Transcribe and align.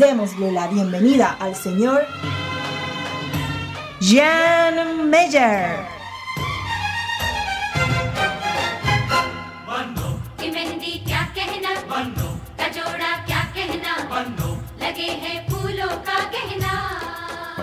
Démosle 0.00 0.50
la 0.50 0.66
bienvenida 0.66 1.36
al 1.38 1.54
señor 1.54 2.06
Jan 4.00 5.10
Meyer. 5.10 5.76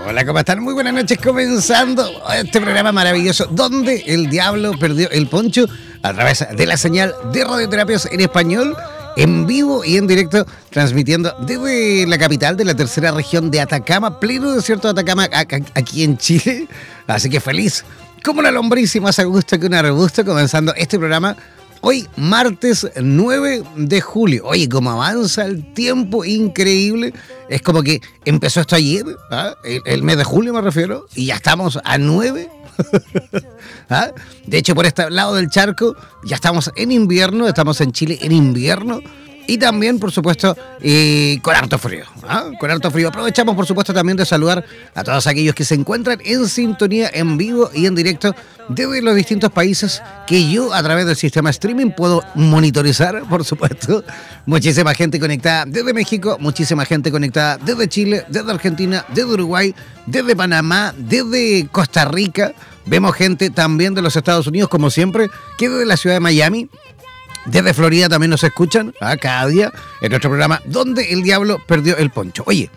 Hola, 0.07 0.25
¿cómo 0.25 0.39
están? 0.39 0.59
Muy 0.61 0.75
buenas 0.75 0.93
noches, 0.93 1.17
comenzando 1.17 2.07
este 2.35 2.61
programa 2.61 2.91
maravilloso 2.91 3.47
donde 3.47 4.03
el 4.05 4.29
diablo 4.29 4.73
perdió 4.79 5.09
el 5.09 5.25
poncho 5.25 5.65
a 6.03 6.13
través 6.13 6.45
de 6.55 6.65
la 6.67 6.77
señal 6.77 7.15
de 7.33 7.43
radioterapias 7.43 8.05
en 8.11 8.21
español, 8.21 8.77
en 9.17 9.47
vivo 9.47 9.83
y 9.83 9.97
en 9.97 10.07
directo, 10.07 10.45
transmitiendo 10.69 11.35
desde 11.45 12.05
la 12.07 12.17
capital 12.17 12.55
de 12.55 12.65
la 12.65 12.75
tercera 12.75 13.11
región 13.11 13.51
de 13.51 13.59
Atacama, 13.59 14.19
pleno 14.19 14.53
desierto 14.53 14.87
de 14.87 15.01
Atacama, 15.01 15.27
aquí 15.73 16.03
en 16.03 16.17
Chile. 16.17 16.67
Así 17.07 17.29
que 17.29 17.39
feliz, 17.39 17.83
como 18.23 18.39
una 18.39 18.51
lombriz 18.51 18.95
y 18.95 18.99
más 18.99 19.17
a 19.19 19.23
gusto 19.23 19.59
que 19.59 19.65
un 19.65 19.73
arbusto, 19.73 20.23
comenzando 20.23 20.73
este 20.75 20.99
programa 20.99 21.35
Hoy, 21.81 22.07
martes 22.15 22.89
9 22.99 23.63
de 23.75 24.01
julio. 24.01 24.45
Oye, 24.45 24.67
cómo 24.67 24.91
avanza 24.91 25.45
el 25.45 25.73
tiempo, 25.73 26.25
increíble. 26.25 27.13
Es 27.49 27.61
como 27.61 27.83
que 27.83 28.01
empezó 28.25 28.61
esto 28.61 28.75
ayer, 28.75 29.05
¿ah? 29.31 29.55
el, 29.63 30.03
mes 30.03 30.17
de 30.17 30.23
julio 30.23 30.53
me 30.53 30.61
refiero, 30.61 31.05
y 31.13 31.27
ya 31.27 31.35
estamos 31.35 31.79
a 31.83 31.97
9. 31.97 32.49
¿Ah? 33.89 34.11
De 34.45 34.57
hecho, 34.57 34.75
por 34.75 34.85
este 34.85 35.09
lado 35.09 35.35
del 35.35 35.49
charco, 35.49 35.95
ya 36.25 36.35
estamos 36.35 36.71
en 36.75 36.91
invierno, 36.91 37.47
estamos 37.47 37.81
en 37.81 37.91
Chile 37.91 38.17
en 38.21 38.31
invierno. 38.31 39.01
Y 39.47 39.57
también, 39.57 39.97
por 39.97 40.11
supuesto, 40.11 40.55
con 41.41 41.55
harto 41.55 41.79
frío. 41.79 42.03
¿ah? 42.27 42.51
Con 42.59 42.69
harto 42.69 42.91
frío. 42.91 43.07
Aprovechamos, 43.07 43.55
por 43.55 43.65
supuesto, 43.65 43.93
también 43.93 44.17
de 44.17 44.25
saludar 44.25 44.63
a 44.93 45.03
todos 45.03 45.25
aquellos 45.25 45.55
que 45.55 45.63
se 45.63 45.73
encuentran 45.73 46.19
en 46.23 46.47
sintonía, 46.49 47.09
en 47.13 47.37
vivo 47.37 47.69
y 47.73 47.85
en 47.85 47.95
directo 47.95 48.35
desde 48.69 49.01
los 49.01 49.15
distintos 49.15 49.49
países 49.51 50.01
que 50.27 50.51
yo, 50.51 50.73
a 50.73 50.83
través 50.83 51.05
del 51.05 51.15
sistema 51.15 51.49
streaming, 51.49 51.91
puedo 51.91 52.21
monitorizar, 52.35 53.23
por 53.29 53.45
supuesto. 53.45 54.03
Muchísima 54.45 54.93
gente 54.93 55.19
conectada 55.19 55.65
desde 55.65 55.93
México, 55.93 56.37
muchísima 56.41 56.85
gente 56.85 57.09
conectada 57.09 57.57
desde 57.57 57.87
Chile, 57.87 58.25
desde 58.27 58.51
Argentina, 58.51 59.05
desde 59.09 59.31
Uruguay, 59.31 59.73
desde 60.05 60.35
Panamá, 60.35 60.93
desde 60.97 61.67
Costa 61.71 62.03
Rica. 62.05 62.53
Vemos 62.85 63.15
gente 63.15 63.49
también 63.49 63.93
de 63.93 64.01
los 64.01 64.15
Estados 64.15 64.47
Unidos, 64.47 64.69
como 64.69 64.89
siempre, 64.89 65.29
que 65.57 65.69
desde 65.69 65.85
la 65.85 65.97
ciudad 65.97 66.17
de 66.17 66.21
Miami 66.21 66.69
desde 67.47 67.73
Florida 67.73 68.09
también 68.09 68.29
nos 68.29 68.43
escuchan 68.43 68.93
a 68.99 69.17
cada 69.17 69.47
día 69.47 69.71
en 70.01 70.09
nuestro 70.09 70.29
programa 70.29 70.61
Donde 70.65 71.13
el 71.13 71.23
Diablo 71.23 71.59
Perdió 71.65 71.97
el 71.97 72.11
Poncho. 72.11 72.43
Oye, 72.45 72.69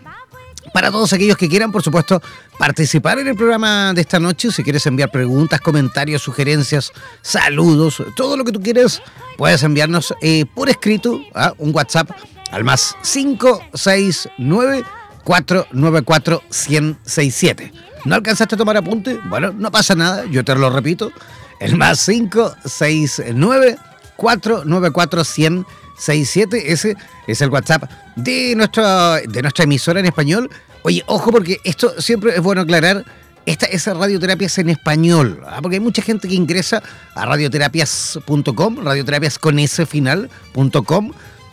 para 0.73 0.91
todos 0.91 1.11
aquellos 1.11 1.35
que 1.35 1.49
quieran, 1.49 1.71
por 1.71 1.83
supuesto, 1.83 2.21
participar 2.57 3.19
en 3.19 3.27
el 3.27 3.35
programa 3.35 3.93
de 3.93 4.01
esta 4.01 4.19
noche, 4.19 4.51
si 4.51 4.63
quieres 4.63 4.85
enviar 4.85 5.11
preguntas, 5.11 5.59
comentarios, 5.59 6.21
sugerencias, 6.21 6.93
saludos, 7.21 8.01
todo 8.15 8.37
lo 8.37 8.45
que 8.45 8.53
tú 8.53 8.61
quieres, 8.61 9.01
puedes 9.37 9.61
enviarnos 9.63 10.13
eh, 10.21 10.45
por 10.55 10.69
escrito 10.69 11.19
a 11.33 11.47
¿ah? 11.47 11.53
un 11.57 11.75
WhatsApp 11.75 12.11
al 12.51 12.63
más 12.63 12.95
569 13.03 14.83
494 15.23 16.43
1067. 16.49 17.73
¿No 18.05 18.15
alcanzaste 18.15 18.55
a 18.55 18.57
tomar 18.57 18.77
apunte? 18.77 19.19
Bueno, 19.29 19.51
no 19.51 19.69
pasa 19.69 19.95
nada, 19.95 20.25
yo 20.25 20.45
te 20.45 20.55
lo 20.55 20.69
repito. 20.69 21.11
El 21.59 21.75
más 21.75 22.05
569 22.05 23.77
494 24.17 25.23
10067 25.23 26.71
Ese 26.71 26.95
es 27.27 27.41
el 27.41 27.49
WhatsApp 27.49 27.89
de, 28.15 28.55
nuestra, 28.55 29.21
de 29.21 29.41
nuestra 29.41 29.63
emisora 29.63 29.99
en 29.99 30.05
español. 30.05 30.49
Oye, 30.83 31.03
ojo 31.07 31.31
porque 31.31 31.57
esto 31.63 31.99
siempre 32.01 32.35
es 32.35 32.41
bueno 32.41 32.61
aclarar. 32.61 33.05
Esta 33.45 33.65
es 33.65 33.87
radioterapias 33.87 34.59
en 34.59 34.69
español, 34.69 35.41
¿ah? 35.47 35.59
porque 35.63 35.77
hay 35.77 35.79
mucha 35.79 36.03
gente 36.03 36.27
que 36.27 36.35
ingresa 36.35 36.83
a 37.15 37.25
radioterapias.com, 37.25 38.83
radioterapias 38.83 39.39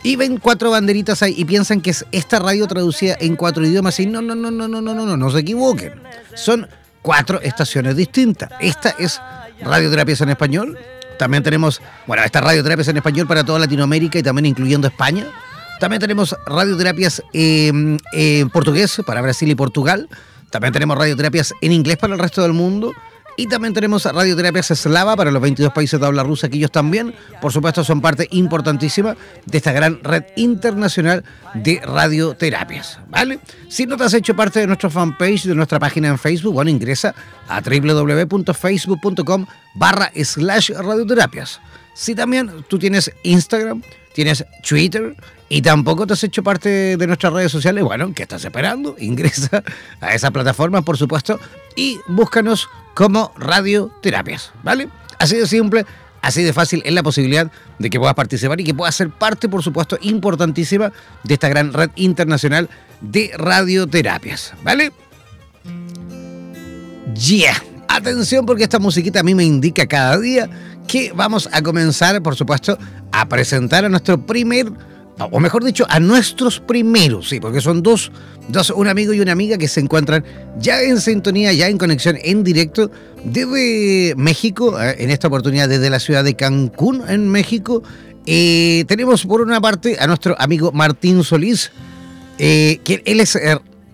y 0.01 0.15
ven 0.15 0.37
cuatro 0.37 0.71
banderitas 0.71 1.21
ahí 1.23 1.33
y 1.37 1.45
piensan 1.45 1.81
que 1.81 1.89
es 1.89 2.05
esta 2.11 2.39
radio 2.39 2.67
traducida 2.67 3.17
en 3.19 3.35
cuatro 3.35 3.65
idiomas. 3.65 3.99
Y 3.99 4.05
no, 4.05 4.21
no, 4.21 4.33
no, 4.33 4.49
no, 4.49 4.67
no, 4.67 4.81
no, 4.81 4.93
no, 4.93 5.05
no, 5.05 5.17
no 5.17 5.29
se 5.29 5.39
equivoquen. 5.39 6.01
Son 6.35 6.67
cuatro 7.01 7.41
estaciones 7.41 7.95
distintas. 7.95 8.49
Esta 8.61 8.91
es 8.97 9.19
Radioterapias 9.61 10.21
en 10.21 10.29
Español, 10.29 10.77
también 11.19 11.43
tenemos, 11.43 11.81
bueno, 12.07 12.23
estas 12.23 12.43
radioterapias 12.43 12.87
en 12.87 12.97
español 12.97 13.27
para 13.27 13.43
toda 13.43 13.59
Latinoamérica 13.59 14.17
y 14.17 14.23
también 14.23 14.47
incluyendo 14.47 14.87
España. 14.87 15.27
También 15.79 15.99
tenemos 15.99 16.35
radioterapias 16.47 17.21
en 17.33 17.99
portugués 18.51 19.01
para 19.05 19.21
Brasil 19.21 19.49
y 19.49 19.55
Portugal. 19.55 20.09
También 20.49 20.73
tenemos 20.73 20.97
radioterapias 20.97 21.53
en 21.61 21.73
inglés 21.73 21.97
para 21.97 22.13
el 22.13 22.19
resto 22.19 22.41
del 22.41 22.53
mundo. 22.53 22.93
Y 23.39 23.47
también 23.47 23.73
tenemos 23.73 24.03
radioterapias 24.03 24.69
eslava 24.71 25.15
para 25.15 25.31
los 25.31 25.41
22 25.41 25.71
países 25.71 25.97
de 25.97 26.05
habla 26.05 26.23
rusa, 26.23 26.49
que 26.49 26.57
ellos 26.57 26.73
también, 26.73 27.15
por 27.41 27.53
supuesto, 27.53 27.85
son 27.85 28.01
parte 28.01 28.27
importantísima 28.31 29.15
de 29.45 29.57
esta 29.57 29.71
gran 29.71 30.03
red 30.03 30.25
internacional 30.35 31.23
de 31.53 31.79
radioterapias. 31.81 32.99
¿Vale? 33.07 33.39
Si 33.69 33.85
no 33.85 33.95
te 33.95 34.03
has 34.03 34.13
hecho 34.13 34.35
parte 34.35 34.59
de 34.59 34.67
nuestra 34.67 34.89
fanpage, 34.89 35.45
de 35.45 35.55
nuestra 35.55 35.79
página 35.79 36.09
en 36.09 36.19
Facebook, 36.19 36.53
bueno, 36.53 36.69
ingresa 36.69 37.15
a 37.47 37.61
www.facebook.com 37.61 39.45
barra 39.75 40.11
slash 40.21 40.71
radioterapias. 40.71 41.61
Si 41.93 42.15
también 42.15 42.65
tú 42.67 42.77
tienes 42.77 43.09
Instagram, 43.23 43.81
tienes 44.13 44.43
Twitter 44.67 45.15
y 45.47 45.61
tampoco 45.61 46.05
te 46.05 46.11
has 46.11 46.23
hecho 46.25 46.43
parte 46.43 46.97
de 46.97 47.07
nuestras 47.07 47.31
redes 47.31 47.53
sociales, 47.53 47.85
bueno, 47.85 48.11
¿qué 48.13 48.23
estás 48.23 48.43
esperando? 48.43 48.97
Ingresa 48.99 49.63
a 50.01 50.13
esa 50.13 50.29
plataforma, 50.29 50.81
por 50.81 50.97
supuesto, 50.97 51.39
y 51.77 51.99
búscanos 52.09 52.67
como 52.93 53.31
Radioterapias, 53.37 54.51
¿vale? 54.63 54.89
Así 55.17 55.35
de 55.35 55.47
simple, 55.47 55.85
así 56.21 56.43
de 56.43 56.53
fácil 56.53 56.81
es 56.85 56.93
la 56.93 57.03
posibilidad 57.03 57.51
de 57.77 57.89
que 57.89 57.99
puedas 57.99 58.15
participar 58.15 58.59
y 58.59 58.63
que 58.63 58.73
puedas 58.73 58.95
ser 58.95 59.09
parte, 59.09 59.49
por 59.49 59.63
supuesto, 59.63 59.97
importantísima 60.01 60.91
de 61.23 61.33
esta 61.33 61.49
gran 61.49 61.73
red 61.73 61.89
internacional 61.95 62.69
de 63.01 63.31
radioterapias, 63.37 64.53
¿vale? 64.63 64.91
Yeah. 67.15 67.63
Atención 67.87 68.45
porque 68.45 68.63
esta 68.63 68.79
musiquita 68.79 69.21
a 69.21 69.23
mí 69.23 69.33
me 69.33 69.43
indica 69.43 69.87
cada 69.87 70.17
día 70.19 70.47
que 70.87 71.11
vamos 71.13 71.49
a 71.51 71.61
comenzar, 71.61 72.21
por 72.21 72.35
supuesto, 72.35 72.77
a 73.11 73.27
presentar 73.27 73.83
a 73.83 73.89
nuestro 73.89 74.25
primer, 74.25 74.71
o 75.31 75.39
mejor 75.39 75.63
dicho, 75.63 75.85
a 75.89 75.99
nuestros 75.99 76.59
primeros, 76.59 77.29
sí, 77.29 77.39
porque 77.39 77.61
son 77.61 77.83
dos, 77.83 78.11
dos, 78.47 78.69
un 78.71 78.87
amigo 78.87 79.13
y 79.13 79.19
una 79.19 79.31
amiga 79.31 79.57
que 79.57 79.67
se 79.67 79.79
encuentran 79.79 80.23
ya 80.59 80.81
en 80.81 81.01
sintonía, 81.01 81.53
ya 81.53 81.67
en 81.67 81.77
conexión 81.77 82.17
en 82.21 82.43
directo 82.43 82.91
desde 83.23 84.15
México, 84.15 84.81
eh, 84.81 84.95
en 84.99 85.09
esta 85.09 85.27
oportunidad 85.27 85.67
desde 85.67 85.89
la 85.89 85.99
ciudad 85.99 86.23
de 86.23 86.35
Cancún, 86.35 87.03
en 87.07 87.29
México. 87.29 87.83
Eh, 88.25 88.85
tenemos 88.87 89.25
por 89.25 89.41
una 89.41 89.59
parte 89.59 89.97
a 89.99 90.07
nuestro 90.07 90.35
amigo 90.39 90.71
Martín 90.71 91.23
Solís, 91.23 91.71
eh, 92.37 92.79
que 92.83 93.01
él 93.05 93.19
es 93.19 93.37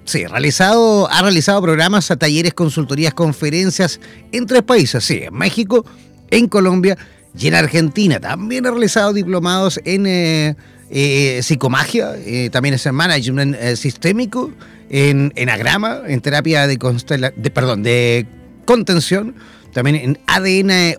Sí, 0.05 0.23
realizado, 0.27 1.09
ha 1.09 1.23
realizado 1.23 1.59
programas, 1.63 2.13
talleres, 2.19 2.53
consultorías, 2.53 3.15
conferencias 3.15 3.99
en 4.31 4.45
tres 4.45 4.61
países, 4.61 5.03
sí, 5.03 5.23
en 5.23 5.33
México, 5.33 5.83
en 6.29 6.47
Colombia 6.47 6.95
y 7.35 7.47
en 7.47 7.55
Argentina. 7.55 8.19
También 8.19 8.67
ha 8.67 8.71
realizado 8.71 9.13
diplomados 9.13 9.79
en 9.83 10.05
eh, 10.05 10.55
eh, 10.97 11.43
psicomagia, 11.43 12.15
eh, 12.25 12.49
también 12.49 12.75
es 12.75 12.85
en 12.85 12.95
management 12.95 13.57
sistémico, 13.75 14.49
en, 14.89 15.33
en, 15.35 15.49
agrama, 15.49 16.03
en 16.07 16.21
terapia 16.21 16.67
de, 16.67 16.77
de, 16.77 17.49
perdón, 17.51 17.83
de 17.83 18.25
contención, 18.63 19.35
también 19.73 19.97
en 19.97 20.19
ADN 20.25 20.95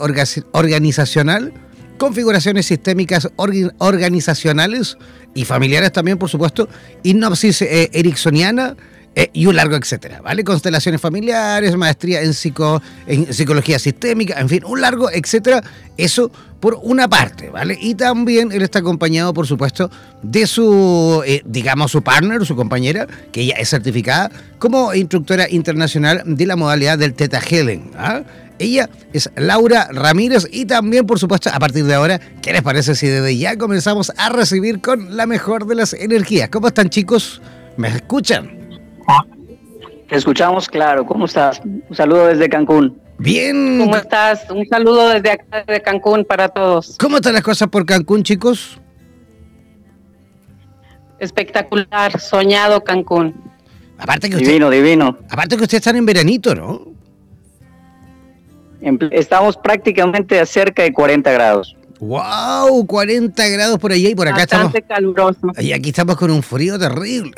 organizacional, 0.53 1.55
configuraciones 1.97 2.67
sistémicas 2.67 3.31
organizacionales 3.37 4.99
y 5.35 5.47
familiares 5.47 5.93
también, 5.93 6.19
por 6.19 6.29
supuesto, 6.29 6.69
hipnosis 7.03 7.63
ericksoniana, 7.63 8.77
eh, 9.19 9.31
y 9.33 9.47
un 9.47 9.57
largo 9.57 9.77
etcétera, 9.77 10.21
¿vale? 10.21 10.45
Constelaciones 10.45 11.01
familiares, 11.01 11.75
maestría 11.75 12.21
en, 12.21 12.35
psico, 12.35 12.83
en 13.07 13.33
psicología 13.33 13.79
sistémica, 13.79 14.39
en 14.39 14.47
fin, 14.51 14.63
un 14.67 14.83
largo 14.83 15.11
etcétera. 15.11 15.65
Eso 15.97 16.31
por 16.61 16.79
una 16.83 17.09
parte, 17.09 17.49
¿vale? 17.49 17.79
Y 17.81 17.95
también 17.95 18.53
él 18.53 18.61
está 18.61 18.81
acompañado, 18.81 19.33
por 19.33 19.47
supuesto, 19.47 19.91
de 20.23 20.47
su, 20.47 21.23
eh, 21.27 21.41
digamos, 21.47 21.93
su 21.93 22.03
partner, 22.03 22.45
su 22.45 22.55
compañera, 22.57 23.07
que 23.33 23.41
ella 23.41 23.55
es 23.59 23.71
certificada 23.71 24.31
como 24.59 24.93
instructora 24.93 25.49
internacional 25.49 26.23
de 26.27 26.45
la 26.45 26.57
modalidad 26.57 26.99
del 26.99 27.15
Teta 27.15 27.41
Helen. 27.41 27.93
¿ah? 27.97 28.21
Ella 28.59 28.91
es 29.15 29.31
Laura 29.37 29.89
Ramírez 29.93 30.47
y 30.51 30.67
también, 30.67 31.07
por 31.07 31.19
supuesto, 31.19 31.49
a 31.51 31.59
partir 31.59 31.87
de 31.87 31.95
ahora, 31.95 32.21
¿qué 32.43 32.53
les 32.53 32.63
parece 32.63 32.95
si 32.95 33.07
desde 33.07 33.35
ya 33.39 33.57
comenzamos 33.57 34.13
a 34.19 34.29
recibir 34.29 34.83
con 34.83 35.17
la 35.17 35.25
mejor 35.25 35.67
de 35.67 35.75
las 35.75 35.95
energías? 35.95 36.51
¿Cómo 36.51 36.69
están 36.69 36.91
chicos? 36.91 37.41
¿Me 37.79 37.89
escuchan? 37.89 38.66
Te 40.09 40.17
escuchamos 40.17 40.69
claro. 40.69 41.05
¿Cómo 41.05 41.25
estás? 41.27 41.61
Un 41.65 41.95
saludo 41.97 42.27
desde 42.27 42.49
Cancún. 42.49 43.01
Bien. 43.19 43.79
¿Cómo 43.81 43.97
estás? 43.97 44.49
Un 44.51 44.67
saludo 44.67 45.09
desde 45.09 45.33
acá 45.33 45.65
de 45.67 45.81
Cancún 45.81 46.25
para 46.25 46.49
todos. 46.49 46.97
¿Cómo 46.99 47.17
están 47.17 47.35
las 47.35 47.43
cosas 47.43 47.69
por 47.69 47.85
Cancún, 47.87 48.23
chicos? 48.23 48.81
Espectacular, 51.19 52.21
soñado 52.21 52.85
Cancún. 52.85 53.35
Aparte 53.99 54.29
que 54.29 54.37
divino, 54.37 54.69
divino. 54.71 55.17
Aparte 55.31 55.57
que 55.57 55.63
ustedes 55.63 55.81
están 55.81 55.97
en 55.97 56.05
veranito, 56.05 56.55
¿no? 56.55 56.95
Estamos 59.11 59.57
prácticamente 59.57 60.39
a 60.39 60.47
cerca 60.47 60.83
de 60.83 60.93
40 60.93 61.33
grados. 61.33 61.77
¡Wow! 61.99 62.87
40 62.87 63.49
grados 63.49 63.79
por 63.79 63.93
allá 63.93 64.09
y 64.09 64.15
por 64.15 64.29
acá 64.29 64.39
Bastante 64.41 64.79
estamos. 64.79 65.15
caluroso. 65.15 65.53
Y 65.59 65.73
aquí 65.73 65.89
estamos 65.89 66.17
con 66.17 66.31
un 66.31 66.43
frío 66.43 66.79
terrible. 66.79 67.33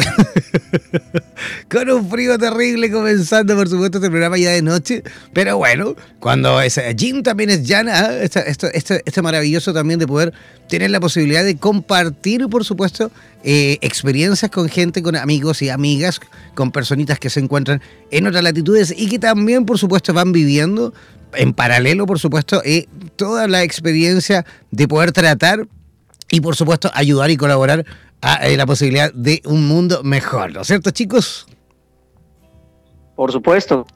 con 1.71 1.89
un 1.91 2.11
frío 2.11 2.39
terrible 2.39 2.91
comenzando, 2.91 3.55
por 3.57 3.69
supuesto, 3.69 3.99
este 3.99 4.11
programa 4.11 4.37
ya 4.37 4.51
de 4.51 4.63
noche. 4.63 5.03
Pero 5.33 5.59
bueno, 5.59 5.95
cuando 6.19 6.61
es 6.61 6.81
Jim 6.97 7.23
también 7.23 7.51
es 7.51 7.63
Jana, 7.67 8.15
¿eh? 8.15 8.25
esto, 8.25 8.41
esto, 8.41 8.97
esto, 9.05 9.23
maravilloso 9.23 9.73
también 9.73 10.01
de 10.01 10.07
poder 10.07 10.33
tener 10.69 10.91
la 10.91 11.01
posibilidad 11.01 11.45
de 11.45 11.57
compartir, 11.57 12.49
por 12.49 12.65
supuesto, 12.65 13.11
eh, 13.45 13.79
experiencias 13.81 14.51
con 14.51 14.69
gente, 14.69 15.03
con 15.03 15.15
amigos 15.15 15.63
y 15.63 15.69
amigas, 15.69 16.21
con 16.55 16.73
personitas 16.73 17.19
que 17.19 17.31
se 17.31 17.41
encuentran 17.41 17.81
en 18.11 18.27
otras 18.27 18.43
latitudes 18.43 18.93
y 18.97 19.09
que 19.09 19.19
también, 19.19 19.65
por 19.65 19.79
supuesto, 19.79 20.13
van 20.13 20.33
viviendo 20.33 20.93
en 21.35 21.53
paralelo, 21.53 22.07
por 22.07 22.19
supuesto, 22.19 22.63
eh, 22.65 22.87
toda 23.17 23.49
la 23.49 23.63
experiencia 23.63 24.45
de 24.71 24.89
poder 24.89 25.13
tratar 25.13 25.67
y, 26.31 26.41
por 26.41 26.57
supuesto, 26.57 26.91
ayudar 26.95 27.31
y 27.31 27.37
colaborar 27.37 27.85
a 28.21 28.47
eh, 28.47 28.57
la 28.57 28.67
posibilidad 28.67 29.13
de 29.13 29.43
un 29.45 29.67
mundo 29.67 30.03
mejor, 30.03 30.53
¿no 30.53 30.63
es 30.63 30.67
cierto, 30.67 30.91
chicos? 30.91 31.47
Por 33.17 33.33
supuesto. 33.33 33.87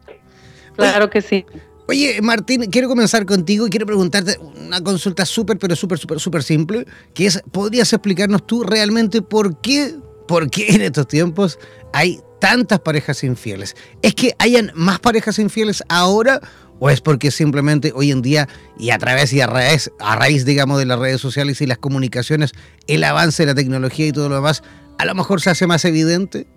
Claro 0.76 1.10
que 1.10 1.20
sí. 1.20 1.44
Oye, 1.88 2.20
Martín, 2.22 2.70
quiero 2.70 2.88
comenzar 2.88 3.26
contigo 3.26 3.66
y 3.66 3.70
quiero 3.70 3.86
preguntarte 3.86 4.38
una 4.38 4.80
consulta 4.82 5.26
súper, 5.26 5.58
pero 5.58 5.76
súper, 5.76 5.98
súper, 5.98 6.20
súper 6.20 6.42
simple, 6.42 6.86
que 7.12 7.26
es, 7.26 7.42
¿podrías 7.50 7.92
explicarnos 7.92 8.46
tú 8.46 8.62
realmente 8.62 9.20
por 9.20 9.60
qué, 9.60 9.96
por 10.28 10.48
qué 10.48 10.74
en 10.74 10.82
estos 10.82 11.08
tiempos 11.08 11.58
hay 11.92 12.20
tantas 12.40 12.80
parejas 12.80 13.22
infieles? 13.24 13.76
¿Es 14.00 14.14
que 14.14 14.34
hayan 14.38 14.70
más 14.74 15.00
parejas 15.00 15.38
infieles 15.38 15.82
ahora 15.88 16.40
¿O 16.84 16.90
es 16.90 17.00
porque 17.00 17.30
simplemente 17.30 17.92
hoy 17.94 18.10
en 18.10 18.22
día 18.22 18.48
y 18.76 18.90
a 18.90 18.98
través 18.98 19.32
y 19.32 19.40
a 19.40 19.46
raíz, 19.46 19.92
a 20.00 20.16
raíz, 20.16 20.44
digamos, 20.44 20.80
de 20.80 20.84
las 20.84 20.98
redes 20.98 21.20
sociales 21.20 21.60
y 21.60 21.66
las 21.66 21.78
comunicaciones, 21.78 22.54
el 22.88 23.04
avance 23.04 23.44
de 23.44 23.46
la 23.46 23.54
tecnología 23.54 24.08
y 24.08 24.10
todo 24.10 24.28
lo 24.28 24.34
demás, 24.34 24.64
a 24.98 25.04
lo 25.04 25.14
mejor 25.14 25.40
se 25.40 25.50
hace 25.50 25.68
más 25.68 25.84
evidente? 25.84 26.48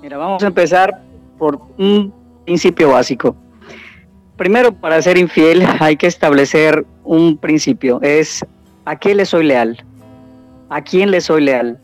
Mira, 0.00 0.16
vamos 0.16 0.42
a 0.42 0.46
empezar 0.46 1.02
por 1.38 1.60
un 1.76 2.14
principio 2.46 2.88
básico. 2.92 3.36
Primero, 4.38 4.72
para 4.72 5.02
ser 5.02 5.18
infiel 5.18 5.62
hay 5.78 5.98
que 5.98 6.06
establecer 6.06 6.86
un 7.04 7.36
principio, 7.36 8.00
es 8.00 8.42
¿a 8.86 8.98
qué 8.98 9.14
le 9.14 9.26
soy 9.26 9.44
leal? 9.44 9.84
¿A 10.70 10.82
quién 10.82 11.10
le 11.10 11.20
soy 11.20 11.42
leal? 11.42 11.78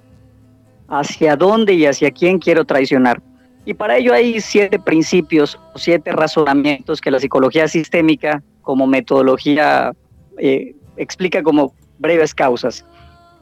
¿Hacia 0.89 1.37
dónde 1.37 1.75
y 1.75 1.85
hacia 1.85 2.11
quién 2.11 2.39
quiero 2.39 2.65
traicionar? 2.65 3.21
Y 3.67 3.75
para 3.75 3.97
ello 3.97 4.15
hay 4.15 4.41
siete 4.41 4.79
principios 4.79 5.59
o 5.75 5.79
siete 5.79 6.13
razonamientos 6.13 7.01
que 7.01 7.11
la 7.11 7.19
psicología 7.19 7.67
sistémica 7.67 8.41
como 8.63 8.87
metodología 8.87 9.93
eh, 10.39 10.77
explica 10.97 11.43
como 11.43 11.75
breves 11.99 12.33
causas. 12.33 12.87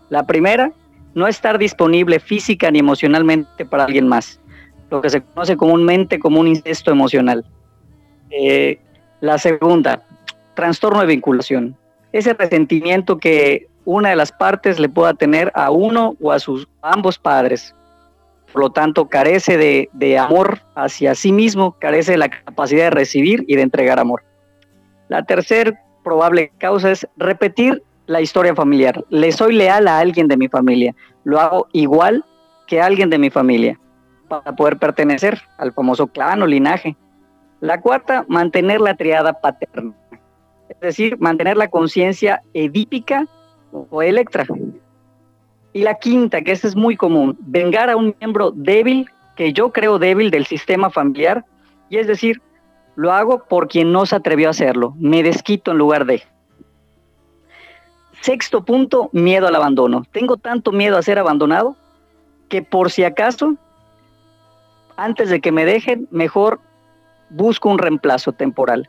La 0.09 0.27
primera, 0.27 0.73
no 1.15 1.29
estar 1.29 1.59
disponible 1.59 2.19
física 2.21 2.71
ni 2.71 2.79
emocionalmente 2.79 3.67
para 3.67 3.85
alguien 3.85 4.09
más, 4.09 4.41
lo 4.91 5.03
que 5.03 5.11
se 5.11 5.21
conoce 5.21 5.59
comúnmente 5.59 6.19
como 6.19 6.41
un 6.41 6.49
incesto 6.49 6.91
emocional. 6.91 7.45
Eh, 8.31 8.79
la 9.21 9.37
segunda, 9.37 10.03
trastorno 10.55 11.01
de 11.01 11.07
vinculación, 11.07 11.77
ese 12.13 12.33
resentimiento 12.33 13.19
que 13.19 13.69
una 13.85 14.09
de 14.09 14.17
las 14.17 14.33
partes 14.33 14.79
le 14.79 14.89
pueda 14.89 15.13
tener 15.13 15.53
a 15.55 15.71
uno 15.71 16.17
o 16.23 16.33
a 16.33 16.39
sus 16.39 16.67
ambos 16.81 17.19
padres 17.19 17.75
por 18.55 18.63
lo 18.63 18.71
tanto 18.71 19.09
carece 19.09 19.59
de, 19.59 20.17
amor 20.17 20.61
hacia 20.77 21.17
sí 21.17 21.33
mismo, 21.33 21.73
carece 21.81 22.13
de 22.13 22.19
la 22.19 22.29
capacidad 22.29 22.85
de 22.85 22.91
recibir 22.91 23.45
y 23.49 23.57
de 23.57 23.63
entregar 23.63 23.99
amor. 23.99 24.23
La 25.09 25.25
tercera 25.25 25.83
probable 26.05 26.53
causa 26.59 26.93
es 26.93 27.05
repetir 27.17 27.83
la 28.07 28.21
historia 28.21 28.55
familiar. 28.55 29.05
Le 29.09 29.33
soy 29.33 29.57
leal 29.57 29.89
a 29.89 29.99
alguien 29.99 30.29
de 30.29 30.37
mi 30.37 30.47
familia, 30.47 30.95
lo 31.25 31.41
hago 31.41 31.67
igual 31.73 32.25
que 32.69 32.81
alguien 32.81 33.11
de 33.11 33.19
mi 33.19 33.29
familia 33.29 33.81
para 34.29 34.55
poder 34.55 34.79
pertenecer 34.79 35.43
al 35.59 35.73
famoso 35.73 36.07
clan 36.07 36.41
o 36.41 36.47
linaje. 36.47 36.97
La 37.59 37.81
cuarta, 37.81 38.25
mantener 38.29 38.81
la 38.81 38.95
triada 38.95 39.33
paterna, 39.33 39.95
es 40.69 40.79
decir, 40.79 41.19
mantener 41.19 41.57
la 41.57 41.67
conciencia 41.67 42.41
edípica 42.53 43.27
o 43.73 44.01
electra, 44.01 44.47
y 45.75 45.83
la 45.83 45.97
quinta, 45.97 46.41
que 46.41 46.53
es 46.53 46.77
muy 46.77 46.97
común, 46.97 47.37
vengar 47.41 47.91
a 47.91 47.97
un 47.97 48.15
miembro 48.21 48.53
débil, 48.53 49.11
que 49.37 49.53
yo 49.53 49.73
creo 49.73 49.99
débil 49.99 50.31
del 50.31 50.47
sistema 50.47 50.89
familiar, 50.89 51.45
y 51.91 51.99
es 51.99 52.07
decir, 52.07 52.41
lo 52.95 53.13
hago 53.13 53.45
por 53.45 53.67
quien 53.67 53.91
no 53.91 54.07
se 54.07 54.15
atrevió 54.15 54.47
a 54.47 54.53
hacerlo, 54.53 54.95
me 54.99 55.25
desquito 55.25 55.73
en 55.73 55.79
lugar 55.79 56.07
de. 56.07 56.23
Sexto 58.21 58.65
punto, 58.65 59.11
miedo 59.13 59.49
al 59.49 59.57
abandono. 59.57 60.05
Tengo 60.13 60.37
tanto 60.37 60.71
miedo 60.71 60.97
a 60.97 61.03
ser 61.03 61.19
abandonado 61.19 61.77
que 62.49 62.63
por 62.63 62.93
si 62.93 63.03
acaso, 63.03 63.57
antes 64.97 65.29
de 65.29 65.41
que 65.41 65.51
me 65.51 65.65
dejen, 65.65 66.07
mejor 66.13 66.61
busco 67.31 67.69
un 67.69 67.79
reemplazo 67.79 68.33
temporal. 68.33 68.89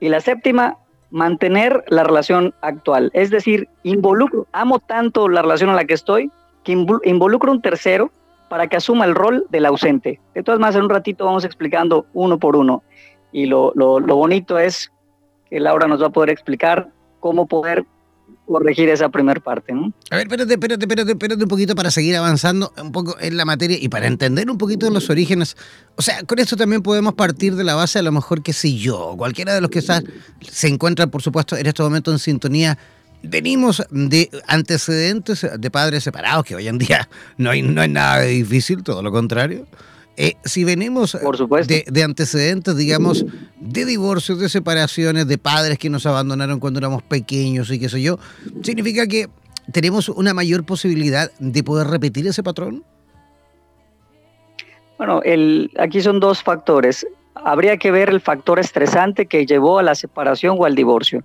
Y 0.00 0.08
la 0.08 0.20
séptima, 0.20 0.78
mantener 1.10 1.84
la 1.88 2.04
relación 2.04 2.54
actual. 2.60 3.10
Es 3.14 3.30
decir, 3.30 3.68
involucro, 3.82 4.46
amo 4.52 4.78
tanto 4.78 5.28
la 5.28 5.42
relación 5.42 5.70
en 5.70 5.76
la 5.76 5.84
que 5.84 5.94
estoy 5.94 6.30
que 6.64 6.72
involucro 6.72 7.52
un 7.52 7.62
tercero 7.62 8.10
para 8.48 8.66
que 8.66 8.76
asuma 8.76 9.04
el 9.04 9.14
rol 9.14 9.46
del 9.50 9.66
ausente. 9.66 10.20
De 10.34 10.42
todas 10.42 10.60
maneras, 10.60 10.76
en 10.76 10.84
un 10.84 10.90
ratito 10.90 11.24
vamos 11.24 11.44
explicando 11.44 12.06
uno 12.12 12.38
por 12.38 12.56
uno. 12.56 12.82
Y 13.32 13.46
lo, 13.46 13.72
lo, 13.74 14.00
lo 14.00 14.16
bonito 14.16 14.58
es 14.58 14.92
que 15.48 15.60
Laura 15.60 15.86
nos 15.86 16.02
va 16.02 16.08
a 16.08 16.10
poder 16.10 16.30
explicar 16.30 16.88
cómo 17.20 17.46
poder 17.46 17.84
corregir 18.50 18.88
esa 18.88 19.08
primera 19.08 19.40
parte. 19.40 19.72
¿no? 19.72 19.92
A 20.10 20.16
ver, 20.16 20.26
espérate, 20.26 20.54
espérate, 20.54 20.84
espérate, 20.84 21.12
espérate 21.12 21.42
un 21.42 21.48
poquito 21.48 21.74
para 21.74 21.90
seguir 21.90 22.16
avanzando 22.16 22.72
un 22.82 22.92
poco 22.92 23.16
en 23.20 23.36
la 23.36 23.44
materia 23.44 23.78
y 23.80 23.88
para 23.88 24.06
entender 24.06 24.50
un 24.50 24.58
poquito 24.58 24.86
de 24.86 24.92
los 24.92 25.08
orígenes. 25.10 25.56
O 25.96 26.02
sea, 26.02 26.22
con 26.24 26.38
esto 26.38 26.56
también 26.56 26.82
podemos 26.82 27.14
partir 27.14 27.56
de 27.56 27.64
la 27.64 27.74
base, 27.74 27.98
a 27.98 28.02
lo 28.02 28.12
mejor 28.12 28.42
que 28.42 28.52
si 28.52 28.78
yo, 28.78 29.14
cualquiera 29.16 29.54
de 29.54 29.60
los 29.60 29.70
que 29.70 29.80
se 29.82 30.68
encuentran, 30.68 31.10
por 31.10 31.22
supuesto, 31.22 31.56
en 31.56 31.66
este 31.66 31.82
momento 31.82 32.10
en 32.10 32.18
sintonía, 32.18 32.78
venimos 33.22 33.82
de 33.90 34.30
antecedentes 34.46 35.46
de 35.58 35.70
padres 35.70 36.04
separados, 36.04 36.44
que 36.44 36.54
hoy 36.54 36.68
en 36.68 36.78
día 36.78 37.08
no, 37.36 37.50
hay, 37.50 37.62
no 37.62 37.82
es 37.82 37.90
nada 37.90 38.22
difícil, 38.22 38.82
todo 38.82 39.02
lo 39.02 39.12
contrario. 39.12 39.66
Eh, 40.22 40.36
si 40.44 40.64
venimos 40.64 41.16
de, 41.66 42.02
antecedentes, 42.02 42.76
digamos, 42.76 43.24
de 43.58 43.86
divorcios, 43.86 44.38
de 44.38 44.50
separaciones, 44.50 45.26
de 45.26 45.38
padres 45.38 45.78
que 45.78 45.88
nos 45.88 46.04
abandonaron 46.04 46.60
cuando 46.60 46.78
éramos 46.78 47.02
pequeños 47.02 47.70
y 47.70 47.80
qué 47.80 47.88
sé 47.88 48.02
yo, 48.02 48.18
¿significa 48.62 49.06
que 49.06 49.30
tenemos 49.72 50.10
una 50.10 50.34
mayor 50.34 50.64
posibilidad 50.64 51.30
de 51.38 51.64
poder 51.64 51.86
repetir 51.86 52.26
ese 52.26 52.42
patrón? 52.42 52.84
Bueno, 54.98 55.22
el, 55.22 55.70
aquí 55.78 56.02
son 56.02 56.20
dos 56.20 56.42
factores. 56.42 57.06
Habría 57.34 57.78
que 57.78 57.90
ver 57.90 58.10
el 58.10 58.20
factor 58.20 58.58
estresante 58.58 59.24
que 59.24 59.46
llevó 59.46 59.78
a 59.78 59.82
la 59.82 59.94
separación 59.94 60.54
o 60.58 60.66
al 60.66 60.74
divorcio. 60.74 61.24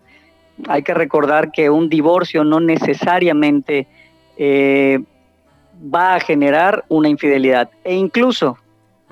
Hay 0.69 0.83
que 0.83 0.93
recordar 0.93 1.51
que 1.51 1.69
un 1.69 1.89
divorcio 1.89 2.45
no 2.45 2.61
necesariamente 2.61 3.87
eh, 4.37 5.03
va 5.93 6.15
a 6.15 6.21
generar 6.21 6.85
una 6.87 7.09
infidelidad. 7.09 7.69
E 7.83 7.93
incluso 7.93 8.57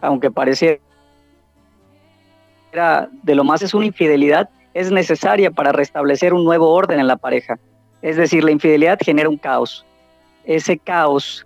aunque 0.03 0.29
pareciera 0.29 0.79
de 3.23 3.35
lo 3.35 3.43
más 3.43 3.61
es 3.61 3.73
una 3.73 3.85
infidelidad, 3.85 4.49
es 4.73 4.91
necesaria 4.91 5.49
para 5.49 5.71
restablecer 5.71 6.33
un 6.33 6.43
nuevo 6.43 6.69
orden 6.71 6.99
en 6.99 7.07
la 7.07 7.15
pareja. 7.15 7.57
Es 8.01 8.17
decir, 8.17 8.43
la 8.43 8.51
infidelidad 8.51 8.99
genera 8.99 9.29
un 9.29 9.37
caos. 9.37 9.85
Ese 10.43 10.77
caos 10.77 11.45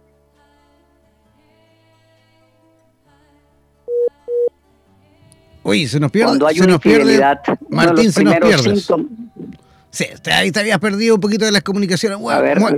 Uy, 5.63 5.85
se 5.85 5.99
nos 5.99 6.09
pierde. 6.09 6.29
Cuando 6.29 6.47
hay 6.47 6.61
una 6.61 6.73
infidelidad, 6.73 7.41
Martín, 7.69 8.11
se 8.11 8.23
nos 8.23 8.37
pierde. 8.37 8.73
Sí, 9.89 10.05
ahí 10.31 10.51
te 10.51 10.59
habías 10.59 10.79
perdido 10.79 11.15
un 11.15 11.21
poquito 11.21 11.45
de 11.45 11.51
las 11.51 11.63
comunicaciones. 11.63 12.19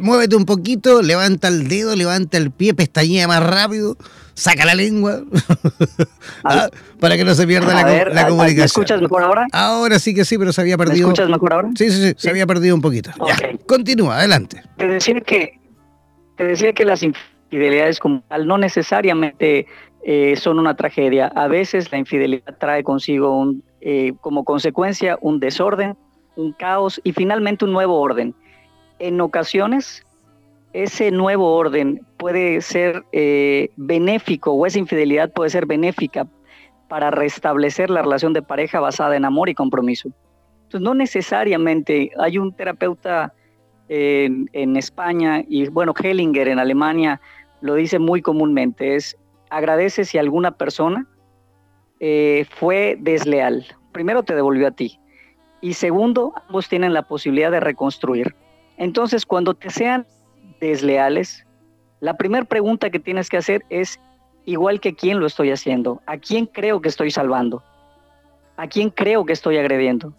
muévete 0.01 0.35
un 0.35 0.45
poquito, 0.45 1.01
levanta 1.01 1.47
el 1.47 1.67
dedo, 1.67 1.95
levanta 1.95 2.37
el 2.37 2.51
pie, 2.51 2.73
pestañea 2.73 3.27
más 3.27 3.43
rápido, 3.43 3.97
saca 4.35 4.63
la 4.63 4.75
lengua 4.75 5.21
ah, 6.43 6.69
para 6.99 7.17
que 7.17 7.25
no 7.25 7.33
se 7.33 7.45
pierda 7.45 7.73
la, 7.73 8.27
comunicación. 8.27 8.57
¿Me 8.57 8.65
escuchas 8.65 9.01
mejor 9.01 9.23
ahora? 9.23 9.47
Ahora 9.51 9.99
sí 9.99 10.13
que 10.13 10.23
sí, 10.23 10.37
pero 10.37 10.53
se 10.53 10.61
había 10.61 10.77
perdido. 10.77 11.07
¿Me 11.07 11.13
escuchas 11.13 11.29
mejor 11.29 11.53
ahora? 11.53 11.69
Sí, 11.75 11.89
sí, 11.89 12.09
sí, 12.09 12.13
se 12.15 12.29
había 12.29 12.45
perdido 12.45 12.75
un 12.75 12.81
poquito. 12.81 13.11
continúa, 13.65 14.19
adelante. 14.19 14.61
Te 14.77 14.87
decía 14.87 15.19
que, 15.21 15.59
te 16.37 16.43
decía 16.45 16.73
que 16.73 16.85
las 16.85 17.03
infidelidades 17.03 17.99
como 17.99 18.21
tal 18.21 18.47
no 18.47 18.57
necesariamente 18.57 19.65
eh, 20.03 20.35
son 20.37 20.59
una 20.59 20.75
tragedia. 20.75 21.27
A 21.27 21.47
veces 21.47 21.91
la 21.91 21.97
infidelidad 21.97 22.57
trae 22.59 22.83
consigo 22.83 23.37
un, 23.37 23.63
eh, 23.81 24.13
como 24.21 24.45
consecuencia 24.45 25.17
un 25.21 25.39
desorden 25.39 25.97
un 26.39 26.53
caos 26.53 26.99
y 27.03 27.11
finalmente 27.11 27.65
un 27.65 27.73
nuevo 27.73 27.99
orden. 27.99 28.33
En 28.99 29.19
ocasiones, 29.21 30.05
ese 30.73 31.11
nuevo 31.11 31.55
orden 31.55 32.01
puede 32.17 32.61
ser 32.61 33.03
eh, 33.11 33.69
benéfico 33.75 34.53
o 34.53 34.65
esa 34.65 34.79
infidelidad 34.79 35.31
puede 35.31 35.49
ser 35.49 35.65
benéfica 35.65 36.27
para 36.87 37.11
restablecer 37.11 37.89
la 37.89 38.01
relación 38.01 38.33
de 38.33 38.41
pareja 38.41 38.79
basada 38.79 39.15
en 39.15 39.25
amor 39.25 39.49
y 39.49 39.53
compromiso. 39.53 40.09
Entonces, 40.63 40.81
no 40.81 40.93
necesariamente 40.93 42.11
hay 42.19 42.37
un 42.37 42.53
terapeuta 42.53 43.33
en, 43.87 44.77
España 44.77 45.43
y, 45.47 45.67
bueno, 45.67 45.93
Hellinger 45.99 46.47
en 46.47 46.59
Alemania 46.59 47.19
lo 47.61 47.73
dice 47.73 47.97
muy 47.97 48.21
comúnmente, 48.21 48.95
es 48.95 49.17
agradece 49.49 50.05
si 50.05 50.19
alguna 50.19 50.51
persona 50.51 51.07
eh, 51.99 52.45
fue 52.51 52.97
desleal. 52.99 53.65
Primero 53.91 54.21
te 54.21 54.35
devolvió 54.35 54.67
a 54.67 54.71
ti 54.71 54.99
y 55.61 55.73
segundo, 55.73 56.33
ambos 56.47 56.69
tienen 56.69 56.93
la 56.93 57.03
posibilidad 57.03 57.51
de 57.51 57.59
reconstruir. 57.59 58.35
Entonces, 58.77 59.25
cuando 59.25 59.53
te 59.53 59.69
sean 59.69 60.07
desleales, 60.59 61.45
la 61.99 62.15
primera 62.15 62.45
pregunta 62.45 62.89
que 62.89 62.99
tienes 62.99 63.29
que 63.29 63.37
hacer 63.37 63.65
es, 63.69 63.99
igual 64.45 64.79
que 64.79 64.95
quién 64.95 65.19
lo 65.19 65.25
estoy 65.25 65.51
haciendo, 65.51 66.01
a 66.05 66.17
quién 66.17 66.45
creo 66.45 66.81
que 66.81 66.89
estoy 66.89 67.11
salvando, 67.11 67.61
a 68.55 68.67
quién 68.67 68.89
creo 68.89 69.25
que 69.25 69.33
estoy 69.33 69.57
agrediendo. 69.57 70.13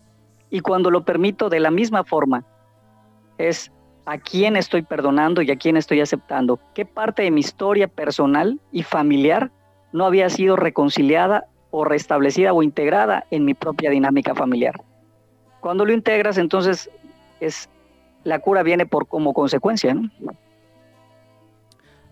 Y 0.51 0.61
cuando 0.61 0.91
lo 0.91 1.05
permito 1.05 1.49
de 1.49 1.61
la 1.61 1.71
misma 1.71 2.05
forma, 2.05 2.45
es 3.39 3.73
a 4.05 4.19
quién 4.19 4.57
estoy 4.57 4.83
perdonando 4.83 5.41
y 5.41 5.51
a 5.51 5.57
quién 5.57 5.77
estoy 5.77 6.01
aceptando. 6.01 6.59
¿Qué 6.75 6.85
parte 6.85 7.23
de 7.23 7.31
mi 7.31 7.41
historia 7.41 7.89
personal 7.89 8.61
y 8.73 8.83
familiar 8.83 9.51
no 9.93 10.05
había 10.05 10.29
sido 10.29 10.57
reconciliada 10.57 11.47
o 11.71 11.85
restablecida 11.85 12.53
o 12.53 12.63
integrada 12.63 13.25
en 13.31 13.45
mi 13.45 13.55
propia 13.55 13.91
dinámica 13.91 14.35
familiar? 14.35 14.75
Cuando 15.61 15.85
lo 15.85 15.93
integras, 15.93 16.39
entonces 16.39 16.91
es 17.41 17.69
la 18.25 18.39
cura 18.39 18.63
viene 18.63 18.87
por 18.87 19.07
como 19.07 19.33
consecuencia, 19.33 19.95
¿no? 19.95 20.11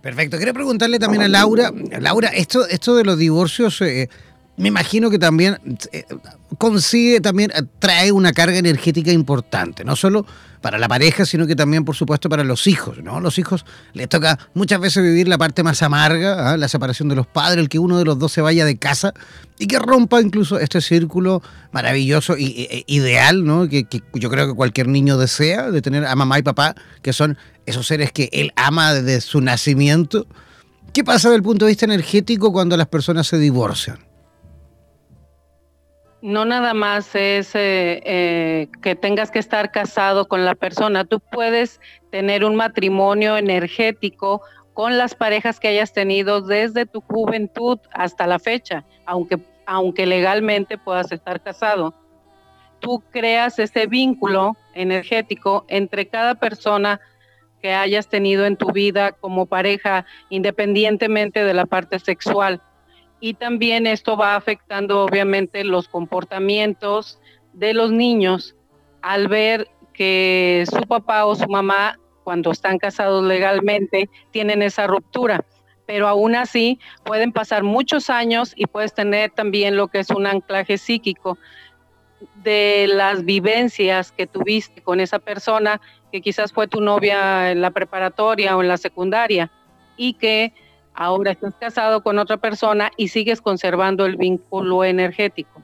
Perfecto. 0.00 0.38
Quería 0.38 0.54
preguntarle 0.54 0.98
también 0.98 1.22
a 1.22 1.28
Laura, 1.28 1.72
Laura, 2.00 2.28
esto, 2.28 2.66
esto 2.66 2.94
de 2.94 3.04
los 3.04 3.18
divorcios, 3.18 3.80
eh, 3.82 4.08
me 4.58 4.68
imagino 4.68 5.08
que 5.08 5.18
también 5.18 5.58
eh, 5.92 6.04
consigue, 6.58 7.20
también 7.20 7.52
eh, 7.54 7.62
trae 7.78 8.12
una 8.12 8.32
carga 8.32 8.58
energética 8.58 9.12
importante, 9.12 9.84
no 9.84 9.94
solo 9.94 10.26
para 10.60 10.78
la 10.78 10.88
pareja, 10.88 11.24
sino 11.24 11.46
que 11.46 11.54
también, 11.54 11.84
por 11.84 11.94
supuesto, 11.94 12.28
para 12.28 12.42
los 12.42 12.66
hijos, 12.66 12.98
¿no? 12.98 13.20
Los 13.20 13.38
hijos 13.38 13.64
les 13.92 14.08
toca 14.08 14.36
muchas 14.54 14.80
veces 14.80 15.04
vivir 15.04 15.28
la 15.28 15.38
parte 15.38 15.62
más 15.62 15.80
amarga, 15.82 16.50
¿ah? 16.50 16.56
la 16.56 16.66
separación 16.66 17.08
de 17.08 17.14
los 17.14 17.28
padres, 17.28 17.58
el 17.58 17.68
que 17.68 17.78
uno 17.78 17.96
de 17.98 18.04
los 18.04 18.18
dos 18.18 18.32
se 18.32 18.40
vaya 18.40 18.64
de 18.64 18.76
casa 18.76 19.14
y 19.60 19.68
que 19.68 19.78
rompa 19.78 20.20
incluso 20.20 20.58
este 20.58 20.80
círculo 20.80 21.40
maravilloso 21.70 22.34
e, 22.36 22.82
ideal, 22.88 23.44
¿no? 23.44 23.68
Que, 23.68 23.86
yo 24.14 24.28
creo 24.28 24.48
que 24.48 24.54
cualquier 24.54 24.88
niño 24.88 25.16
desea, 25.16 25.70
de 25.70 25.80
tener 25.80 26.04
a 26.04 26.16
mamá 26.16 26.40
y 26.40 26.42
papá, 26.42 26.74
que 27.02 27.12
son 27.12 27.38
esos 27.64 27.86
seres 27.86 28.10
que 28.10 28.28
él 28.32 28.52
ama 28.56 28.92
desde 28.92 29.20
su 29.20 29.40
nacimiento. 29.40 30.26
¿Qué 30.92 31.04
pasa 31.04 31.28
desde 31.28 31.36
el 31.36 31.42
punto 31.44 31.66
de 31.66 31.70
vista 31.70 31.84
energético 31.84 32.52
cuando 32.52 32.76
las 32.76 32.88
personas 32.88 33.28
se 33.28 33.38
divorcian? 33.38 34.07
No 36.20 36.44
nada 36.44 36.74
más 36.74 37.14
es 37.14 37.54
eh, 37.54 38.02
eh, 38.04 38.68
que 38.82 38.96
tengas 38.96 39.30
que 39.30 39.38
estar 39.38 39.70
casado 39.70 40.26
con 40.26 40.44
la 40.44 40.54
persona, 40.54 41.04
tú 41.04 41.20
puedes 41.20 41.80
tener 42.10 42.44
un 42.44 42.56
matrimonio 42.56 43.36
energético 43.36 44.42
con 44.74 44.98
las 44.98 45.14
parejas 45.14 45.60
que 45.60 45.68
hayas 45.68 45.92
tenido 45.92 46.40
desde 46.40 46.86
tu 46.86 47.00
juventud 47.00 47.78
hasta 47.92 48.26
la 48.26 48.38
fecha, 48.38 48.84
aunque, 49.06 49.38
aunque 49.66 50.06
legalmente 50.06 50.78
puedas 50.78 51.10
estar 51.12 51.40
casado. 51.40 51.94
Tú 52.80 53.02
creas 53.10 53.58
ese 53.58 53.86
vínculo 53.86 54.56
energético 54.74 55.64
entre 55.68 56.06
cada 56.06 56.36
persona 56.36 57.00
que 57.60 57.74
hayas 57.74 58.08
tenido 58.08 58.46
en 58.46 58.56
tu 58.56 58.70
vida 58.70 59.12
como 59.12 59.46
pareja, 59.46 60.06
independientemente 60.28 61.42
de 61.42 61.54
la 61.54 61.66
parte 61.66 61.98
sexual 61.98 62.62
y 63.20 63.34
también 63.34 63.86
esto 63.86 64.16
va 64.16 64.36
afectando 64.36 65.02
obviamente 65.02 65.64
los 65.64 65.88
comportamientos 65.88 67.18
de 67.52 67.74
los 67.74 67.90
niños 67.90 68.54
al 69.02 69.28
ver 69.28 69.68
que 69.92 70.64
su 70.70 70.82
papá 70.82 71.24
o 71.26 71.34
su 71.34 71.48
mamá 71.48 71.98
cuando 72.22 72.52
están 72.52 72.78
casados 72.78 73.24
legalmente 73.24 74.08
tienen 74.30 74.62
esa 74.62 74.86
ruptura. 74.86 75.44
Pero 75.86 76.06
aún 76.06 76.36
así 76.36 76.78
pueden 77.04 77.32
pasar 77.32 77.62
muchos 77.62 78.10
años 78.10 78.52
y 78.54 78.66
puedes 78.66 78.94
tener 78.94 79.30
también 79.30 79.76
lo 79.76 79.88
que 79.88 80.00
es 80.00 80.10
un 80.10 80.26
anclaje 80.26 80.78
psíquico 80.78 81.38
de 82.42 82.86
las 82.88 83.24
vivencias 83.24 84.12
que 84.12 84.26
tuviste 84.26 84.82
con 84.82 85.00
esa 85.00 85.18
persona 85.18 85.80
que 86.12 86.20
quizás 86.20 86.52
fue 86.52 86.68
tu 86.68 86.80
novia 86.80 87.50
en 87.50 87.60
la 87.60 87.70
preparatoria 87.70 88.56
o 88.56 88.62
en 88.62 88.68
la 88.68 88.76
secundaria 88.76 89.50
y 89.96 90.14
que 90.14 90.52
ahora 90.98 91.30
estás 91.30 91.54
casado 91.58 92.02
con 92.02 92.18
otra 92.18 92.36
persona 92.38 92.90
y 92.96 93.08
sigues 93.08 93.40
conservando 93.40 94.04
el 94.04 94.16
vínculo 94.16 94.82
energético. 94.84 95.62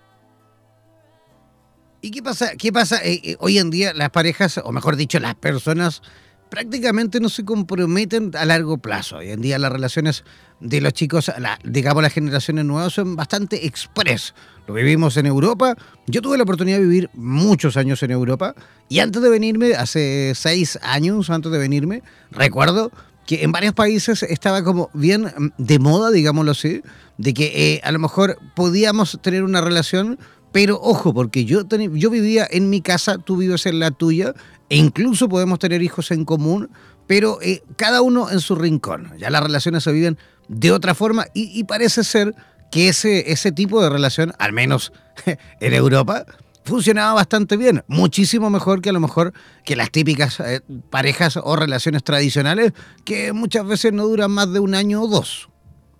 ¿Y 2.00 2.12
qué 2.12 2.22
pasa? 2.22 2.52
¿Qué 2.56 2.72
pasa? 2.72 3.02
Eh, 3.02 3.20
eh, 3.24 3.36
hoy 3.40 3.58
en 3.58 3.70
día 3.70 3.92
las 3.94 4.10
parejas, 4.10 4.60
o 4.62 4.70
mejor 4.70 4.94
dicho, 4.94 5.18
las 5.18 5.34
personas 5.34 6.02
prácticamente 6.50 7.18
no 7.18 7.28
se 7.28 7.44
comprometen 7.44 8.30
a 8.36 8.44
largo 8.44 8.78
plazo. 8.78 9.16
Hoy 9.16 9.30
en 9.30 9.40
día 9.40 9.58
las 9.58 9.72
relaciones 9.72 10.24
de 10.60 10.80
los 10.80 10.92
chicos, 10.92 11.32
digamos 11.64 12.02
las 12.04 12.12
generaciones 12.12 12.64
nuevas, 12.64 12.92
son 12.92 13.16
bastante 13.16 13.66
express. 13.66 14.34
Lo 14.68 14.74
vivimos 14.74 15.16
en 15.16 15.26
Europa. 15.26 15.74
Yo 16.06 16.22
tuve 16.22 16.36
la 16.36 16.44
oportunidad 16.44 16.78
de 16.78 16.84
vivir 16.84 17.10
muchos 17.12 17.76
años 17.76 18.02
en 18.04 18.12
Europa 18.12 18.54
y 18.88 19.00
antes 19.00 19.20
de 19.20 19.30
venirme, 19.30 19.74
hace 19.74 20.32
seis 20.36 20.78
años 20.82 21.28
antes 21.28 21.50
de 21.50 21.58
venirme, 21.58 22.02
recuerdo 22.30 22.92
que 23.26 23.42
en 23.42 23.52
varios 23.52 23.74
países 23.74 24.22
estaba 24.22 24.62
como 24.62 24.90
bien 24.94 25.24
mm, 25.24 25.48
de 25.58 25.78
moda, 25.78 26.10
digámoslo 26.10 26.52
así, 26.52 26.82
de 27.18 27.34
que 27.34 27.74
eh, 27.74 27.80
a 27.84 27.92
lo 27.92 27.98
mejor 27.98 28.38
podíamos 28.54 29.18
tener 29.22 29.42
una 29.44 29.60
relación, 29.60 30.18
pero 30.52 30.78
ojo, 30.80 31.12
porque 31.12 31.44
yo, 31.44 31.62
yo 31.68 32.10
vivía 32.10 32.46
en 32.50 32.70
mi 32.70 32.80
casa, 32.80 33.18
tú 33.18 33.36
vives 33.36 33.66
en 33.66 33.78
la 33.78 33.90
tuya, 33.90 34.34
e 34.68 34.76
incluso 34.76 35.28
podemos 35.28 35.58
tener 35.58 35.82
hijos 35.82 36.10
en 36.10 36.24
común, 36.24 36.70
pero 37.06 37.38
eh, 37.42 37.62
cada 37.76 38.02
uno 38.02 38.30
en 38.30 38.40
su 38.40 38.54
rincón. 38.54 39.12
Ya 39.18 39.30
las 39.30 39.42
relaciones 39.42 39.84
se 39.84 39.92
viven 39.92 40.18
de 40.48 40.72
otra 40.72 40.94
forma 40.94 41.26
y, 41.34 41.64
parece 41.64 42.04
ser 42.04 42.34
que 42.70 42.88
ese, 42.88 43.32
ese 43.32 43.52
tipo 43.52 43.82
de 43.82 43.90
relación, 43.90 44.32
al 44.38 44.52
menos 44.52 44.92
en 45.60 45.74
Europa, 45.74 46.24
funcionaba 46.64 47.14
bastante 47.14 47.56
bien, 47.56 47.84
muchísimo 47.88 48.50
mejor 48.50 48.80
que 48.80 48.88
a 48.88 48.92
lo 48.92 49.00
mejor 49.00 49.32
que 49.64 49.76
las 49.76 49.90
típicas 49.90 50.40
eh, 50.40 50.60
parejas 50.90 51.36
o 51.36 51.56
relaciones 51.56 52.02
tradicionales 52.02 52.72
que 53.04 53.32
muchas 53.32 53.66
veces 53.66 53.92
no 53.92 54.06
duran 54.06 54.30
más 54.30 54.52
de 54.52 54.60
un 54.60 54.74
año 54.74 55.02
o 55.02 55.06
dos. 55.06 55.50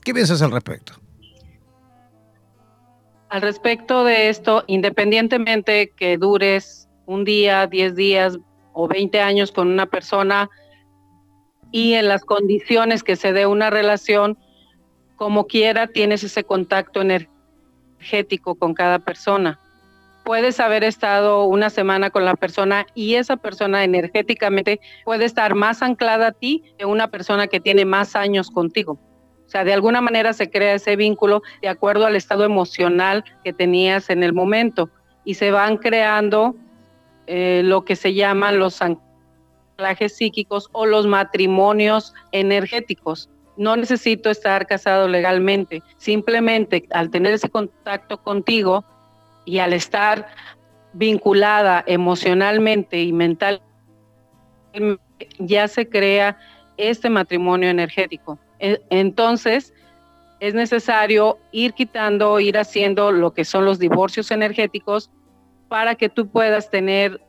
¿Qué 0.02 0.14
piensas 0.14 0.42
al 0.42 0.52
respecto? 0.52 0.94
Al 3.28 3.42
respecto 3.42 4.04
de 4.04 4.28
esto, 4.28 4.64
independientemente 4.66 5.92
que 5.96 6.16
dures 6.16 6.88
un 7.06 7.24
día, 7.24 7.66
diez 7.66 7.94
días 7.94 8.38
o 8.72 8.88
veinte 8.88 9.20
años 9.20 9.52
con 9.52 9.68
una 9.68 9.86
persona 9.86 10.48
y 11.72 11.94
en 11.94 12.08
las 12.08 12.24
condiciones 12.24 13.02
que 13.02 13.16
se 13.16 13.32
dé 13.32 13.46
una 13.46 13.68
relación, 13.70 14.38
como 15.16 15.46
quiera 15.46 15.88
tienes 15.88 16.22
ese 16.22 16.44
contacto 16.44 17.02
energético 17.02 18.54
con 18.54 18.74
cada 18.74 19.00
persona 19.00 19.60
puedes 20.24 20.58
haber 20.58 20.82
estado 20.82 21.44
una 21.44 21.70
semana 21.70 22.10
con 22.10 22.24
la 22.24 22.34
persona 22.34 22.86
y 22.94 23.14
esa 23.14 23.36
persona 23.36 23.84
energéticamente 23.84 24.80
puede 25.04 25.26
estar 25.26 25.54
más 25.54 25.82
anclada 25.82 26.28
a 26.28 26.32
ti 26.32 26.64
que 26.78 26.86
una 26.86 27.08
persona 27.08 27.46
que 27.46 27.60
tiene 27.60 27.84
más 27.84 28.16
años 28.16 28.50
contigo. 28.50 28.98
O 29.46 29.48
sea, 29.48 29.64
de 29.64 29.74
alguna 29.74 30.00
manera 30.00 30.32
se 30.32 30.50
crea 30.50 30.74
ese 30.74 30.96
vínculo 30.96 31.42
de 31.60 31.68
acuerdo 31.68 32.06
al 32.06 32.16
estado 32.16 32.44
emocional 32.44 33.24
que 33.44 33.52
tenías 33.52 34.08
en 34.08 34.22
el 34.22 34.32
momento 34.32 34.88
y 35.24 35.34
se 35.34 35.50
van 35.50 35.76
creando 35.76 36.56
eh, 37.26 37.60
lo 37.62 37.84
que 37.84 37.94
se 37.94 38.14
llaman 38.14 38.58
los 38.58 38.80
anclajes 38.80 40.16
psíquicos 40.16 40.68
o 40.72 40.86
los 40.86 41.06
matrimonios 41.06 42.14
energéticos. 42.32 43.28
No 43.56 43.76
necesito 43.76 44.30
estar 44.30 44.66
casado 44.66 45.06
legalmente, 45.06 45.82
simplemente 45.98 46.88
al 46.90 47.10
tener 47.10 47.34
ese 47.34 47.50
contacto 47.50 48.20
contigo, 48.20 48.84
y 49.44 49.58
al 49.58 49.72
estar 49.72 50.26
vinculada 50.92 51.82
emocionalmente 51.86 53.02
y 53.02 53.12
mentalmente, 53.12 53.64
ya 55.38 55.68
se 55.68 55.88
crea 55.88 56.38
este 56.76 57.10
matrimonio 57.10 57.68
energético. 57.68 58.38
E, 58.58 58.80
entonces, 58.90 59.72
es 60.40 60.54
necesario 60.54 61.38
ir 61.52 61.72
quitando, 61.74 62.40
ir 62.40 62.58
haciendo 62.58 63.12
lo 63.12 63.32
que 63.32 63.44
son 63.44 63.64
los 63.64 63.78
divorcios 63.78 64.30
energéticos 64.30 65.10
para 65.68 65.94
que 65.94 66.08
tú 66.08 66.28
puedas 66.28 66.70
tener 66.70 67.20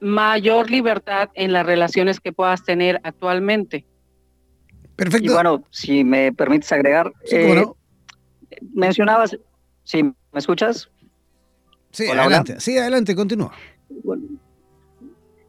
mayor 0.00 0.70
libertad 0.70 1.30
en 1.34 1.52
las 1.52 1.64
relaciones 1.64 2.20
que 2.20 2.32
puedas 2.32 2.64
tener 2.64 3.00
actualmente. 3.04 3.86
Perfecto. 4.96 5.30
Y 5.30 5.34
bueno, 5.34 5.64
si 5.70 6.04
me 6.04 6.32
permites 6.32 6.70
agregar, 6.72 7.12
eh, 7.30 7.64
mencionabas, 8.74 9.36
si 9.82 10.02
me 10.02 10.14
escuchas, 10.34 10.90
Sí, 11.94 12.08
adelante, 12.08 12.56
sí, 12.58 12.76
adelante, 12.76 13.14
continúa. 13.14 13.52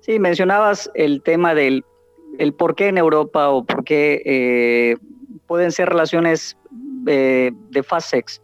sí, 0.02 0.20
mencionabas 0.20 0.92
el 0.94 1.24
tema 1.24 1.56
del 1.56 1.84
el 2.38 2.54
por 2.54 2.76
qué 2.76 2.90
en 2.90 3.00
Europa 3.00 3.50
o 3.50 3.64
por 3.64 3.84
qué 3.84 4.22
eh, 4.26 4.98
pueden 5.48 5.72
ser 5.72 5.90
relaciones 5.90 6.56
eh, 7.08 7.52
de 7.72 7.82
fast 7.82 8.12
sex. 8.12 8.42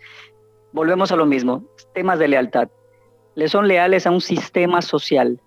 Volvemos 0.71 1.11
a 1.11 1.15
lo 1.15 1.27
mismo, 1.27 1.63
temas 1.93 2.17
de 2.17 2.29
lealtad. 2.29 2.69
Le 3.35 3.47
son 3.47 3.67
leales 3.67 4.07
a 4.07 4.11
un 4.11 4.21
sistema 4.21 4.81
social. 4.81 5.39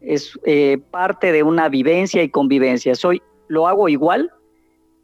Es 0.00 0.38
eh, 0.44 0.78
parte 0.90 1.30
de 1.30 1.42
una 1.42 1.68
vivencia 1.68 2.22
y 2.22 2.30
convivencia. 2.30 2.94
Soy, 2.94 3.20
lo 3.48 3.68
hago 3.68 3.90
igual 3.90 4.32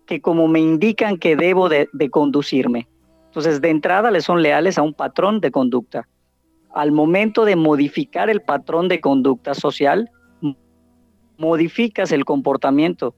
que 0.07 0.23
como 0.23 0.49
me 0.49 0.61
indican 0.61 1.19
que 1.19 1.37
debo 1.37 1.69
de 1.69 2.11
conducirme. 2.11 2.89
Entonces, 3.27 3.61
de 3.61 3.69
entrada 3.69 4.11
le 4.11 4.23
son 4.23 4.43
leales 4.43 4.79
a 4.79 4.83
un 4.83 4.95
patrón 4.95 5.41
de 5.41 5.51
conducta 5.51 6.09
al 6.75 6.93
momento 6.93 7.45
de 7.45 7.57
modificar 7.57 8.29
el 8.29 8.43
patrón 8.43 8.89
de 8.89 9.01
conducta 9.01 9.55
social, 9.55 10.11
modificas 11.39 12.13
el 12.13 12.25
comportamiento. 12.25 13.15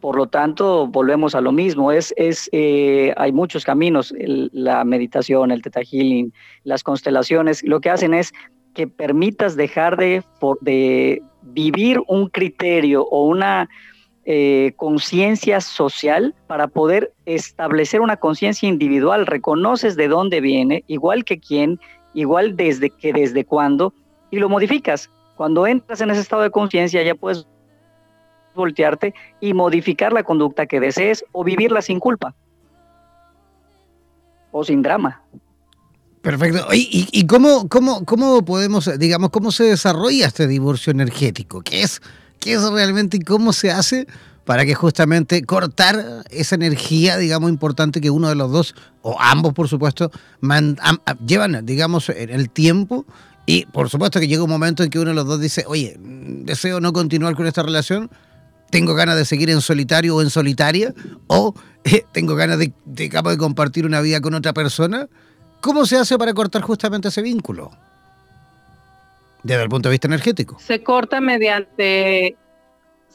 Por 0.00 0.16
lo 0.16 0.26
tanto, 0.26 0.86
volvemos 0.86 1.34
a 1.34 1.40
lo 1.40 1.52
mismo. 1.52 1.90
Es, 1.90 2.12
es, 2.16 2.48
eh, 2.52 3.14
hay 3.16 3.32
muchos 3.32 3.64
caminos, 3.64 4.14
la 4.18 4.84
meditación, 4.84 5.50
el 5.50 5.62
teta 5.62 5.80
healing, 5.80 6.32
las 6.64 6.82
constelaciones. 6.82 7.64
Lo 7.64 7.80
que 7.80 7.90
hacen 7.90 8.12
es 8.12 8.32
que 8.74 8.86
permitas 8.86 9.56
dejar 9.56 9.96
de, 9.96 10.22
de 10.60 11.22
vivir 11.42 12.00
un 12.08 12.28
criterio 12.28 13.04
o 13.04 13.26
una 13.26 13.68
eh, 14.26 14.72
conciencia 14.76 15.60
social 15.60 16.34
para 16.46 16.68
poder 16.68 17.12
establecer 17.24 18.00
una 18.00 18.16
conciencia 18.16 18.68
individual. 18.68 19.24
Reconoces 19.24 19.96
de 19.96 20.08
dónde 20.08 20.40
viene, 20.40 20.84
igual 20.88 21.24
que 21.24 21.38
quien 21.38 21.80
igual 22.16 22.56
desde 22.56 22.90
que 22.90 23.12
desde 23.12 23.44
cuándo, 23.44 23.92
y 24.30 24.38
lo 24.38 24.48
modificas. 24.48 25.10
Cuando 25.36 25.66
entras 25.66 26.00
en 26.00 26.10
ese 26.10 26.22
estado 26.22 26.42
de 26.42 26.50
conciencia 26.50 27.02
ya 27.02 27.14
puedes 27.14 27.46
voltearte 28.54 29.14
y 29.38 29.52
modificar 29.52 30.14
la 30.14 30.22
conducta 30.22 30.66
que 30.66 30.80
desees 30.80 31.24
o 31.32 31.44
vivirla 31.44 31.82
sin 31.82 32.00
culpa 32.00 32.34
o 34.50 34.64
sin 34.64 34.80
drama. 34.82 35.22
Perfecto. 36.22 36.66
¿Y, 36.72 37.26
cómo, 37.26 37.68
cómo, 37.68 38.04
cómo, 38.04 38.44
podemos, 38.44 38.90
digamos, 38.98 39.30
cómo 39.30 39.52
se 39.52 39.64
desarrolla 39.64 40.26
este 40.26 40.48
divorcio 40.48 40.90
energético? 40.90 41.60
¿Qué 41.60 41.82
es, 41.82 42.00
qué 42.40 42.54
es 42.54 42.68
realmente 42.70 43.18
y 43.18 43.20
cómo 43.20 43.52
se 43.52 43.70
hace 43.70 44.08
para 44.46 44.64
que 44.64 44.74
justamente 44.74 45.44
cortar 45.44 46.24
esa 46.30 46.54
energía, 46.54 47.18
digamos, 47.18 47.50
importante 47.50 48.00
que 48.00 48.10
uno 48.10 48.28
de 48.28 48.36
los 48.36 48.50
dos, 48.52 48.74
o 49.02 49.16
ambos, 49.20 49.52
por 49.52 49.68
supuesto, 49.68 50.12
llevan, 51.26 51.66
digamos, 51.66 52.08
en 52.08 52.30
el 52.30 52.48
tiempo. 52.48 53.04
Y 53.44 53.66
por 53.66 53.90
supuesto 53.90 54.20
que 54.20 54.28
llega 54.28 54.44
un 54.44 54.48
momento 54.48 54.84
en 54.84 54.90
que 54.90 55.00
uno 55.00 55.10
de 55.10 55.16
los 55.16 55.26
dos 55.26 55.40
dice, 55.40 55.64
oye, 55.66 55.96
deseo 55.98 56.80
no 56.80 56.92
continuar 56.92 57.34
con 57.34 57.46
esta 57.48 57.64
relación, 57.64 58.08
tengo 58.70 58.94
ganas 58.94 59.16
de 59.16 59.24
seguir 59.24 59.50
en 59.50 59.60
solitario 59.60 60.14
o 60.14 60.22
en 60.22 60.30
solitaria, 60.30 60.94
o 61.26 61.52
eh, 61.84 62.04
tengo 62.12 62.36
ganas 62.36 62.58
de, 62.58 62.72
digamos, 62.84 63.32
de 63.32 63.38
compartir 63.38 63.84
una 63.84 64.00
vida 64.00 64.20
con 64.20 64.32
otra 64.34 64.52
persona. 64.52 65.08
¿Cómo 65.60 65.86
se 65.86 65.96
hace 65.96 66.16
para 66.18 66.32
cortar 66.34 66.62
justamente 66.62 67.08
ese 67.08 67.20
vínculo? 67.20 67.72
Desde 69.42 69.64
el 69.64 69.68
punto 69.68 69.88
de 69.88 69.94
vista 69.94 70.06
energético. 70.06 70.56
Se 70.60 70.84
corta 70.84 71.20
mediante 71.20 72.36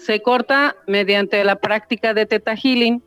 se 0.01 0.19
corta 0.21 0.75
mediante 0.87 1.43
la 1.43 1.57
práctica 1.57 2.15
de 2.15 2.25
Teta 2.25 2.55
Healing. 2.55 3.03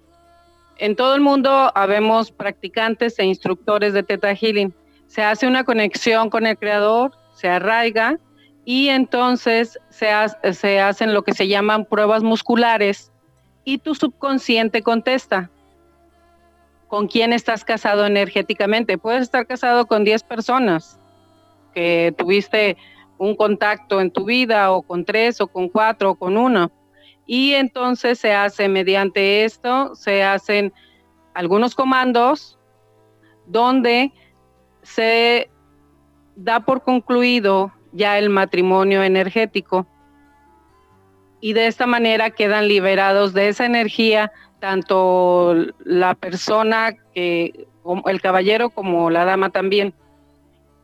En 0.78 0.94
todo 0.94 1.16
el 1.16 1.20
mundo 1.20 1.72
habemos 1.74 2.30
practicantes 2.30 3.18
e 3.18 3.24
instructores 3.24 3.92
de 3.94 4.04
Teta 4.04 4.32
Healing. 4.32 4.72
Se 5.08 5.22
hace 5.22 5.48
una 5.48 5.64
conexión 5.64 6.30
con 6.30 6.46
el 6.46 6.56
creador, 6.56 7.10
se 7.34 7.48
arraiga 7.48 8.18
y 8.64 8.88
entonces 8.88 9.76
se, 9.90 10.08
se 10.52 10.80
hacen 10.80 11.14
lo 11.14 11.24
que 11.24 11.34
se 11.34 11.48
llaman 11.48 11.84
pruebas 11.84 12.22
musculares 12.22 13.10
y 13.64 13.78
tu 13.78 13.96
subconsciente 13.96 14.82
contesta. 14.82 15.50
¿Con 16.86 17.08
quién 17.08 17.32
estás 17.32 17.64
casado 17.64 18.06
energéticamente? 18.06 18.98
Puedes 18.98 19.22
estar 19.22 19.48
casado 19.48 19.86
con 19.86 20.04
10 20.04 20.22
personas 20.22 21.00
que 21.74 22.14
tuviste 22.16 22.76
un 23.18 23.34
contacto 23.34 24.00
en 24.00 24.12
tu 24.12 24.24
vida 24.24 24.70
o 24.70 24.82
con 24.82 25.04
tres 25.04 25.40
o 25.40 25.48
con 25.48 25.68
cuatro 25.68 26.12
o 26.12 26.14
con 26.14 26.36
uno. 26.36 26.70
Y 27.26 27.54
entonces 27.54 28.18
se 28.18 28.34
hace 28.34 28.68
mediante 28.68 29.44
esto, 29.44 29.94
se 29.94 30.22
hacen 30.22 30.72
algunos 31.34 31.74
comandos 31.74 32.58
donde 33.46 34.12
se 34.82 35.50
da 36.36 36.60
por 36.60 36.82
concluido 36.82 37.72
ya 37.92 38.18
el 38.18 38.28
matrimonio 38.30 39.02
energético 39.02 39.86
y 41.40 41.52
de 41.52 41.66
esta 41.66 41.86
manera 41.86 42.30
quedan 42.30 42.68
liberados 42.68 43.34
de 43.34 43.48
esa 43.48 43.66
energía 43.66 44.32
tanto 44.60 45.54
la 45.84 46.14
persona 46.14 46.94
que 47.14 47.66
el 48.06 48.20
caballero 48.20 48.70
como 48.70 49.10
la 49.10 49.24
dama 49.24 49.50
también 49.50 49.94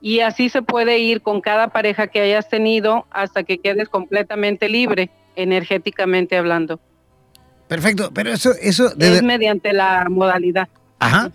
y 0.01 0.21
así 0.21 0.49
se 0.49 0.63
puede 0.63 0.99
ir 0.99 1.21
con 1.23 1.41
cada 1.41 1.69
pareja 1.69 2.07
que 2.07 2.21
hayas 2.21 2.49
tenido 2.49 3.07
hasta 3.11 3.43
que 3.43 3.59
quedes 3.59 3.89
completamente 3.89 4.69
libre. 4.69 5.11
Energéticamente 5.37 6.37
hablando. 6.37 6.81
Perfecto, 7.69 8.11
pero 8.13 8.33
eso... 8.33 8.53
eso 8.61 8.93
Es 8.99 9.23
mediante 9.23 9.73
la 9.73 10.07
modalidad. 10.11 10.69
Ajá. 10.99 11.31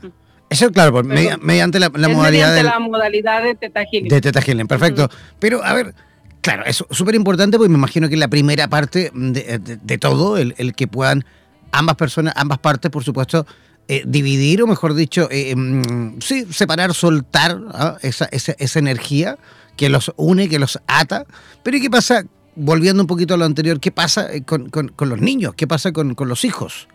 Eso, 0.50 0.72
claro, 0.72 1.04
mediante 1.04 1.80
la, 1.80 1.90
modalidad. 1.90 2.50
Mediante 2.50 2.64
la 2.64 2.80
modalidad 2.80 3.44
de 3.44 3.56
Teta 3.56 3.84
Healing. 3.84 4.10
De 4.10 4.22
Teta 4.22 4.42
Healing, 4.42 4.68
perfecto. 4.68 5.10
Pero, 5.40 5.64
a 5.64 5.74
ver, 5.74 5.96
claro, 6.42 6.64
es 6.66 6.84
súper 6.92 7.16
importante 7.16 7.58
porque 7.58 7.70
me 7.70 7.78
imagino 7.78 8.08
que 8.10 8.16
la 8.16 8.28
primera 8.28 8.68
parte 8.68 9.12
de, 9.14 9.98
todo, 9.98 10.38
el, 10.38 10.76
que 10.76 10.88
puedan 10.88 11.26
ambas 11.72 11.96
personas, 11.96 12.34
ambas 12.38 12.60
partes, 12.60 12.92
por 12.92 13.04
supuesto, 13.04 13.46
eh, 13.88 14.04
dividir, 14.06 14.62
o 14.62 14.68
mejor 14.68 14.94
dicho, 14.94 15.28
eh, 15.32 15.52
em, 15.52 16.20
sí, 16.22 16.46
separar, 16.52 16.94
soltar 16.94 17.60
¿ah? 17.72 17.98
esa, 18.02 18.26
esa, 18.32 18.80
energía 18.80 19.38
que 19.78 19.90
los 19.90 20.12
une, 20.16 20.48
que 20.48 20.60
los 20.60 20.80
ata. 20.88 21.26
Pero 21.64 21.78
¿y 21.78 21.82
qué 21.82 21.90
pasa, 21.90 22.24
volviendo 22.56 23.04
un 23.04 23.08
poquito 23.08 23.34
a 23.34 23.38
lo 23.38 23.46
anterior, 23.46 23.80
qué 23.80 23.92
pasa 23.92 24.34
eh, 24.34 24.44
con, 24.44 24.72
los 24.98 25.22
niños? 25.22 25.54
¿Qué 25.56 25.68
pasa 25.68 25.92
con, 25.92 26.16
con, 26.16 26.28
los 26.28 26.44
hijos? 26.46 26.88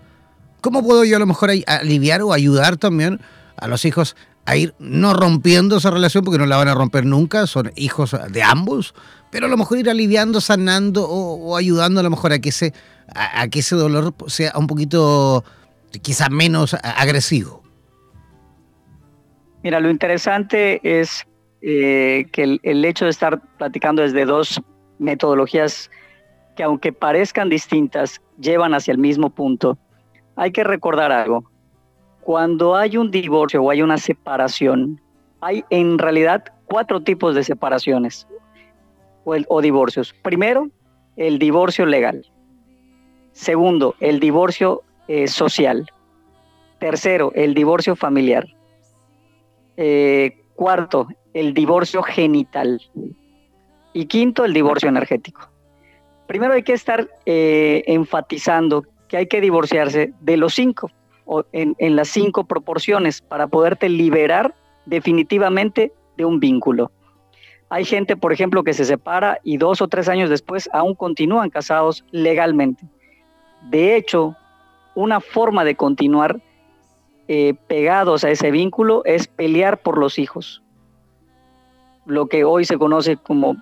¿Cómo 0.60 0.82
puedo 0.82 1.04
yo 1.04 1.16
a 1.16 1.20
lo 1.20 1.26
mejor 1.26 1.50
aliviar 1.66 2.22
o 2.22 2.32
ayudar 2.32 2.76
también 2.76 3.20
a 3.56 3.66
los 3.66 3.84
hijos 3.84 4.16
a 4.46 4.56
ir 4.56 4.74
no 4.78 5.14
rompiendo 5.14 5.76
esa 5.76 5.90
relación, 5.90 6.24
porque 6.24 6.38
no 6.38 6.46
la 6.46 6.56
van 6.56 6.68
a 6.68 6.74
romper 6.74 7.04
nunca, 7.04 7.46
son 7.46 7.72
hijos 7.76 8.16
de 8.30 8.42
ambos, 8.42 8.94
pero 9.30 9.46
a 9.46 9.48
lo 9.48 9.56
mejor 9.56 9.78
ir 9.78 9.88
aliviando, 9.88 10.40
sanando 10.40 11.06
o, 11.08 11.56
ayudando 11.56 12.00
a 12.00 12.02
lo 12.02 12.10
mejor 12.10 12.32
a 12.32 12.40
que, 12.40 12.48
ese, 12.48 12.74
a 13.14 13.46
que 13.48 13.60
ese 13.60 13.76
dolor 13.76 14.14
sea 14.26 14.52
un 14.56 14.66
poquito 14.66 15.44
quizá 16.02 16.28
menos 16.28 16.74
agresivo. 16.74 17.62
Mira, 19.62 19.78
lo 19.78 19.90
interesante 19.90 20.80
es 20.82 21.26
eh, 21.62 22.26
que 22.32 22.58
el, 22.62 22.84
hecho 22.84 23.04
de 23.04 23.10
estar 23.10 23.40
platicando 23.58 24.02
desde 24.02 24.24
dos 24.24 24.60
metodologías 25.00 25.90
que 26.56 26.62
aunque 26.62 26.92
parezcan 26.92 27.48
distintas, 27.48 28.20
llevan 28.38 28.74
hacia 28.74 28.92
el 28.92 28.98
mismo 28.98 29.30
punto, 29.30 29.78
hay 30.36 30.52
que 30.52 30.62
recordar 30.62 31.10
algo. 31.10 31.44
Cuando 32.20 32.76
hay 32.76 32.96
un 32.96 33.10
divorcio 33.10 33.62
o 33.62 33.70
hay 33.70 33.82
una 33.82 33.98
separación, 33.98 35.00
hay 35.40 35.64
en 35.70 35.98
realidad 35.98 36.44
cuatro 36.66 37.02
tipos 37.02 37.34
de 37.34 37.44
separaciones 37.44 38.26
o, 39.24 39.60
divorcios. 39.62 40.14
Primero, 40.22 40.68
el 41.16 41.38
divorcio 41.38 41.86
legal. 41.86 42.26
Segundo, 43.32 43.94
el 44.00 44.20
divorcio 44.20 44.82
eh, 45.08 45.28
social. 45.28 45.86
Tercero, 46.78 47.32
el 47.34 47.54
divorcio 47.54 47.96
familiar. 47.96 48.46
Eh, 49.76 50.42
cuarto, 50.54 51.08
el 51.32 51.54
divorcio 51.54 52.02
genital. 52.02 52.80
Y 53.92 54.06
quinto, 54.06 54.44
el 54.44 54.52
divorcio 54.52 54.88
energético. 54.88 55.50
Primero 56.26 56.54
hay 56.54 56.62
que 56.62 56.72
estar 56.72 57.08
eh, 57.26 57.82
enfatizando 57.86 58.84
que 59.08 59.16
hay 59.16 59.26
que 59.26 59.40
divorciarse 59.40 60.12
de 60.20 60.36
los 60.36 60.54
cinco, 60.54 60.90
o 61.24 61.44
en, 61.52 61.74
en 61.78 61.96
las 61.96 62.08
cinco 62.08 62.44
proporciones, 62.44 63.20
para 63.20 63.48
poderte 63.48 63.88
liberar 63.88 64.54
definitivamente 64.86 65.92
de 66.16 66.24
un 66.24 66.38
vínculo. 66.38 66.92
Hay 67.68 67.84
gente, 67.84 68.16
por 68.16 68.32
ejemplo, 68.32 68.64
que 68.64 68.74
se 68.74 68.84
separa 68.84 69.38
y 69.44 69.56
dos 69.56 69.80
o 69.80 69.88
tres 69.88 70.08
años 70.08 70.30
después 70.30 70.68
aún 70.72 70.94
continúan 70.94 71.50
casados 71.50 72.04
legalmente. 72.10 72.84
De 73.70 73.96
hecho, 73.96 74.36
una 74.94 75.20
forma 75.20 75.64
de 75.64 75.76
continuar 75.76 76.40
eh, 77.28 77.54
pegados 77.68 78.24
a 78.24 78.30
ese 78.30 78.50
vínculo 78.50 79.04
es 79.04 79.28
pelear 79.28 79.82
por 79.82 79.98
los 79.98 80.18
hijos. 80.18 80.62
Lo 82.06 82.26
que 82.26 82.42
hoy 82.42 82.64
se 82.64 82.76
conoce 82.76 83.16
como 83.16 83.56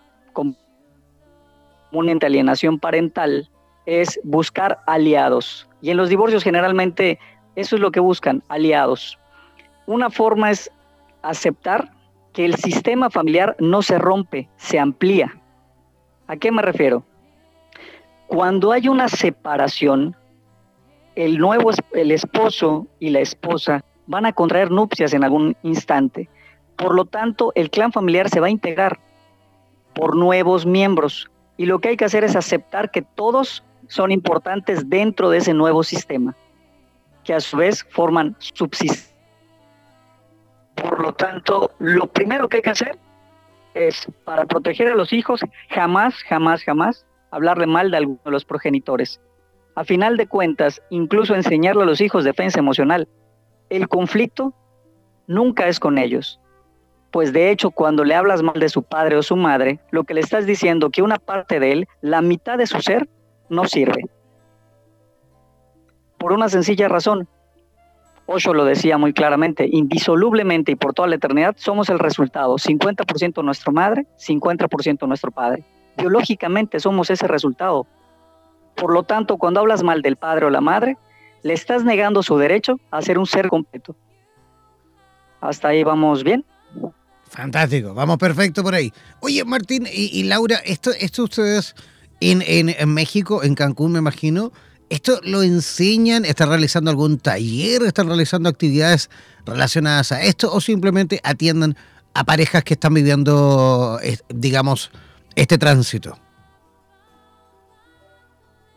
comúnmente 1.90 2.26
alienación 2.26 2.78
parental 2.78 3.48
es 3.86 4.20
buscar 4.24 4.80
aliados. 4.86 5.68
Y 5.80 5.90
en 5.90 5.96
los 5.96 6.08
divorcios 6.08 6.44
generalmente 6.44 7.18
eso 7.56 7.76
es 7.76 7.82
lo 7.82 7.90
que 7.90 8.00
buscan, 8.00 8.42
aliados. 8.48 9.18
Una 9.86 10.10
forma 10.10 10.50
es 10.50 10.70
aceptar 11.22 11.90
que 12.32 12.44
el 12.44 12.54
sistema 12.56 13.10
familiar 13.10 13.56
no 13.58 13.82
se 13.82 13.98
rompe, 13.98 14.48
se 14.56 14.78
amplía. 14.78 15.34
¿A 16.26 16.36
qué 16.36 16.52
me 16.52 16.62
refiero? 16.62 17.02
Cuando 18.26 18.72
hay 18.72 18.88
una 18.88 19.08
separación, 19.08 20.14
el 21.16 21.38
nuevo 21.38 21.70
el 21.94 22.10
esposo 22.12 22.86
y 23.00 23.10
la 23.10 23.20
esposa 23.20 23.82
van 24.06 24.26
a 24.26 24.32
contraer 24.32 24.70
nupcias 24.70 25.14
en 25.14 25.24
algún 25.24 25.56
instante. 25.62 26.28
Por 26.76 26.94
lo 26.94 27.06
tanto, 27.06 27.52
el 27.54 27.70
clan 27.70 27.92
familiar 27.92 28.28
se 28.28 28.40
va 28.40 28.46
a 28.46 28.50
integrar 28.50 29.00
por 29.98 30.14
nuevos 30.14 30.64
miembros 30.64 31.28
y 31.56 31.66
lo 31.66 31.80
que 31.80 31.88
hay 31.88 31.96
que 31.96 32.04
hacer 32.04 32.22
es 32.22 32.36
aceptar 32.36 32.92
que 32.92 33.02
todos 33.02 33.64
son 33.88 34.12
importantes 34.12 34.88
dentro 34.88 35.28
de 35.28 35.38
ese 35.38 35.52
nuevo 35.52 35.82
sistema, 35.82 36.36
que 37.24 37.34
a 37.34 37.40
su 37.40 37.56
vez 37.56 37.84
forman 37.90 38.36
subsistencia. 38.38 39.12
Por 40.76 41.00
lo 41.00 41.12
tanto, 41.12 41.72
lo 41.80 42.06
primero 42.06 42.48
que 42.48 42.58
hay 42.58 42.62
que 42.62 42.70
hacer 42.70 42.96
es, 43.74 44.06
para 44.24 44.44
proteger 44.44 44.86
a 44.86 44.94
los 44.94 45.12
hijos, 45.12 45.40
jamás, 45.68 46.14
jamás, 46.28 46.62
jamás 46.62 47.04
hablarle 47.32 47.66
mal 47.66 47.90
de 47.90 47.96
alguno 47.96 48.20
de 48.24 48.30
los 48.30 48.44
progenitores. 48.44 49.20
A 49.74 49.82
final 49.82 50.16
de 50.16 50.28
cuentas, 50.28 50.80
incluso 50.90 51.34
enseñarle 51.34 51.82
a 51.82 51.86
los 51.86 52.00
hijos 52.00 52.22
defensa 52.22 52.60
emocional. 52.60 53.08
El 53.68 53.88
conflicto 53.88 54.54
nunca 55.26 55.66
es 55.66 55.80
con 55.80 55.98
ellos. 55.98 56.40
Pues 57.10 57.32
de 57.32 57.50
hecho, 57.50 57.70
cuando 57.70 58.04
le 58.04 58.14
hablas 58.14 58.42
mal 58.42 58.58
de 58.58 58.68
su 58.68 58.82
padre 58.82 59.16
o 59.16 59.22
su 59.22 59.36
madre, 59.36 59.80
lo 59.90 60.04
que 60.04 60.14
le 60.14 60.20
estás 60.20 60.46
diciendo 60.46 60.90
que 60.90 61.02
una 61.02 61.18
parte 61.18 61.58
de 61.58 61.72
él, 61.72 61.88
la 62.02 62.20
mitad 62.20 62.58
de 62.58 62.66
su 62.66 62.80
ser, 62.80 63.08
no 63.48 63.64
sirve. 63.64 64.04
Por 66.18 66.32
una 66.32 66.48
sencilla 66.48 66.88
razón. 66.88 67.28
Osho 68.26 68.52
lo 68.52 68.66
decía 68.66 68.98
muy 68.98 69.14
claramente, 69.14 69.66
indisolublemente 69.70 70.72
y 70.72 70.76
por 70.76 70.92
toda 70.92 71.08
la 71.08 71.14
eternidad 71.14 71.54
somos 71.56 71.88
el 71.88 71.98
resultado, 71.98 72.56
50% 72.56 73.42
nuestra 73.42 73.72
madre, 73.72 74.06
50% 74.18 75.08
nuestro 75.08 75.30
padre. 75.30 75.64
Biológicamente 75.96 76.78
somos 76.78 77.08
ese 77.08 77.26
resultado, 77.26 77.86
por 78.78 78.92
lo 78.92 79.02
tanto, 79.02 79.38
cuando 79.38 79.58
hablas 79.58 79.82
mal 79.82 80.02
del 80.02 80.16
padre 80.16 80.46
o 80.46 80.50
la 80.50 80.60
madre, 80.60 80.96
le 81.42 81.52
estás 81.52 81.84
negando 81.84 82.22
su 82.22 82.38
derecho 82.38 82.78
a 82.92 83.02
ser 83.02 83.18
un 83.18 83.26
ser 83.26 83.48
completo. 83.48 83.96
Hasta 85.40 85.68
ahí 85.68 85.82
vamos 85.82 86.22
bien. 86.22 86.44
Fantástico, 87.28 87.94
vamos 87.94 88.16
perfecto 88.16 88.62
por 88.62 88.74
ahí. 88.74 88.92
Oye, 89.20 89.44
Martín 89.44 89.86
y, 89.92 90.22
Laura, 90.24 90.56
esto, 90.64 90.90
esto 90.98 91.24
ustedes 91.24 91.74
en, 92.20 92.92
México, 92.92 93.44
en 93.44 93.54
Cancún, 93.54 93.92
me 93.92 93.98
imagino, 93.98 94.50
¿esto 94.88 95.20
lo 95.22 95.42
enseñan? 95.42 96.24
¿Están 96.24 96.48
realizando 96.48 96.90
algún 96.90 97.18
taller? 97.18 97.82
¿Están 97.82 98.08
realizando 98.08 98.48
actividades 98.48 99.10
relacionadas 99.44 100.12
a 100.12 100.22
esto? 100.22 100.52
¿O 100.52 100.60
simplemente 100.60 101.20
atienden 101.22 101.76
a 102.14 102.24
parejas 102.24 102.64
que 102.64 102.74
están 102.74 102.94
viviendo, 102.94 104.00
eh, 104.02 104.16
digamos, 104.28 104.90
este 105.36 105.58
tránsito? 105.58 106.18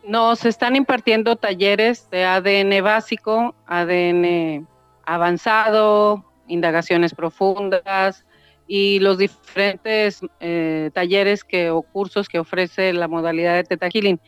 Nos 0.06 0.44
están 0.44 0.76
impartiendo 0.76 1.36
talleres 1.36 2.10
de 2.10 2.24
ADN 2.24 2.82
básico, 2.82 3.54
ADN 3.66 4.66
avanzado, 5.04 6.24
indagaciones 6.48 7.14
profundas 7.14 8.24
y 8.66 9.00
los 9.00 9.18
diferentes 9.18 10.20
eh, 10.40 10.90
talleres 10.94 11.44
que, 11.44 11.70
o 11.70 11.82
cursos 11.82 12.28
que 12.28 12.38
ofrece 12.38 12.92
la 12.92 13.08
modalidad 13.08 13.54
de 13.54 13.64
Teta 13.64 13.88
Healing. 13.88 14.20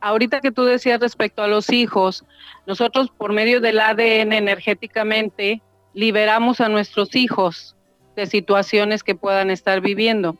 Ahorita 0.00 0.40
que 0.40 0.52
tú 0.52 0.64
decías 0.64 1.00
respecto 1.00 1.42
a 1.42 1.48
los 1.48 1.70
hijos, 1.70 2.24
nosotros 2.66 3.10
por 3.10 3.32
medio 3.32 3.60
del 3.60 3.80
ADN 3.80 4.32
energéticamente 4.32 5.62
liberamos 5.94 6.60
a 6.60 6.68
nuestros 6.68 7.14
hijos 7.16 7.76
de 8.14 8.26
situaciones 8.26 9.02
que 9.02 9.14
puedan 9.14 9.50
estar 9.50 9.80
viviendo. 9.80 10.36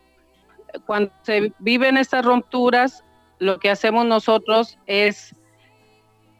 Cuando 0.85 1.13
se 1.23 1.53
viven 1.59 1.97
estas 1.97 2.25
rupturas, 2.25 3.05
lo 3.39 3.59
que 3.59 3.71
hacemos 3.71 4.07
nosotros 4.07 4.79
es 4.87 5.35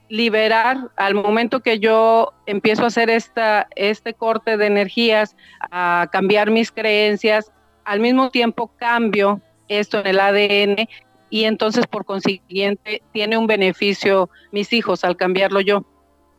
liberar 0.09 0.91
al 0.97 1.15
momento 1.15 1.61
que 1.61 1.79
yo 1.79 2.33
empiezo 2.47 2.85
a 2.85 2.87
hacer 2.87 3.11
esta, 3.11 3.69
este 3.75 4.15
corte 4.15 4.57
de 4.57 4.67
energías, 4.67 5.37
a 5.71 6.09
cambiar 6.13 6.51
mis 6.51 6.71
creencias, 6.71 7.53
al 7.85 8.01
mismo 8.01 8.31
tiempo 8.31 8.71
cambio 8.77 9.41
esto 9.69 10.01
en 10.01 10.07
el 10.07 10.21
ADN 10.21 10.89
y 11.29 11.45
entonces 11.45 11.87
por 11.87 12.05
consiguiente 12.05 13.03
tiene 13.13 13.37
un 13.37 13.47
beneficio 13.47 14.31
mis 14.53 14.73
hijos 14.73 15.05
al 15.05 15.17
cambiarlo 15.17 15.61
yo 15.61 15.85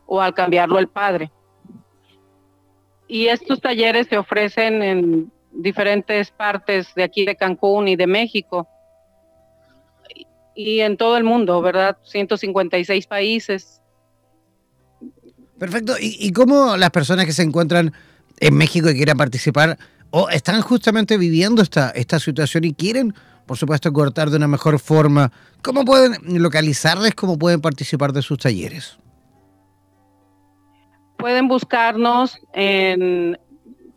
o 0.06 0.20
al 0.20 0.34
cambiarlo 0.34 0.78
el 0.78 0.88
padre. 0.88 1.30
Y 3.06 3.26
estos 3.26 3.60
talleres 3.60 4.06
se 4.06 4.18
ofrecen 4.18 4.82
en 4.82 5.32
diferentes 5.50 6.30
partes 6.30 6.94
de 6.94 7.02
aquí 7.02 7.24
de 7.24 7.36
Cancún 7.36 7.88
y 7.88 7.96
de 7.96 8.06
México 8.06 8.68
y 10.58 10.80
en 10.80 10.96
todo 10.96 11.16
el 11.16 11.22
mundo, 11.22 11.62
¿verdad? 11.62 11.98
156 12.02 13.06
países. 13.06 13.80
Perfecto. 15.56 15.94
¿Y, 16.00 16.32
cómo 16.32 16.76
las 16.76 16.90
personas 16.90 17.26
que 17.26 17.32
se 17.32 17.44
encuentran 17.44 17.92
en 18.40 18.56
México 18.56 18.90
y 18.90 18.96
quieran 18.96 19.16
participar 19.16 19.78
o 20.10 20.28
están 20.30 20.60
justamente 20.62 21.16
viviendo 21.16 21.62
esta, 21.62 21.90
esta 21.90 22.18
situación 22.18 22.64
y 22.64 22.74
quieren 22.74 23.14
por 23.46 23.56
supuesto, 23.56 23.90
cortar 23.94 24.28
de 24.28 24.36
una 24.36 24.46
mejor 24.46 24.78
forma, 24.78 25.32
¿cómo 25.62 25.82
pueden 25.86 26.42
localizarles, 26.42 27.14
cómo 27.14 27.38
pueden 27.38 27.62
participar 27.62 28.12
de 28.12 28.20
sus 28.20 28.36
talleres? 28.36 28.98
Pueden 31.16 31.48
buscarnos 31.48 32.36
en, 32.52 33.38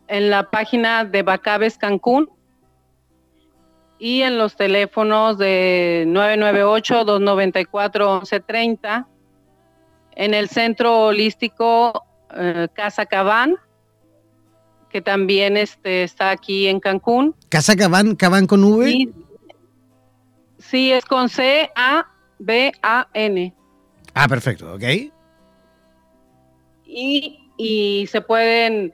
en 0.08 0.30
la 0.30 0.48
página 0.48 1.04
de 1.04 1.22
Bacabes 1.22 1.76
Cancún 1.76 2.30
y 4.02 4.22
en 4.22 4.36
los 4.36 4.56
teléfonos 4.56 5.38
de 5.38 6.04
998-294-1130, 6.08 9.06
en 10.16 10.34
el 10.34 10.48
centro 10.48 11.04
holístico 11.04 12.04
eh, 12.34 12.66
Casa 12.74 13.06
Cabán, 13.06 13.54
que 14.90 15.02
también 15.02 15.56
este, 15.56 16.02
está 16.02 16.30
aquí 16.30 16.66
en 16.66 16.80
Cancún. 16.80 17.36
¿Casa 17.48 17.76
Cabán, 17.76 18.16
Cabán 18.16 18.48
con 18.48 18.64
V? 18.64 19.08
Sí, 20.58 20.90
es 20.90 21.04
con 21.04 21.28
C-A-B-A-N. 21.28 21.94
Ah, 24.14 24.26
perfecto, 24.26 24.74
ok. 24.74 24.82
Y, 26.86 27.38
y 27.56 28.08
se 28.08 28.20
pueden, 28.20 28.92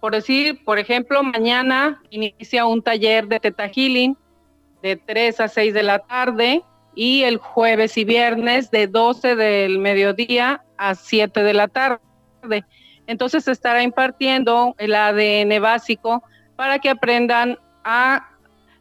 por 0.00 0.12
decir, 0.12 0.64
por 0.64 0.80
ejemplo, 0.80 1.22
mañana 1.22 2.02
inicia 2.10 2.66
un 2.66 2.82
taller 2.82 3.28
de 3.28 3.38
Teta 3.38 3.68
Healing 3.68 4.16
de 4.84 4.96
3 4.96 5.40
a 5.40 5.48
6 5.48 5.72
de 5.72 5.82
la 5.82 5.98
tarde 6.00 6.62
y 6.94 7.22
el 7.22 7.38
jueves 7.38 7.96
y 7.96 8.04
viernes 8.04 8.70
de 8.70 8.86
12 8.86 9.34
del 9.34 9.78
mediodía 9.78 10.62
a 10.76 10.94
7 10.94 11.42
de 11.42 11.54
la 11.54 11.68
tarde. 11.68 12.00
Entonces 13.06 13.44
se 13.44 13.52
estará 13.52 13.82
impartiendo 13.82 14.74
el 14.76 14.94
ADN 14.94 15.58
básico 15.62 16.22
para 16.54 16.78
que 16.80 16.90
aprendan 16.90 17.58
a 17.82 18.28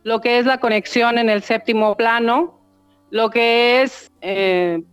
lo 0.04 0.20
que 0.20 0.40
es 0.40 0.46
la 0.46 0.60
conexión 0.60 1.18
en 1.18 1.30
el 1.30 1.42
séptimo 1.42 1.96
plano, 1.96 2.60
lo 3.10 3.30
que 3.30 3.82
es 3.82 4.12
eh, 4.20 4.84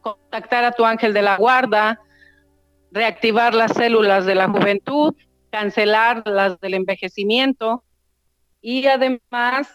contactar 0.00 0.64
a 0.64 0.72
tu 0.72 0.84
ángel 0.84 1.14
de 1.14 1.22
la 1.22 1.36
guarda, 1.36 2.00
reactivar 2.90 3.54
las 3.54 3.74
células 3.74 4.26
de 4.26 4.34
la 4.34 4.48
juventud, 4.48 5.14
cancelar 5.52 6.24
las 6.26 6.58
del 6.58 6.74
envejecimiento 6.74 7.84
y 8.60 8.86
además 8.86 9.72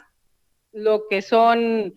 lo 0.74 1.08
que 1.08 1.22
son 1.22 1.94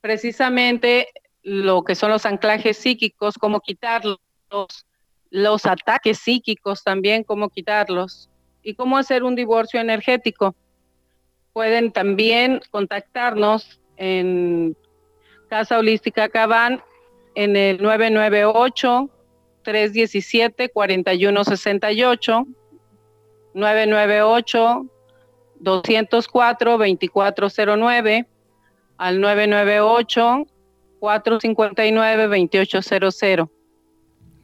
precisamente 0.00 1.08
lo 1.42 1.82
que 1.82 1.94
son 1.94 2.10
los 2.10 2.26
anclajes 2.26 2.76
psíquicos, 2.76 3.38
cómo 3.38 3.60
quitarlos, 3.60 4.18
los 5.30 5.66
ataques 5.66 6.18
psíquicos 6.18 6.84
también, 6.84 7.24
cómo 7.24 7.48
quitarlos 7.48 8.28
y 8.62 8.74
cómo 8.74 8.98
hacer 8.98 9.24
un 9.24 9.34
divorcio 9.34 9.80
energético. 9.80 10.54
Pueden 11.52 11.90
también 11.90 12.60
contactarnos 12.70 13.80
en 13.96 14.76
Casa 15.48 15.78
Holística 15.78 16.28
Cabán 16.28 16.82
en 17.34 17.56
el 17.56 17.82
998 17.82 19.10
317 19.62 20.68
4168 20.68 22.46
998 23.54 24.86
204 25.60 26.78
2409 26.78 28.26
al 28.96 29.20
998 29.20 30.46
459 31.00 32.22
2800. 32.22 33.48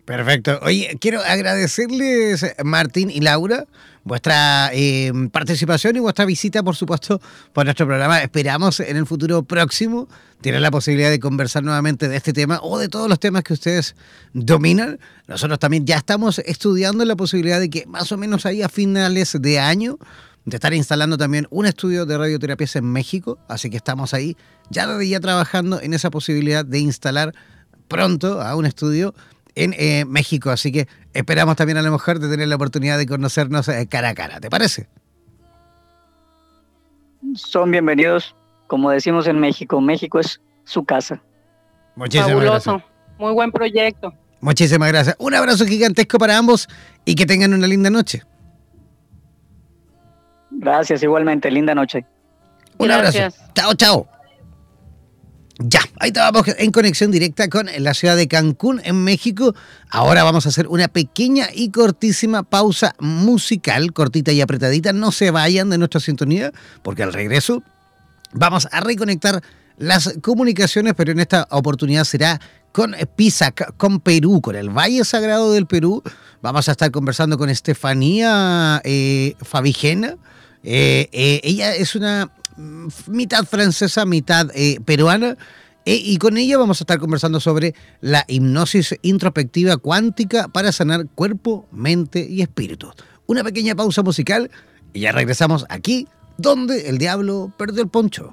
Perfecto. 0.04 0.60
Oye, 0.62 0.98
quiero 1.00 1.20
agradecerles, 1.22 2.54
Martín 2.62 3.10
y 3.10 3.20
Laura, 3.20 3.64
vuestra 4.02 4.70
eh, 4.74 5.10
participación 5.32 5.96
y 5.96 6.00
vuestra 6.00 6.26
visita, 6.26 6.62
por 6.62 6.76
supuesto, 6.76 7.22
por 7.54 7.64
nuestro 7.64 7.86
programa. 7.86 8.20
Esperamos 8.20 8.80
en 8.80 8.98
el 8.98 9.06
futuro 9.06 9.44
próximo 9.44 10.06
tener 10.42 10.60
la 10.60 10.70
posibilidad 10.70 11.08
de 11.08 11.18
conversar 11.18 11.64
nuevamente 11.64 12.06
de 12.08 12.16
este 12.16 12.34
tema 12.34 12.60
o 12.62 12.78
de 12.78 12.88
todos 12.88 13.08
los 13.08 13.18
temas 13.18 13.44
que 13.44 13.54
ustedes 13.54 13.96
dominan. 14.34 15.00
Nosotros 15.26 15.58
también 15.58 15.86
ya 15.86 15.96
estamos 15.96 16.38
estudiando 16.40 17.02
la 17.06 17.16
posibilidad 17.16 17.58
de 17.58 17.70
que 17.70 17.86
más 17.86 18.12
o 18.12 18.18
menos 18.18 18.44
ahí 18.44 18.60
a 18.60 18.68
finales 18.68 19.38
de 19.40 19.58
año 19.58 19.96
de 20.44 20.56
estar 20.56 20.74
instalando 20.74 21.16
también 21.16 21.46
un 21.50 21.66
estudio 21.66 22.06
de 22.06 22.18
radioterapias 22.18 22.76
en 22.76 22.84
México, 22.84 23.38
así 23.48 23.70
que 23.70 23.76
estamos 23.76 24.12
ahí 24.14 24.36
ya 24.70 24.86
desde 24.86 25.08
ya 25.08 25.20
trabajando 25.20 25.80
en 25.80 25.94
esa 25.94 26.10
posibilidad 26.10 26.64
de 26.64 26.78
instalar 26.80 27.34
pronto 27.88 28.40
a 28.42 28.54
un 28.56 28.66
estudio 28.66 29.14
en 29.54 29.74
eh, 29.78 30.04
México, 30.04 30.50
así 30.50 30.72
que 30.72 30.88
esperamos 31.12 31.56
también 31.56 31.78
a 31.78 31.82
lo 31.82 31.90
mejor 31.92 32.18
de 32.18 32.28
tener 32.28 32.48
la 32.48 32.56
oportunidad 32.56 32.98
de 32.98 33.06
conocernos 33.06 33.68
eh, 33.68 33.86
cara 33.88 34.10
a 34.10 34.14
cara, 34.14 34.40
¿te 34.40 34.50
parece? 34.50 34.88
Son 37.34 37.70
bienvenidos, 37.70 38.34
como 38.66 38.90
decimos 38.90 39.26
en 39.26 39.38
México, 39.38 39.80
México 39.80 40.18
es 40.18 40.40
su 40.64 40.84
casa. 40.84 41.22
Muchísimas 41.96 42.30
Fabuloso. 42.30 42.72
gracias. 42.72 42.94
Muy 43.18 43.32
buen 43.32 43.52
proyecto. 43.52 44.12
Muchísimas 44.40 44.88
gracias. 44.88 45.16
Un 45.18 45.34
abrazo 45.34 45.64
gigantesco 45.64 46.18
para 46.18 46.36
ambos 46.36 46.68
y 47.04 47.14
que 47.14 47.24
tengan 47.24 47.54
una 47.54 47.66
linda 47.66 47.88
noche. 47.88 48.22
Gracias, 50.64 51.02
igualmente. 51.02 51.50
Linda 51.50 51.74
noche. 51.74 52.06
Un 52.78 52.90
abrazo. 52.90 53.18
Chao, 53.54 53.74
chao. 53.74 54.08
Ya, 55.58 55.80
ahí 56.00 56.08
estábamos 56.08 56.48
en 56.58 56.72
conexión 56.72 57.12
directa 57.12 57.48
con 57.48 57.68
la 57.78 57.94
ciudad 57.94 58.16
de 58.16 58.26
Cancún, 58.26 58.80
en 58.82 59.04
México. 59.04 59.54
Ahora 59.88 60.24
vamos 60.24 60.46
a 60.46 60.48
hacer 60.48 60.66
una 60.66 60.88
pequeña 60.88 61.46
y 61.54 61.70
cortísima 61.70 62.42
pausa 62.42 62.96
musical, 62.98 63.92
cortita 63.92 64.32
y 64.32 64.40
apretadita. 64.40 64.92
No 64.92 65.12
se 65.12 65.30
vayan 65.30 65.70
de 65.70 65.78
nuestra 65.78 66.00
sintonía, 66.00 66.50
porque 66.82 67.04
al 67.04 67.12
regreso 67.12 67.62
vamos 68.32 68.66
a 68.72 68.80
reconectar 68.80 69.42
las 69.76 70.14
comunicaciones, 70.22 70.94
pero 70.96 71.12
en 71.12 71.20
esta 71.20 71.46
oportunidad 71.50 72.04
será 72.04 72.40
con 72.72 72.96
Pisac, 73.14 73.76
con 73.76 74.00
Perú, 74.00 74.40
con 74.40 74.56
el 74.56 74.70
Valle 74.70 75.04
Sagrado 75.04 75.52
del 75.52 75.66
Perú. 75.66 76.02
Vamos 76.42 76.68
a 76.68 76.72
estar 76.72 76.90
conversando 76.90 77.38
con 77.38 77.48
Estefanía 77.48 78.80
eh, 78.82 79.36
Fabigena. 79.40 80.16
Eh, 80.64 81.08
eh, 81.12 81.40
ella 81.44 81.74
es 81.74 81.94
una 81.94 82.32
mitad 83.06 83.44
francesa, 83.44 84.04
mitad 84.06 84.50
eh, 84.54 84.80
peruana. 84.84 85.36
Y 85.86 86.16
con 86.16 86.38
ella 86.38 86.56
vamos 86.56 86.80
a 86.80 86.84
estar 86.84 86.98
conversando 86.98 87.40
sobre 87.40 87.74
la 88.00 88.24
hipnosis 88.26 88.96
introspectiva 89.02 89.76
cuántica 89.76 90.48
para 90.48 90.72
sanar 90.72 91.06
cuerpo, 91.14 91.68
mente 91.72 92.26
y 92.26 92.40
espíritu. 92.40 92.90
Una 93.26 93.44
pequeña 93.44 93.74
pausa 93.74 94.02
musical 94.02 94.50
y 94.94 95.00
ya 95.00 95.12
regresamos 95.12 95.66
aquí, 95.68 96.08
donde 96.38 96.88
el 96.88 96.96
diablo 96.96 97.52
perdió 97.58 97.82
el 97.82 97.90
poncho. 97.90 98.32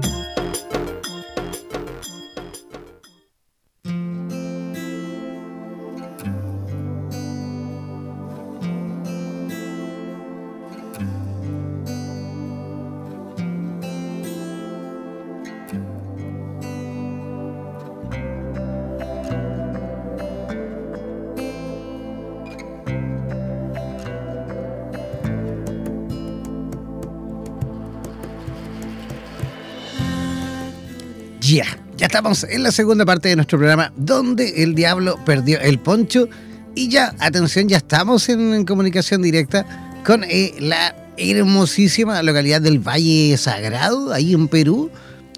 Ya 32.01 32.07
estamos 32.07 32.47
en 32.49 32.63
la 32.63 32.71
segunda 32.71 33.05
parte 33.05 33.29
de 33.29 33.35
nuestro 33.35 33.59
programa, 33.59 33.93
donde 33.95 34.63
el 34.63 34.73
diablo 34.73 35.19
perdió 35.23 35.59
el 35.59 35.77
poncho. 35.77 36.27
Y 36.73 36.89
ya, 36.89 37.13
atención, 37.19 37.69
ya 37.69 37.77
estamos 37.77 38.27
en, 38.27 38.65
comunicación 38.65 39.21
directa 39.21 39.93
con 40.03 40.23
eh, 40.23 40.55
la 40.57 40.95
hermosísima 41.15 42.23
localidad 42.23 42.59
del 42.59 42.79
Valle 42.79 43.37
Sagrado, 43.37 44.11
ahí 44.13 44.33
en 44.33 44.47
Perú, 44.47 44.89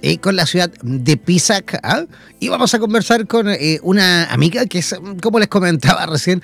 eh, 0.01 0.19
con 0.19 0.37
la 0.37 0.45
ciudad 0.45 0.71
de 0.81 1.17
Pisac. 1.17 1.81
¿ah? 1.83 2.05
Y 2.39 2.47
vamos 2.47 2.73
a 2.73 2.79
conversar 2.79 3.27
con 3.27 3.49
eh, 3.49 3.81
una 3.83 4.31
amiga 4.31 4.65
que 4.65 4.79
es, 4.79 4.95
como 5.21 5.39
les 5.39 5.49
comentaba 5.49 6.05
recién, 6.09 6.41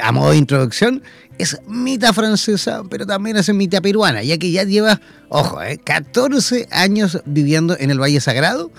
a 0.00 0.12
modo 0.12 0.30
de 0.30 0.36
introducción, 0.36 1.02
es 1.36 1.58
mitad 1.66 2.12
francesa, 2.12 2.84
pero 2.88 3.06
también 3.06 3.36
es 3.36 3.52
mitad 3.52 3.82
peruana, 3.82 4.22
ya 4.22 4.38
que 4.38 4.52
ya 4.52 4.62
lleva, 4.62 5.00
ojo, 5.28 5.58
14 5.82 6.68
años 6.70 7.20
viviendo 7.24 7.76
en 7.76 7.90
el 7.90 8.00
Valle 8.00 8.20
Sagrado. 8.20 8.70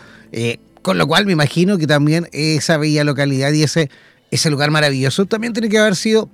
Con 0.82 0.98
lo 0.98 1.08
cual 1.08 1.26
me 1.26 1.34
imagino 1.34 1.78
que 1.78 1.88
también 1.88 2.28
esa 2.32 2.78
bella 2.78 3.04
localidad 3.04 3.52
y 3.52 3.64
ese, 3.64 3.90
ese 4.32 4.50
lugar 4.50 4.72
maravilloso 4.72 5.26
también 5.26 5.54
tiene 5.54 5.70
que 5.70 5.78
haber 5.78 5.96
sido, 5.96 6.30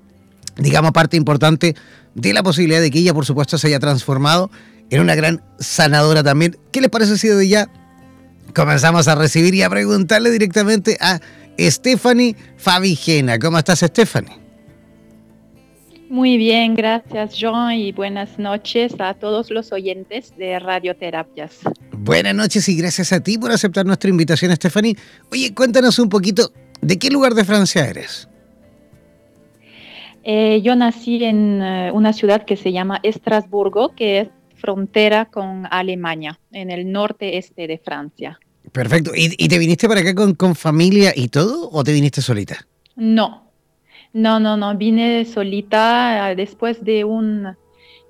digamos, 0.58 0.92
parte 0.92 1.18
importante 1.18 1.76
de 2.14 2.34
la 2.34 2.44
posibilidad 2.44 2.82
de 2.82 2.92
que 2.92 3.00
ella, 3.00 3.14
por 3.14 3.26
supuesto, 3.26 3.58
se 3.58 3.68
haya 3.68 3.80
transformado 3.80 4.52
en 4.90 5.02
una 5.02 5.16
gran 5.16 5.44
sanadora 5.60 6.24
también. 6.24 6.58
¿Qué 6.72 6.82
les 6.82 6.90
parece 6.90 7.18
si 7.18 7.28
de 7.28 7.48
ya 7.48 7.70
comenzamos 8.54 9.08
a 9.08 9.16
recibir 9.16 9.56
y 9.56 9.64
a 9.64 9.70
preguntarle 9.70 10.30
directamente 10.30 10.98
a 11.02 11.20
Stephanie 11.60 12.36
Fabigena? 12.58 13.40
¿Cómo 13.40 13.58
estás, 13.58 13.80
Stephanie? 13.80 14.45
Muy 16.10 16.38
bien, 16.38 16.76
gracias 16.76 17.36
John 17.39 17.74
y 17.74 17.91
buenas 17.91 18.38
noches 18.38 18.94
a 19.00 19.15
todos 19.15 19.50
los 19.50 19.72
oyentes 19.72 20.38
de 20.38 20.60
Radioterapias. 20.60 21.62
Buenas 21.98 22.36
noches 22.36 22.70
y 22.70 22.78
gracias 22.78 23.12
a 23.12 23.22
ti 23.22 23.38
por 23.38 23.52
aceptar 23.52 23.86
nuestra 23.86 24.10
invitación, 24.10 24.56
Stephanie. 24.56 24.96
Oye, 25.32 25.54
cuéntanos 25.56 25.98
un 25.98 26.10
poquito, 26.10 26.52
¿de 26.82 27.00
qué 27.00 27.10
lugar 27.10 27.34
de 27.34 27.44
Francia 27.44 27.88
eres? 27.88 28.30
Eh, 30.24 30.62
yo 30.63 30.76
nací 30.76 31.24
en 31.24 31.62
eh, 31.62 31.91
una 31.91 32.13
ciudad 32.13 32.46
que 32.46 32.56
se 32.56 32.72
llama 32.72 33.00
Estrasburgo, 33.02 33.96
que 33.96 34.22
es 34.22 34.28
frontera 34.56 35.26
con 35.26 35.68
Alemania, 35.72 36.39
en 36.52 36.70
el 36.70 36.91
norte 36.91 37.38
este 37.38 37.68
de 37.68 37.80
Francia. 37.80 38.39
Perfecto. 38.72 39.12
¿Y, 39.15 39.48
te 39.48 39.58
viniste 39.58 39.88
para 39.88 40.02
acá 40.02 40.13
con, 40.13 40.36
con 40.36 40.56
familia 40.56 41.13
y 41.15 41.30
todo 41.30 41.70
o 41.72 41.84
te 41.84 41.94
viniste 41.94 42.22
solita? 42.22 42.68
No, 42.96 43.45
no, 44.15 44.39
no, 44.39 44.56
no, 44.56 44.78
vine 44.78 45.25
solita 45.25 46.32
eh, 46.32 46.36
después 46.38 46.82
de, 46.82 47.04
un, 47.04 47.58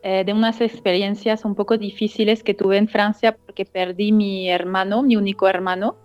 eh, 0.04 0.24
de 0.24 0.34
unas 0.34 0.62
experiencias 0.62 1.44
un 1.46 1.56
poco 1.56 1.80
difíciles 1.80 2.44
que 2.44 2.54
tuve 2.54 2.78
en 2.78 2.88
Francia 2.88 3.36
porque 3.36 3.66
perdí 3.66 4.12
mi 4.12 4.48
hermano, 4.48 5.02
mi 5.02 5.16
único 5.16 5.48
hermano. 5.48 5.98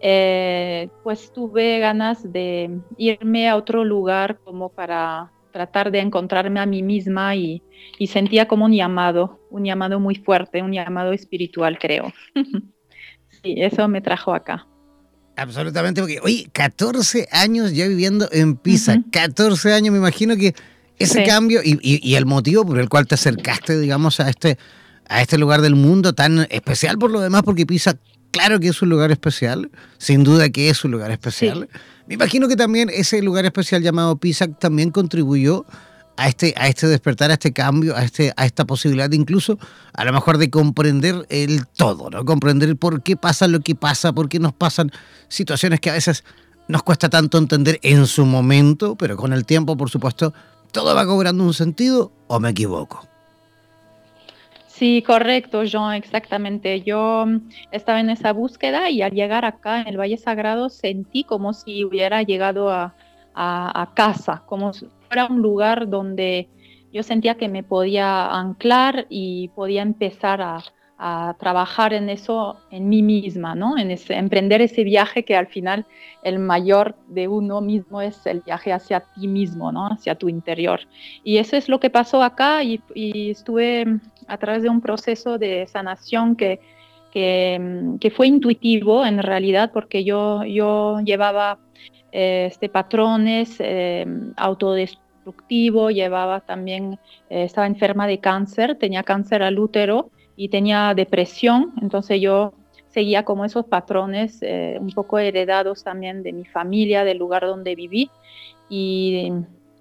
Eh, 0.00 0.88
pues 1.02 1.34
tuve 1.34 1.80
ganas 1.80 2.32
de 2.32 2.80
irme 2.96 3.50
a 3.50 3.56
otro 3.56 3.84
lugar 3.84 4.38
como 4.42 4.70
para 4.70 5.30
tratar 5.50 5.90
de 5.90 6.00
encontrarme 6.00 6.58
a 6.58 6.64
mí 6.64 6.82
misma 6.82 7.36
y, 7.36 7.62
y 7.98 8.06
sentía 8.06 8.48
como 8.48 8.64
un 8.64 8.72
llamado, 8.72 9.38
un 9.50 9.66
llamado 9.66 10.00
muy 10.00 10.14
fuerte, 10.14 10.62
un 10.62 10.72
llamado 10.72 11.12
espiritual, 11.12 11.78
creo. 11.78 12.10
sí, 13.42 13.56
eso 13.58 13.86
me 13.86 14.00
trajo 14.00 14.32
acá. 14.32 14.66
Absolutamente, 15.42 16.00
porque, 16.00 16.20
oye, 16.22 16.48
14 16.52 17.28
años 17.32 17.72
ya 17.72 17.88
viviendo 17.88 18.28
en 18.30 18.56
Pisa, 18.56 19.02
14 19.10 19.72
años, 19.72 19.92
me 19.92 19.98
imagino 19.98 20.36
que 20.36 20.54
ese 20.98 21.24
cambio 21.24 21.60
y, 21.64 22.14
el 22.14 22.26
motivo 22.26 22.64
por 22.64 22.78
el 22.78 22.88
cual 22.88 23.08
te 23.08 23.16
acercaste, 23.16 23.78
digamos, 23.80 24.20
a 24.20 24.30
este, 24.30 24.56
a 25.08 25.20
este 25.20 25.38
lugar 25.38 25.60
del 25.60 25.74
mundo 25.74 26.12
tan 26.12 26.46
especial 26.48 26.96
por 26.96 27.10
lo 27.10 27.20
demás, 27.20 27.42
porque 27.42 27.66
Pisa, 27.66 27.98
claro 28.30 28.60
que 28.60 28.68
es 28.68 28.82
un 28.82 28.90
lugar 28.90 29.10
especial, 29.10 29.70
sin 29.98 30.22
duda 30.22 30.48
que 30.50 30.70
es 30.70 30.84
un 30.84 30.92
lugar 30.92 31.10
especial. 31.10 31.68
Me 32.06 32.14
imagino 32.14 32.46
que 32.46 32.54
también 32.54 32.88
ese 32.88 33.20
lugar 33.20 33.44
especial 33.44 33.82
llamado 33.82 34.16
Pisa 34.16 34.46
también 34.46 34.90
contribuyó 34.90 35.66
a 36.16 36.28
este, 36.28 36.54
a 36.56 36.68
este 36.68 36.86
despertar, 36.86 37.30
a 37.30 37.34
este 37.34 37.52
cambio, 37.52 37.96
a, 37.96 38.04
este, 38.04 38.32
a 38.36 38.44
esta 38.44 38.64
posibilidad 38.64 39.10
incluso 39.12 39.58
a 39.92 40.04
lo 40.04 40.12
mejor 40.12 40.38
de 40.38 40.50
comprender 40.50 41.26
el 41.30 41.66
todo, 41.66 42.10
¿no? 42.10 42.24
Comprender 42.24 42.76
por 42.76 43.02
qué 43.02 43.16
pasa 43.16 43.48
lo 43.48 43.60
que 43.60 43.74
pasa, 43.74 44.12
por 44.12 44.28
qué 44.28 44.38
nos 44.38 44.52
pasan 44.52 44.90
situaciones 45.28 45.80
que 45.80 45.90
a 45.90 45.94
veces 45.94 46.24
nos 46.68 46.82
cuesta 46.82 47.08
tanto 47.08 47.38
entender 47.38 47.78
en 47.82 48.06
su 48.06 48.24
momento, 48.24 48.96
pero 48.96 49.16
con 49.16 49.32
el 49.32 49.44
tiempo, 49.44 49.76
por 49.76 49.90
supuesto, 49.90 50.32
todo 50.70 50.94
va 50.94 51.06
cobrando 51.06 51.44
un 51.44 51.54
sentido, 51.54 52.12
¿o 52.28 52.40
me 52.40 52.50
equivoco? 52.50 53.06
Sí, 54.68 55.02
correcto, 55.06 55.62
John, 55.70 55.94
exactamente. 55.94 56.80
Yo 56.80 57.26
estaba 57.70 58.00
en 58.00 58.10
esa 58.10 58.32
búsqueda 58.32 58.90
y 58.90 59.02
al 59.02 59.12
llegar 59.12 59.44
acá 59.44 59.80
en 59.80 59.88
el 59.88 59.98
Valle 59.98 60.16
Sagrado 60.16 60.70
sentí 60.70 61.24
como 61.24 61.52
si 61.52 61.84
hubiera 61.84 62.22
llegado 62.22 62.70
a, 62.70 62.94
a, 63.34 63.82
a 63.82 63.94
casa, 63.94 64.42
como 64.46 64.72
era 65.12 65.26
un 65.26 65.42
lugar 65.42 65.88
donde 65.88 66.48
yo 66.92 67.02
sentía 67.02 67.36
que 67.36 67.48
me 67.48 67.62
podía 67.62 68.26
anclar 68.26 69.06
y 69.08 69.48
podía 69.48 69.82
empezar 69.82 70.42
a, 70.42 70.62
trabajar 71.40 71.92
en 71.92 72.08
eso 72.08 72.58
en 72.70 72.88
mí 72.88 73.02
misma, 73.02 73.56
¿no? 73.56 73.76
En 73.76 73.90
emprender 73.90 74.62
ese 74.62 74.84
viaje 74.84 75.24
que 75.24 75.34
al 75.34 75.48
final 75.48 75.84
el 76.22 76.38
mayor 76.38 76.94
de 77.08 77.26
uno 77.26 77.60
mismo 77.60 78.00
es 78.00 78.24
el 78.24 78.40
viaje 78.42 78.72
hacia 78.72 79.00
ti 79.00 79.26
mismo, 79.26 79.72
¿no? 79.72 79.88
Hacia 79.88 80.14
tu 80.14 80.28
interior. 80.28 80.78
Y 81.24 81.38
eso 81.38 81.56
es 81.56 81.68
lo 81.68 81.80
que 81.80 81.90
pasó 81.90 82.22
acá 82.22 82.62
y, 82.62 82.80
estuve 82.94 83.98
a 84.28 84.38
través 84.38 84.62
de 84.62 84.68
un 84.68 84.80
proceso 84.80 85.38
de 85.38 85.66
sanación 85.66 86.36
que, 86.36 86.60
que, 87.10 88.12
fue 88.14 88.28
intuitivo 88.28 89.04
en 89.04 89.20
realidad 89.20 89.72
porque 89.74 90.04
yo, 90.04 90.44
yo 90.44 91.00
llevaba 91.00 91.58
eh, 92.12 92.48
este, 92.50 92.68
patrones 92.68 93.56
eh, 93.58 94.04
llevaba 95.90 96.40
también, 96.40 96.98
eh, 97.30 97.44
estaba 97.44 97.66
enferma 97.66 98.06
de 98.06 98.18
cáncer, 98.18 98.76
tenía 98.76 99.02
cáncer 99.02 99.42
al 99.42 99.58
útero 99.58 100.10
y 100.36 100.48
tenía 100.48 100.94
depresión, 100.94 101.72
entonces 101.80 102.20
yo 102.20 102.52
seguía 102.88 103.24
como 103.24 103.44
esos 103.44 103.66
patrones 103.66 104.38
eh, 104.42 104.76
un 104.80 104.90
poco 104.90 105.18
heredados 105.18 105.82
también 105.84 106.22
de 106.22 106.32
mi 106.32 106.44
familia, 106.44 107.04
del 107.04 107.18
lugar 107.18 107.42
donde 107.46 107.74
viví 107.74 108.10
y, 108.68 109.32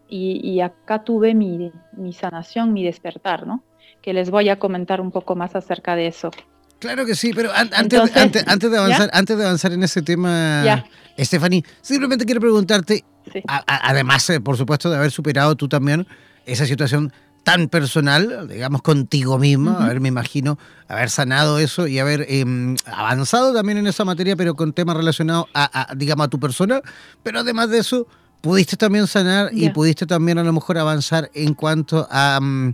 y, 0.09 0.59
acá 0.59 1.03
tuve 1.03 1.33
mi, 1.33 1.71
mi, 1.93 2.13
sanación, 2.13 2.73
mi 2.73 2.83
despertar, 2.83 3.47
¿no? 3.47 3.63
Que 4.01 4.13
les 4.13 4.29
voy 4.29 4.49
a 4.49 4.59
comentar 4.59 4.99
un 4.99 5.11
poco 5.11 5.35
más 5.35 5.55
acerca 5.55 5.95
de 5.95 6.07
eso. 6.07 6.31
Claro 6.79 7.05
que 7.05 7.15
sí, 7.15 7.31
pero 7.33 7.51
antes, 7.53 7.77
antes, 7.77 8.43
antes, 8.47 8.71
de 8.71 8.77
avanzar, 8.77 9.09
antes 9.13 9.37
de 9.37 9.43
avanzar 9.45 9.71
en 9.71 9.83
ese 9.83 10.01
tema, 10.01 10.83
Stephanie, 11.17 11.63
simplemente 11.79 12.25
quiero 12.25 12.41
preguntarte, 12.41 13.05
además, 13.47 14.29
eh, 14.29 14.39
por 14.39 14.57
supuesto, 14.57 14.89
de 14.89 14.97
haber 14.97 15.11
superado 15.11 15.55
tú 15.55 15.67
también 15.67 16.07
esa 16.45 16.65
situación 16.65 17.13
tan 17.43 17.69
personal, 17.69 18.47
digamos, 18.47 18.81
contigo 18.81 19.39
mismo, 19.39 19.71
a 19.71 19.87
ver, 19.87 19.99
me 19.99 20.09
imagino, 20.09 20.59
haber 20.87 21.09
sanado 21.09 21.57
eso 21.57 21.87
y 21.87 21.97
haber 21.97 22.25
em, 22.29 22.75
avanzado 22.85 23.53
también 23.53 23.79
en 23.79 23.87
esa 23.87 24.05
materia, 24.05 24.35
pero 24.35 24.55
con 24.55 24.73
temas 24.73 24.95
relacionados 24.95 25.47
a, 25.53 25.87
digamos, 25.95 26.27
a 26.27 26.29
tu 26.29 26.39
persona, 26.39 26.81
pero 27.23 27.39
además 27.39 27.69
de 27.69 27.79
eso, 27.79 28.07
pudiste 28.41 28.77
también 28.77 29.07
sanar 29.07 29.49
y 29.53 29.69
pudiste 29.69 30.05
también 30.05 30.37
a 30.37 30.43
lo 30.43 30.53
mejor 30.53 30.77
avanzar 30.77 31.31
en 31.33 31.53
cuanto 31.53 32.07
a, 32.11 32.39
mm, 32.41 32.73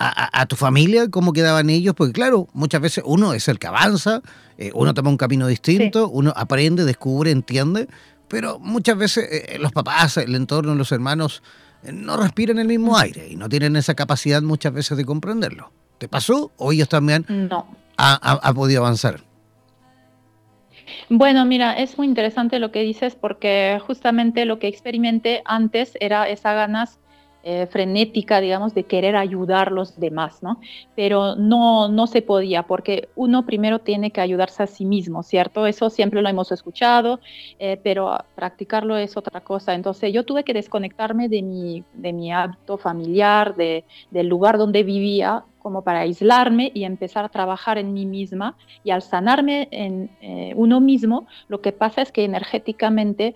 a, 0.00 0.46
tu 0.46 0.54
familia, 0.56 1.08
cómo 1.10 1.32
quedaban 1.32 1.70
ellos, 1.70 1.94
porque 1.96 2.12
claro, 2.12 2.48
muchas 2.52 2.80
veces 2.80 3.04
uno 3.06 3.32
es 3.34 3.48
el 3.48 3.58
que 3.58 3.66
avanza, 3.66 4.22
eh, 4.56 4.70
uno 4.74 4.94
toma 4.94 5.10
un 5.10 5.16
camino 5.16 5.46
distinto, 5.46 6.08
uno 6.08 6.32
aprende, 6.36 6.84
descubre, 6.84 7.30
entiende, 7.32 7.88
pero 8.28 8.58
muchas 8.58 8.96
veces 8.96 9.24
eh, 9.30 9.54
eh, 9.54 9.58
los 9.58 9.72
papás, 9.72 10.16
el 10.18 10.34
entorno, 10.34 10.74
los 10.74 10.92
hermanos 10.92 11.42
eh, 11.82 11.92
no 11.92 12.16
respiran 12.16 12.58
el 12.58 12.68
mismo 12.68 12.96
aire 12.96 13.28
y 13.28 13.36
no 13.36 13.48
tienen 13.48 13.76
esa 13.76 13.94
capacidad 13.94 14.42
muchas 14.42 14.72
veces 14.72 14.96
de 14.96 15.04
comprenderlo. 15.04 15.72
¿Te 15.98 16.08
pasó 16.08 16.52
o 16.56 16.72
ellos 16.72 16.88
también 16.88 17.24
no. 17.28 17.66
ha, 17.96 18.52
podido 18.54 18.82
avanzar? 18.82 19.20
Bueno, 21.08 21.44
mira, 21.44 21.72
es 21.72 21.98
muy 21.98 22.06
interesante 22.06 22.60
lo 22.60 22.70
que 22.70 22.82
dices 22.82 23.16
porque 23.16 23.80
justamente 23.84 24.44
lo 24.44 24.58
que 24.58 24.68
experimenté 24.68 25.42
antes 25.44 25.94
era 26.00 26.28
esa 26.28 26.52
ganas 26.52 26.98
eh, 27.50 27.66
frenética, 27.66 28.42
digamos, 28.42 28.74
de 28.74 28.84
querer 28.84 29.16
ayudar 29.16 29.68
a 29.68 29.70
los 29.70 29.98
demás, 29.98 30.42
¿no? 30.42 30.60
Pero 30.94 31.34
no, 31.34 31.88
no 31.88 32.06
se 32.06 32.20
podía 32.20 32.64
porque 32.64 33.08
uno 33.16 33.46
primero 33.46 33.78
tiene 33.78 34.10
que 34.10 34.20
ayudarse 34.20 34.64
a 34.64 34.66
sí 34.66 34.84
mismo, 34.84 35.22
¿cierto? 35.22 35.66
Eso 35.66 35.88
siempre 35.88 36.20
lo 36.20 36.28
hemos 36.28 36.52
escuchado, 36.52 37.20
eh, 37.58 37.80
pero 37.82 38.18
practicarlo 38.34 38.98
es 38.98 39.16
otra 39.16 39.40
cosa. 39.40 39.72
Entonces 39.72 40.12
yo 40.12 40.26
tuve 40.26 40.44
que 40.44 40.52
desconectarme 40.52 41.30
de 41.30 41.40
mi, 41.40 41.84
de 41.94 42.12
mi 42.12 42.30
hábito 42.30 42.76
familiar, 42.76 43.56
de, 43.56 43.82
del 44.10 44.26
lugar 44.26 44.58
donde 44.58 44.82
vivía, 44.82 45.42
como 45.58 45.80
para 45.80 46.00
aislarme 46.00 46.70
y 46.74 46.84
empezar 46.84 47.24
a 47.24 47.30
trabajar 47.30 47.78
en 47.78 47.94
mí 47.94 48.04
misma. 48.04 48.56
Y 48.84 48.90
al 48.90 49.00
sanarme 49.00 49.68
en 49.70 50.10
eh, 50.20 50.52
uno 50.54 50.80
mismo, 50.80 51.26
lo 51.48 51.62
que 51.62 51.72
pasa 51.72 52.02
es 52.02 52.12
que 52.12 52.24
energéticamente 52.24 53.34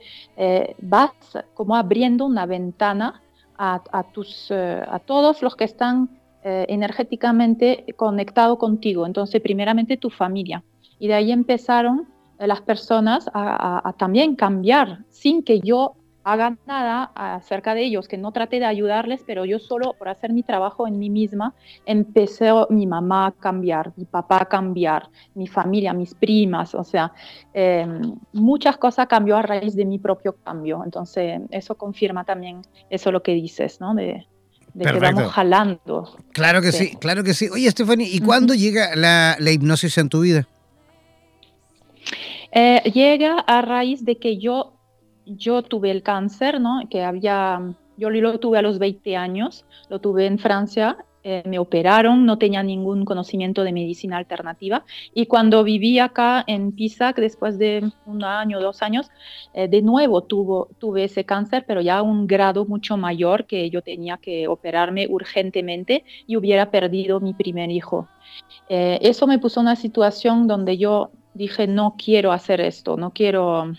vas 0.83 1.13
como 1.55 1.77
abriendo 1.77 2.27
una 2.27 2.45
ventana 2.45 3.23
a, 3.63 4.03
tus, 4.13 4.51
eh, 4.51 4.83
a 4.89 4.99
todos 4.99 5.41
los 5.41 5.55
que 5.55 5.65
están 5.65 6.09
eh, 6.43 6.67
energéticamente 6.69 7.85
conectados 7.97 8.59
contigo. 8.59 9.07
Entonces, 9.07 9.41
primeramente 9.41 9.97
tu 9.97 10.11
familia. 10.11 10.65
Y 10.99 11.07
de 11.07 11.15
ahí 11.15 11.31
empezaron 11.31 12.09
las 12.39 12.61
personas 12.61 13.31
a, 13.33 13.95
también 13.99 14.35
cambiar 14.35 15.05
sin 15.11 15.45
que 15.45 15.61
yo 15.61 15.95
haga 16.25 16.57
nada 16.67 17.11
acerca 17.15 17.75
de 17.75 17.85
ellos, 17.85 18.09
que 18.09 18.19
no 18.19 18.33
trate 18.33 18.59
de 18.59 18.67
ayudarles, 18.67 19.23
pero 19.27 19.45
yo 19.45 19.59
solo 19.59 19.95
por 19.99 20.09
hacer 20.09 20.33
mi 20.33 20.43
trabajo 20.43 20.87
en 20.87 20.99
mí 20.99 21.11
misma, 21.11 21.55
empecé 21.87 22.51
mi 22.71 22.87
mamá 22.87 23.27
a 23.27 23.33
cambiar, 23.33 23.93
mi 23.97 24.05
papá 24.05 24.43
a 24.43 24.45
cambiar, 24.47 25.09
mi 25.35 25.47
familia, 25.47 25.93
mis 25.93 26.15
primas, 26.15 26.75
o 26.75 26.85
sea, 26.85 27.13
em, 27.53 28.15
muchas 28.33 28.77
cosas 28.77 29.07
cambió 29.07 29.37
a 29.37 29.43
raíz 29.43 29.75
de 29.75 29.85
mi 29.85 29.99
propio 29.99 30.37
cambio. 30.43 30.83
Entonces, 30.85 31.41
eso 31.51 31.75
confirma 31.77 32.25
también 32.25 32.63
eso 32.91 33.11
lo 33.11 33.23
que 33.23 33.35
dices, 33.35 33.81
¿no? 33.81 33.95
De, 33.95 34.27
que 34.79 34.99
vamos 34.99 35.31
jalando. 35.33 36.17
Claro 36.33 36.63
que 36.63 36.73
sí. 36.73 36.97
claro 36.97 37.23
que 37.23 37.35
sí. 37.35 37.49
Oye, 37.53 37.71
Stephanie, 37.71 38.09
¿y 38.11 38.21
cuándo 38.21 38.55
llega 38.55 38.97
la, 38.97 39.37
la 39.39 39.51
hipnosis 39.51 39.99
en 39.99 40.09
tu 40.09 40.21
vida? 40.21 40.49
Eh, 42.53 42.83
llega 42.93 43.39
a 43.39 43.63
raíz 43.63 44.05
de 44.05 44.19
que 44.19 44.37
yo, 44.37 44.75
yo 45.27 45.63
tuve 45.63 45.91
el 45.91 46.03
cáncer, 46.03 46.61
¿no? 46.61 46.81
Que 46.91 47.03
había, 47.03 47.61
yo 47.97 48.11
lo 48.11 48.39
tuve 48.41 48.59
a 48.59 48.63
los 48.63 48.79
20 48.79 49.17
años, 49.17 49.65
lo 49.89 50.01
tuve 50.01 50.27
en 50.27 50.39
Francia, 50.39 50.97
eh, 51.25 51.45
me 51.47 51.61
operaron, 51.61 52.27
no 52.27 52.37
tenía 52.37 52.65
ningún 52.65 53.05
conocimiento 53.05 53.63
de 53.63 53.71
medicina 53.71 54.17
alternativa 54.17 54.85
y 55.15 55.27
cuando 55.27 55.63
viví 55.63 56.01
acá 56.01 56.43
en 56.49 56.73
Pisac, 56.73 57.17
después 57.17 57.59
de 57.59 57.93
un 58.07 58.25
año, 58.25 58.61
dos 58.61 58.83
años, 58.83 59.09
eh, 59.55 59.69
de 59.69 59.83
nuevo 59.83 60.23
tuvo, 60.23 60.69
tuve 60.79 61.05
ese 61.05 61.25
cáncer, 61.25 61.65
pero 61.65 61.81
ya 61.81 61.99
a 61.99 62.03
un 62.03 62.27
grado 62.27 62.65
mucho 62.65 62.97
mayor 62.97 63.47
que 63.47 63.71
yo 63.71 63.83
tenía 63.83 64.17
que 64.17 64.49
operarme 64.49 65.07
urgentemente 65.09 66.05
y 66.27 66.37
hubiera 66.37 66.73
perdido 66.73 67.21
mi 67.21 67.35
primer 67.35 67.71
hijo. 67.71 68.09
eso 68.69 69.27
me 69.27 69.39
puso 69.39 69.61
en 69.61 69.67
una 69.67 69.77
situación 69.77 70.49
donde 70.49 70.77
yo 70.77 71.11
dije, 71.35 71.67
no 71.69 71.95
quiero 71.97 72.33
hacer 72.33 72.61
esto, 72.61 72.97
no 72.97 73.13
quiero 73.13 73.75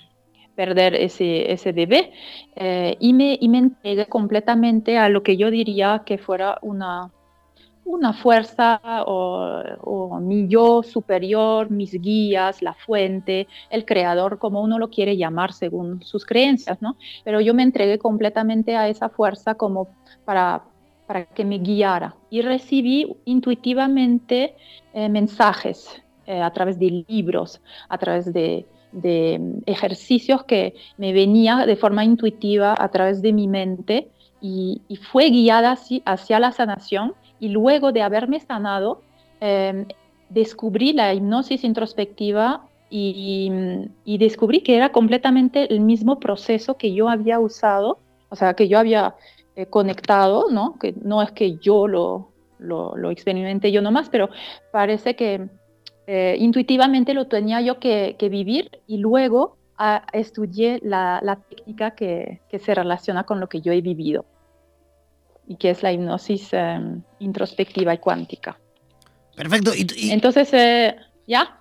perder 0.56 0.96
ese, 0.96 1.72
bebé 1.74 2.12
eh, 2.56 2.96
y, 3.00 3.14
me, 3.14 3.38
y 3.40 3.50
me 3.50 3.58
entregué 3.60 4.06
completamente 4.06 4.98
a 4.98 5.10
lo 5.10 5.24
que 5.24 5.38
yo 5.38 5.50
diría 5.50 6.04
que 6.06 6.18
fuera 6.18 6.58
una, 6.62 7.12
una 7.86 8.14
fuerza 8.14 8.80
o, 9.06 10.20
mi 10.22 10.48
yo 10.48 10.84
superior, 10.84 11.70
mis 11.70 11.94
guías, 11.94 12.62
la 12.62 12.74
fuente, 12.74 13.48
el 13.70 13.86
creador, 13.86 14.40
como 14.40 14.62
uno 14.62 14.80
lo 14.80 14.90
quiere 14.90 15.18
llamar 15.18 15.54
según 15.54 16.02
sus 16.04 16.26
creencias, 16.26 16.82
¿no? 16.82 16.96
Pero 17.24 17.42
yo 17.42 17.54
me 17.54 17.64
entregué 17.64 17.98
completamente 18.00 18.76
a 18.76 18.88
esa 18.88 19.10
fuerza 19.10 19.56
como 19.56 19.90
para, 20.24 20.64
para 21.08 21.26
que 21.26 21.44
me 21.44 21.58
guiara 21.58 22.16
y 22.30 22.42
recibí 22.42 23.16
intuitivamente 23.26 24.56
eh, 24.94 25.10
mensajes 25.10 26.02
eh, 26.26 26.42
a 26.42 26.52
través 26.52 26.80
de 26.80 27.04
libros, 27.08 27.62
a 27.90 27.98
través 27.98 28.32
de, 28.32 28.66
mm, 28.94 29.64
ejercicios 29.66 30.44
que 30.44 30.76
me 30.98 31.14
venía 31.14 31.66
de 31.66 31.76
forma 31.76 32.04
intuitiva 32.04 32.76
a 32.78 32.90
través 32.90 33.22
de 33.22 33.34
mi 33.34 33.48
mente 33.48 34.10
y, 34.42 34.82
fue 35.12 35.30
guiada 35.30 35.72
así, 35.72 36.04
hacia 36.06 36.40
la 36.40 36.52
sanación 36.52 37.14
y 37.40 37.50
luego 37.50 37.92
de 37.92 38.02
haberme 38.02 38.40
sanado, 38.40 39.02
em, 39.40 39.86
descubrí 40.30 40.94
la 40.94 41.14
hipnosis 41.14 41.64
introspectiva 41.64 42.68
y, 42.90 43.42
y, 44.06 44.18
descubrí 44.18 44.62
que 44.62 44.76
era 44.76 44.92
completamente 44.92 45.74
el 45.74 45.80
mismo 45.80 46.20
proceso 46.20 46.78
que 46.78 46.94
yo 46.94 47.10
había 47.10 47.40
usado, 47.40 48.00
o 48.30 48.36
sea, 48.36 48.54
que 48.54 48.68
yo 48.68 48.78
había 48.78 49.16
eh, 49.56 49.66
conectado, 49.68 50.48
¿no? 50.52 50.78
Que 50.80 50.94
no 51.02 51.22
es 51.22 51.32
que 51.32 51.58
yo 51.58 51.88
lo, 51.88 52.32
lo, 52.60 52.96
lo 52.98 53.12
experimenté 53.12 53.72
yo 53.72 53.82
nomás, 53.82 54.10
pero 54.10 54.30
parece 54.72 55.16
que 55.16 55.48
eh, 56.08 56.36
intuitivamente 56.40 57.14
lo 57.14 57.28
tenía 57.28 57.62
yo 57.62 57.80
que, 57.80 58.16
vivir 58.30 58.82
y 58.88 58.98
luego 58.98 59.58
ah, 59.78 60.06
estudié 60.12 60.80
la, 60.84 61.40
técnica 61.50 61.92
que, 61.92 62.42
se 62.60 62.76
relaciona 62.76 63.24
con 63.24 63.40
lo 63.40 63.48
que 63.48 63.62
yo 63.62 63.72
he 63.72 63.82
vivido 63.82 64.26
y 65.48 65.56
que 65.56 65.70
es 65.70 65.84
la 65.84 65.92
hipnosis 65.92 66.54
em, 66.54 67.02
introspectiva 67.20 67.94
y 67.94 67.98
cuántica. 67.98 68.60
Perfecto. 69.36 69.72
Entonces, 69.76 70.54
eh, 70.54 70.96
¿ya? 71.28 71.60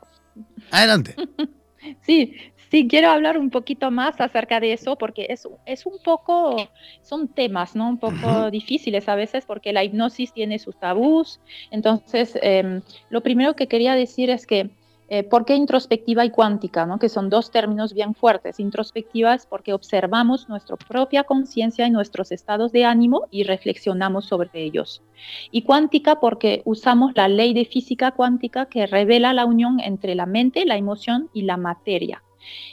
Adelante. 0.71 1.15
sí, 2.03 2.37
Sí, 2.73 2.89
quiero 2.89 3.11
hablar 3.11 3.37
un 3.37 3.51
poquito 3.51 3.91
más 3.91 4.19
acerca 4.19 4.59
de 4.59 4.73
eso 4.73 4.97
porque 4.97 5.27
es, 5.29 5.47
es 5.67 5.85
un 5.85 5.99
poco, 6.03 6.57
son 7.03 7.29
temas, 7.29 7.77
¿no? 7.77 7.87
Un 7.87 7.99
poco 7.99 8.51
difíciles 8.51 9.11
a 9.11 9.15
veces 9.15 9.45
porque 9.45 9.75
la 9.75 9.85
hipnosis 9.85 10.33
tiene 10.33 10.59
sus 10.59 10.81
tabús. 10.81 11.39
Entonces, 11.71 12.33
em, 12.41 12.81
lo 13.11 13.21
primero 13.21 13.55
que 13.57 13.69
quería 13.69 13.95
decir 13.95 14.31
es 14.31 14.47
que 14.47 14.71
eh, 15.09 15.23
¿Por 15.23 15.45
qué 15.45 15.55
introspectiva 15.55 16.25
y 16.25 16.31
cuántica? 16.31 16.87
¿no? 16.87 16.99
Que 16.99 17.11
son 17.11 17.29
dos 17.29 17.51
términos 17.51 17.93
bien 17.93 18.15
fuertes. 18.15 18.59
Introspectiva 18.59 19.35
es 19.35 19.45
porque 19.45 19.75
observamos 19.75 20.49
nuestra 20.49 20.77
propia 20.77 21.25
conciencia 21.25 21.87
y 21.87 21.91
nuestros 21.91 22.33
estados 22.33 22.73
de 22.73 22.87
ánimo 22.87 23.27
y 23.31 23.43
reflexionamos 23.43 24.25
sobre 24.25 24.49
ellos. 24.55 25.03
Y 25.51 25.63
cuántica 25.65 26.19
porque 26.21 26.63
usamos 26.65 27.13
la 27.15 27.29
ley 27.29 27.53
de 27.53 27.67
física 27.67 28.13
cuántica 28.13 28.65
que 28.65 28.87
revela 28.87 29.35
la 29.35 29.45
unión 29.45 29.81
entre 29.81 30.15
la 30.15 30.25
mente, 30.25 30.65
la 30.65 30.79
emoción 30.79 31.29
y 31.35 31.43
la 31.43 31.59
materia. 31.59 32.23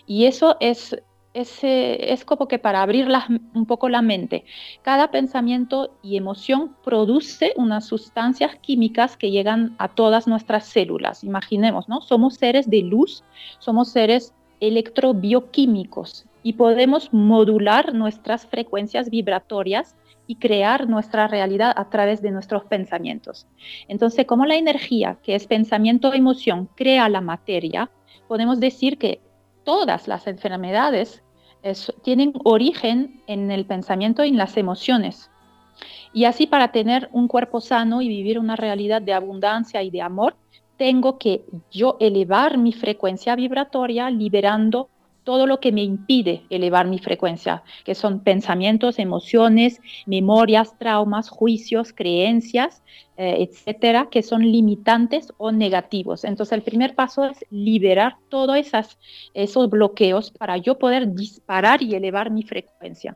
Y 0.06 0.26
eso 0.26 0.58
es, 0.60 0.96
es, 1.34 2.26
como 2.26 2.48
que 2.48 2.60
para 2.60 2.82
abrir 2.82 3.08
un 3.54 3.66
poco 3.66 3.90
la 3.90 4.02
mente. 4.02 4.46
Cada 4.82 5.12
pensamiento 5.12 5.96
y 6.02 6.18
emoción 6.18 6.76
produce 6.84 7.54
unas 7.56 7.86
sustancias 7.86 8.56
químicas 8.62 9.18
que 9.18 9.32
llegan 9.32 9.76
a 9.78 9.90
todas 9.90 10.28
nuestras 10.28 10.66
células. 10.66 11.24
Imaginemos, 11.24 11.88
¿no? 11.88 12.02
Somos 12.02 12.36
seres 12.36 12.70
de 12.70 12.82
luz, 12.82 13.24
somos 13.60 13.90
seres 13.90 14.34
electrobioquímicos 14.60 16.26
y 16.44 16.54
podemos 16.54 17.14
modular 17.14 17.94
nuestras 17.94 18.46
frecuencias 18.46 19.10
vibratorias 19.10 19.96
y 20.28 20.36
crear 20.36 20.88
nuestra 20.88 21.28
realidad 21.28 21.74
a 21.76 21.90
través 21.90 22.22
de 22.22 22.32
nuestros 22.32 22.64
pensamientos. 22.66 23.48
Entonces, 23.88 24.26
como 24.26 24.46
la 24.46 24.58
energía, 24.58 25.18
que 25.24 25.34
es 25.34 25.48
pensamiento-emoción, 25.48 26.70
crea 26.76 27.10
la 27.10 27.20
materia, 27.20 27.90
podemos 28.28 28.60
decir 28.60 29.00
que 29.00 29.22
todas 29.70 30.08
las 30.08 30.26
enfermedades 30.26 31.22
tienen 32.02 32.34
origen 32.44 33.22
en 33.28 33.52
el 33.52 33.68
pensamiento 33.68 34.26
y 34.26 34.30
en 34.30 34.38
las 34.38 34.58
emociones. 34.58 35.30
Y 36.12 36.26
así 36.26 36.48
para 36.48 36.72
tener 36.72 37.08
un 37.12 37.28
cuerpo 37.28 37.62
sano 37.62 38.02
y 38.02 38.08
vivir 38.08 38.40
una 38.40 38.56
realidad 38.56 39.00
de 39.00 39.14
abundancia 39.14 39.84
y 39.84 39.92
de 39.92 40.02
amor, 40.02 40.36
tengo 40.76 41.20
que 41.20 41.46
yo 41.70 41.98
elevar 42.00 42.58
mi 42.58 42.74
frecuencia 42.74 43.36
vibratoria 43.36 44.10
liberando 44.10 44.90
todo 45.30 45.46
lo 45.46 45.60
que 45.60 45.72
me 45.72 45.84
impide 45.84 46.42
elevar 46.50 46.88
mi 46.88 46.98
frecuencia, 46.98 47.62
que 47.86 47.94
son 47.94 48.22
pensamientos, 48.22 48.98
emociones, 48.98 49.80
memorias, 50.08 50.76
traumas, 50.80 51.30
juicios, 51.30 51.94
creencias, 51.94 52.82
eh, 53.16 53.48
etcétera, 53.48 54.08
que 54.10 54.24
son 54.24 54.42
limitantes 54.42 55.32
o 55.38 55.52
negativos. 55.52 56.24
Entonces, 56.24 56.54
el 56.54 56.64
primer 56.64 56.96
paso 56.96 57.26
es 57.26 57.46
liberar 57.52 58.16
todos 58.30 58.58
esos 59.36 59.70
bloqueos 59.70 60.32
para 60.32 60.58
yo 60.58 60.80
poder 60.80 61.14
disparar 61.14 61.84
y 61.84 61.94
elevar 61.94 62.32
mi 62.32 62.42
frecuencia. 62.42 63.16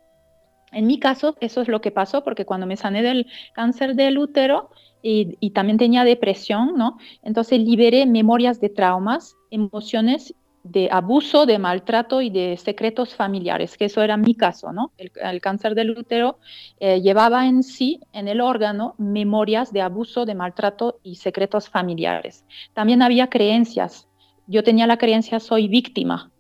En 0.72 0.86
mi 0.86 0.99
caso, 0.99 1.36
eso 1.39 1.61
es 1.61 1.68
lo 1.68 1.82
que 1.82 1.89
pasó, 1.89 2.24
porque 2.24 2.45
cuando 2.45 2.68
me 2.68 2.78
sané 2.78 3.01
del 3.01 3.26
cáncer 3.53 3.95
del 3.95 4.20
útero 4.20 4.70
y, 5.01 5.36
y 5.39 5.49
también 5.49 5.80
tenía 5.80 6.03
depresión, 6.03 6.78
¿no? 6.78 6.99
Entonces 7.24 7.59
liberé 7.59 8.05
memorias 8.05 8.61
de 8.61 8.70
traumas, 8.70 9.36
emociones 9.49 10.36
de 10.64 10.88
abuso, 10.91 11.45
de 11.45 11.59
maltrato 11.59 12.22
y 12.22 12.30
de 12.30 12.57
secretos 12.57 13.14
familiares, 13.14 13.78
que 13.78 13.86
eso 13.86 14.01
era 14.01 14.16
mi 14.16 14.34
caso, 14.34 14.72
¿no? 14.72 14.93
El, 14.97 15.41
cáncer 15.41 15.76
del 15.76 15.91
útero 15.91 16.39
eh, 16.80 17.01
llevaba 17.01 17.47
en 17.47 17.64
sí, 17.64 17.99
en 18.14 18.30
el 18.30 18.39
órgano, 18.39 18.95
memorias 18.97 19.74
de 19.74 19.82
abuso, 19.82 20.26
de 20.26 20.36
maltrato 20.36 20.99
y 21.03 21.16
secretos 21.16 21.70
familiares. 21.70 22.45
También 22.74 23.01
había 23.01 23.30
creencias. 23.30 24.07
Yo 24.47 24.64
tenía 24.64 24.88
la 24.88 24.97
creencia 24.97 25.39
soy 25.39 25.68
víctima 25.68 26.32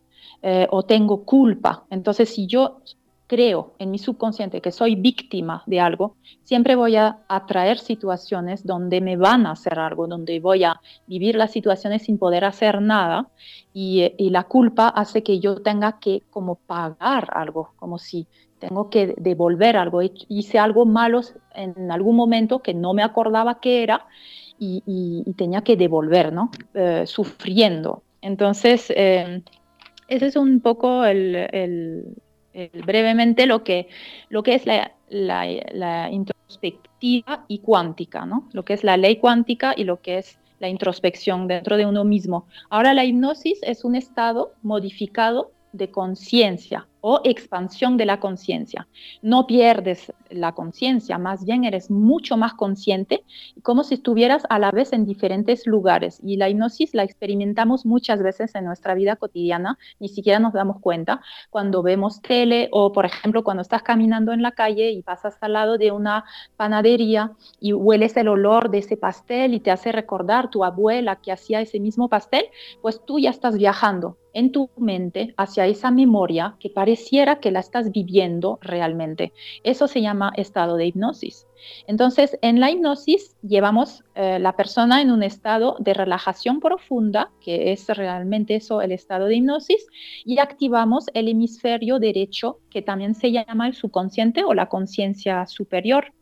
eh, 0.41 0.67
o 0.71 0.83
tengo 0.83 1.25
culpa. 1.25 1.85
Entonces, 1.89 2.33
si 2.33 2.47
yo 2.47 2.81
creo 3.33 3.73
en 3.79 3.89
mi 3.89 3.97
subconsciente 3.97 4.61
que 4.61 4.71
soy 4.71 4.93
víctima 4.93 5.63
de 5.65 5.79
algo, 5.79 6.15
siempre 6.43 6.75
voy 6.75 6.97
a 6.97 7.17
atraer 7.27 7.79
situaciones 7.79 8.63
donde 8.63 9.01
me 9.01 9.17
van 9.17 9.47
a 9.47 9.53
hacer 9.53 9.79
algo, 9.79 10.05
donde 10.05 10.39
voy 10.39 10.63
a 10.63 10.79
vivir 11.07 11.35
las 11.35 11.51
situaciones 11.51 12.03
sin 12.03 12.19
poder 12.19 12.45
hacer 12.45 12.79
nada 12.79 13.29
y, 13.73 14.11
la 14.29 14.43
culpa 14.43 14.87
hace 14.87 15.23
que 15.23 15.39
yo 15.39 15.63
tenga 15.63 15.99
que 15.99 16.21
como 16.29 16.55
pagar 16.55 17.29
algo, 17.33 17.71
como 17.75 17.97
si 17.97 18.27
tengo 18.59 18.91
que 18.91 19.15
devolver 19.17 19.77
algo, 19.77 20.01
hice 20.29 20.59
algo 20.59 20.85
malo 20.85 21.21
en 21.55 21.91
algún 21.91 22.15
momento 22.15 22.59
que 22.59 22.75
no 22.75 22.93
me 22.93 23.01
acordaba 23.01 23.59
que 23.59 23.81
era 23.81 24.05
y, 24.59 25.23
tenía 25.37 25.61
que 25.61 25.75
devolver, 25.75 26.31
¿no? 26.31 26.51
Eh, 26.75 27.05
sufriendo. 27.07 28.03
Entonces, 28.21 28.93
eh, 28.95 29.41
ese 30.07 30.27
es 30.27 30.35
un 30.35 30.59
poco 30.59 31.05
el, 31.05 32.05
brevemente 32.85 33.45
lo 33.45 33.63
que, 33.63 33.87
lo 34.29 34.43
que 34.43 34.55
es 34.55 34.65
la, 34.65 36.09
introspectiva 36.11 37.45
y 37.47 37.59
cuántica, 37.59 38.25
¿no? 38.25 38.47
Lo 38.53 38.63
que 38.63 38.73
es 38.73 38.83
la 38.83 38.97
ley 38.97 39.17
cuántica 39.17 39.73
y 39.75 39.83
lo 39.83 40.01
que 40.01 40.19
es 40.19 40.39
la 40.59 40.69
introspección 40.69 41.47
dentro 41.47 41.77
de 41.77 41.85
uno 41.85 42.03
mismo. 42.03 42.47
Ahora 42.69 42.93
la 42.93 43.05
hipnosis 43.05 43.59
es 43.63 43.83
un 43.83 43.95
estado 43.95 44.53
modificado 44.61 45.51
de 45.71 45.89
conciencia 45.89 46.87
o 47.05 47.19
expansión 47.25 47.97
de 47.97 48.05
la 48.05 48.21
conciencia. 48.21 48.87
No 49.21 49.45
pierdes 49.45 50.13
la 50.29 50.53
conciencia, 50.53 51.17
más 51.17 51.43
bien 51.43 51.65
eres 51.65 51.91
mucho 51.91 52.37
más 52.37 52.53
consciente, 52.53 53.25
como 53.61 53.83
si 53.83 53.95
estuvieras 53.95 54.43
a 54.49 54.57
la 54.57 54.71
vez 54.71 54.93
en 54.93 55.05
diferentes 55.05 55.67
lugares. 55.67 56.21
Y 56.23 56.37
la 56.37 56.47
hipnosis 56.47 56.93
la 56.95 57.03
experimentamos 57.03 57.85
muchas 57.85 58.23
veces 58.23 58.55
en 58.55 58.63
nuestra 58.63 58.93
vida 58.93 59.17
cotidiana, 59.17 59.77
ni 59.99 60.07
siquiera 60.07 60.39
nos 60.39 60.53
damos 60.53 60.79
cuenta 60.79 61.19
cuando 61.49 61.83
vemos 61.83 62.21
tele 62.21 62.69
o, 62.71 62.93
por 62.93 63.05
ejemplo, 63.05 63.43
cuando 63.43 63.63
estás 63.63 63.83
caminando 63.83 64.31
en 64.31 64.41
la 64.41 64.53
calle 64.53 64.91
y 64.91 65.01
pasas 65.01 65.37
al 65.41 65.53
lado 65.53 65.77
de 65.77 65.91
una 65.91 66.23
panadería 66.55 67.33
y 67.59 67.73
hueles 67.73 68.15
el 68.15 68.29
olor 68.29 68.71
de 68.71 68.77
ese 68.77 68.95
pastel 68.95 69.53
y 69.53 69.59
te 69.59 69.71
hace 69.71 69.91
recordar 69.91 70.49
tu 70.49 70.63
abuela 70.63 71.17
que 71.17 71.33
hacía 71.33 71.59
ese 71.59 71.81
mismo 71.81 72.07
pastel, 72.07 72.45
pues 72.81 73.03
tú 73.05 73.19
ya 73.19 73.29
estás 73.29 73.57
viajando 73.57 74.17
en 74.33 74.51
tu 74.51 74.69
mente 74.77 75.33
hacia 75.37 75.67
esa 75.67 75.91
memoria 75.91 76.55
que 76.59 76.69
pareciera 76.69 77.39
que 77.39 77.51
la 77.51 77.59
estás 77.59 77.91
viviendo 77.91 78.59
realmente. 78.61 79.33
Eso 79.63 79.87
se 79.87 80.01
llama 80.01 80.33
estado 80.35 80.75
de 80.75 80.87
hipnosis. 80.87 81.47
Entonces, 81.87 82.37
en 82.41 82.59
la 82.59 82.71
hipnosis 82.71 83.35
llevamos 83.41 84.03
eh, 84.15 84.39
la 84.39 84.55
persona 84.55 85.01
en 85.01 85.11
un 85.11 85.23
estado 85.23 85.77
de 85.79 85.93
relajación 85.93 86.59
profunda, 86.59 87.31
que 87.39 87.71
es 87.71 87.87
realmente 87.87 88.55
eso 88.55 88.81
el 88.81 88.91
estado 88.91 89.25
de 89.25 89.35
hipnosis, 89.35 89.87
y 90.25 90.39
activamos 90.39 91.05
el 91.13 91.29
hemisferio 91.29 91.99
derecho, 91.99 92.59
que 92.69 92.81
también 92.81 93.15
se 93.15 93.31
llama 93.31 93.67
el 93.67 93.73
subconsciente 93.73 94.43
o 94.43 94.53
la 94.53 94.67
conciencia 94.67 95.45
superior. 95.45 96.13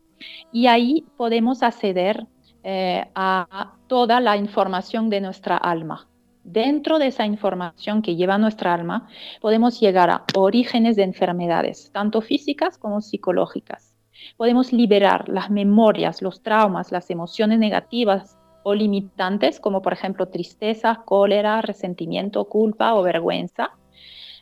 Y 0.52 0.66
ahí 0.66 1.04
podemos 1.16 1.62
acceder 1.62 2.26
eh, 2.62 3.04
a 3.14 3.74
toda 3.88 4.20
la 4.20 4.36
información 4.36 5.10
de 5.10 5.20
nuestra 5.20 5.56
alma. 5.56 6.08
Dentro 6.44 6.98
de 6.98 7.06
esa 7.06 7.24
información 7.24 8.02
que 8.02 8.16
lleva 8.16 8.36
nuestra 8.36 8.74
alma, 8.74 9.08
podemos 9.40 9.78
llegar 9.78 10.10
a 10.10 10.24
orígenes 10.34 10.96
de 10.96 11.04
enfermedades, 11.04 11.90
tanto 11.92 12.20
físicas 12.20 12.78
como 12.78 13.00
psicológicas. 13.00 13.94
Podemos 14.36 14.72
liberar 14.72 15.28
las 15.28 15.50
memorias, 15.50 16.20
los 16.20 16.42
traumas, 16.42 16.90
las 16.90 17.10
emociones 17.10 17.58
negativas 17.60 18.38
o 18.64 18.74
limitantes, 18.74 19.60
como 19.60 19.82
por 19.82 19.92
ejemplo 19.92 20.28
tristeza, 20.28 21.02
cólera, 21.04 21.60
resentimiento, 21.62 22.44
culpa 22.46 22.94
o 22.94 23.02
vergüenza. 23.02 23.70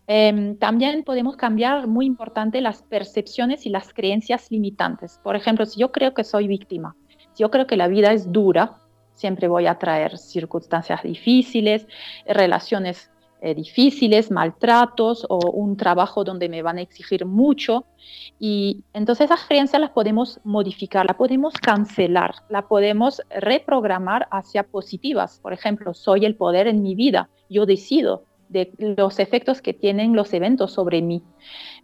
Em, 0.06 0.56
también 0.56 1.04
podemos 1.04 1.36
cambiar, 1.36 1.86
muy 1.86 2.06
importante, 2.06 2.60
las 2.62 2.82
percepciones 2.82 3.66
y 3.66 3.70
las 3.70 3.92
creencias 3.92 4.50
limitantes. 4.50 5.20
Por 5.22 5.36
ejemplo, 5.36 5.66
si 5.66 5.80
yo 5.80 5.92
creo 5.92 6.14
que 6.14 6.24
soy 6.24 6.48
víctima, 6.48 6.96
si 7.32 7.42
yo 7.42 7.50
creo 7.50 7.66
que 7.66 7.76
la 7.76 7.88
vida 7.88 8.12
es 8.12 8.32
dura, 8.32 8.78
siempre 9.20 9.48
voy 9.48 9.66
a 9.66 9.78
traer 9.78 10.16
circunstancias 10.16 11.02
difíciles, 11.02 11.86
relaciones 12.26 13.10
eh, 13.42 13.54
difíciles, 13.54 14.30
maltratos 14.30 15.26
o 15.28 15.38
un 15.52 15.76
trabajo 15.76 16.24
donde 16.24 16.48
me 16.48 16.62
van 16.62 16.78
a 16.78 16.82
exigir 16.82 17.26
mucho. 17.26 17.84
Y 18.38 18.82
entonces 18.94 19.26
esas 19.26 19.46
creencias 19.46 19.80
las 19.80 19.90
podemos 19.90 20.40
modificar, 20.44 21.06
las 21.06 21.16
podemos 21.16 21.52
cancelar, 21.54 22.34
las 22.48 22.64
podemos 22.64 23.22
reprogramar 23.30 24.26
hacia 24.30 24.62
positivas. 24.62 25.38
Por 25.42 25.52
ejemplo, 25.52 25.92
soy 25.92 26.24
el 26.24 26.34
poder 26.34 26.66
en 26.66 26.82
mi 26.82 26.94
vida, 26.94 27.28
yo 27.48 27.66
decido 27.66 28.24
de 28.48 28.72
los 28.78 29.18
efectos 29.20 29.62
que 29.62 29.74
tienen 29.74 30.16
los 30.16 30.32
eventos 30.32 30.72
sobre 30.72 31.02
mí. 31.02 31.22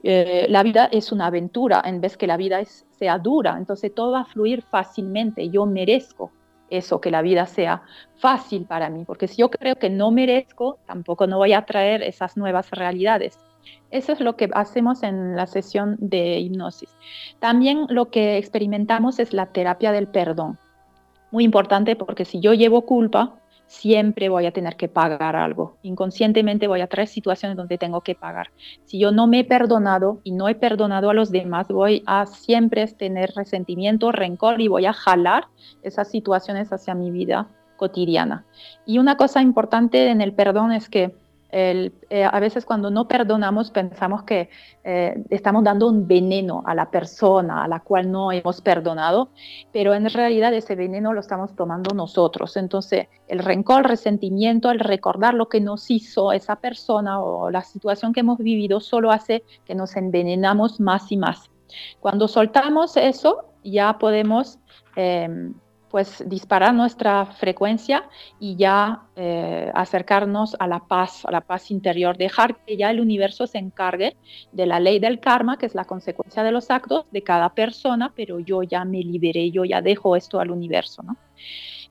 Eh, 0.03 0.47
la 0.49 0.63
vida 0.63 0.89
es 0.91 1.13
una 1.13 1.27
aventura 1.27 1.81
en 1.85 2.01
vez 2.01 2.17
que 2.17 2.27
la 2.27 2.37
vida 2.37 2.59
sea 2.99 3.19
dura, 3.19 3.57
entonces 3.57 3.95
todo 3.95 4.13
va 4.13 4.23
a 4.23 4.25
fluir 4.25 4.63
fácilmente, 4.63 5.49
yo 5.49 5.65
merezco 5.65 6.33
eso, 6.71 7.01
que 7.01 7.11
la 7.11 7.23
vida 7.23 7.47
sea 7.47 7.83
fácil 8.17 8.65
para 8.65 8.91
mí, 8.91 9.05
porque 9.05 9.29
si 9.29 9.37
yo 9.37 9.51
creo 9.51 9.77
que 9.77 9.91
no 9.91 10.11
merezco, 10.11 10.79
tampoco 10.87 11.27
no 11.27 11.39
voy 11.39 11.53
a 11.53 11.65
traer 11.65 12.03
esas 12.03 12.37
nuevas 12.37 12.71
realidades. 12.71 13.39
Eso 13.91 14.13
es 14.13 14.21
lo 14.21 14.37
que 14.37 14.51
hacemos 14.53 15.03
en 15.03 15.37
la 15.37 15.47
sesión 15.47 15.97
de 15.99 16.39
hipnosis. 16.39 16.91
También 17.39 17.87
lo 17.89 18.11
que 18.11 18.37
experimentamos 18.37 19.19
es 19.19 19.33
la 19.33 19.47
terapia 19.47 19.93
del 19.93 20.09
perdón. 20.09 20.59
Muy 21.31 21.45
importante 21.45 21.97
porque 21.97 22.25
si 22.25 22.41
yo 22.41 22.53
llevo 22.55 22.83
culpa, 22.83 23.35
siempre 23.67 24.29
voy 24.29 24.47
a 24.47 24.53
tener 24.53 24.77
que 24.77 24.89
pagar 24.89 25.37
algo. 25.37 25.77
Inconscientemente 25.83 26.69
voy 26.69 26.81
a 26.81 26.87
traer 26.87 27.09
situaciones 27.09 27.57
donde 27.57 27.79
tengo 27.79 28.01
que 28.01 28.15
pagar. 28.15 28.51
Si 28.85 28.99
yo 28.99 29.13
no 29.13 29.27
me 29.27 29.41
he 29.41 29.45
perdonado 29.45 30.21
y 30.25 30.33
no 30.33 30.49
he 30.49 30.55
perdonado 30.55 31.11
a 31.11 31.15
los 31.15 31.31
demás, 31.31 31.69
voy 31.69 32.03
a 32.07 32.27
siempre 32.27 32.87
tener 32.87 33.33
resentimiento, 33.35 34.13
rencor 34.13 34.61
y 34.61 34.69
voy 34.69 34.87
a 34.87 34.93
jalar 34.93 35.49
esas 35.83 36.11
situaciones 36.11 36.73
hacia 36.73 36.95
mi 36.95 37.11
vida 37.11 37.49
cotidiana. 37.77 38.45
Y 38.87 38.99
una 38.99 39.17
cosa 39.17 39.43
importante 39.43 40.09
en 40.09 40.21
el 40.21 40.33
perdón 40.33 40.73
es 40.73 40.89
que 40.89 41.15
eh, 41.51 41.91
a 42.25 42.41
veces 42.41 42.65
cuando 42.65 42.91
no 42.91 43.07
perdonamos 43.07 43.71
pensamos 43.71 44.25
que 44.25 44.51
eh, 44.85 45.23
estamos 45.31 45.65
dando 45.65 45.89
un 45.89 46.07
veneno 46.07 46.63
a 46.67 46.75
la 46.75 46.91
persona 46.91 47.65
a 47.65 47.69
la 47.69 47.81
cual 47.81 48.11
no 48.11 48.33
hemos 48.33 48.61
perdonado, 48.61 49.31
pero 49.73 49.95
en 49.95 50.09
realidad 50.11 50.53
ese 50.55 50.75
veneno 50.75 51.13
lo 51.13 51.21
estamos 51.21 51.55
tomando 51.55 51.95
nosotros. 51.95 52.57
Entonces, 52.57 53.09
el 53.29 53.39
rencor, 53.39 53.79
el 53.79 53.85
resentimiento, 53.85 54.71
el 54.71 54.81
recordar 54.81 55.35
lo 55.35 55.49
que 55.49 55.61
nos 55.61 55.91
hizo 55.91 56.33
esa 56.33 56.57
persona 56.57 57.21
o 57.21 57.51
la 57.51 57.63
situación 57.63 58.13
que 58.13 58.21
hemos 58.21 58.39
vivido 58.39 58.81
solo 58.81 59.11
hace 59.11 59.45
que 59.65 59.75
nos 59.75 59.97
envenenamos 59.97 60.81
más 60.81 61.11
y 61.13 61.17
más. 61.17 61.51
Cuando 62.01 62.29
soltamos 62.29 62.97
eso, 62.97 63.53
ya 63.63 63.99
podemos... 63.99 64.59
Em, 64.97 65.55
pues 65.97 66.23
disparar 66.27 66.75
nuestra 66.75 67.25
frecuencia 67.25 68.05
y 68.39 68.55
ya 68.57 69.01
eh, 69.17 69.71
acercarnos 69.75 70.55
a 70.59 70.67
la 70.67 70.81
paz, 70.81 71.25
a 71.25 71.31
la 71.31 71.41
paz 71.41 71.71
interior, 71.71 72.19
dejar 72.19 72.59
que 72.67 72.77
ya 72.77 72.91
el 72.91 73.01
universo 73.01 73.47
se 73.47 73.57
encargue 73.57 74.15
de 74.53 74.67
la 74.67 74.79
ley 74.79 74.99
del 74.99 75.21
karma, 75.21 75.57
que 75.57 75.65
es 75.65 75.75
la 75.75 75.87
consecuencia 75.87 76.43
de 76.43 76.53
los 76.53 76.71
actos 76.71 77.07
de 77.13 77.23
cada 77.23 77.55
persona, 77.55 78.13
pero 78.15 78.41
yo 78.41 78.63
ya 78.63 78.85
me 78.85 78.99
liberé, 78.99 79.51
yo 79.51 79.65
ya 79.65 79.81
dejo 79.81 80.17
esto 80.17 80.39
al 80.39 80.51
universo, 80.51 81.03
¿no? 81.03 81.17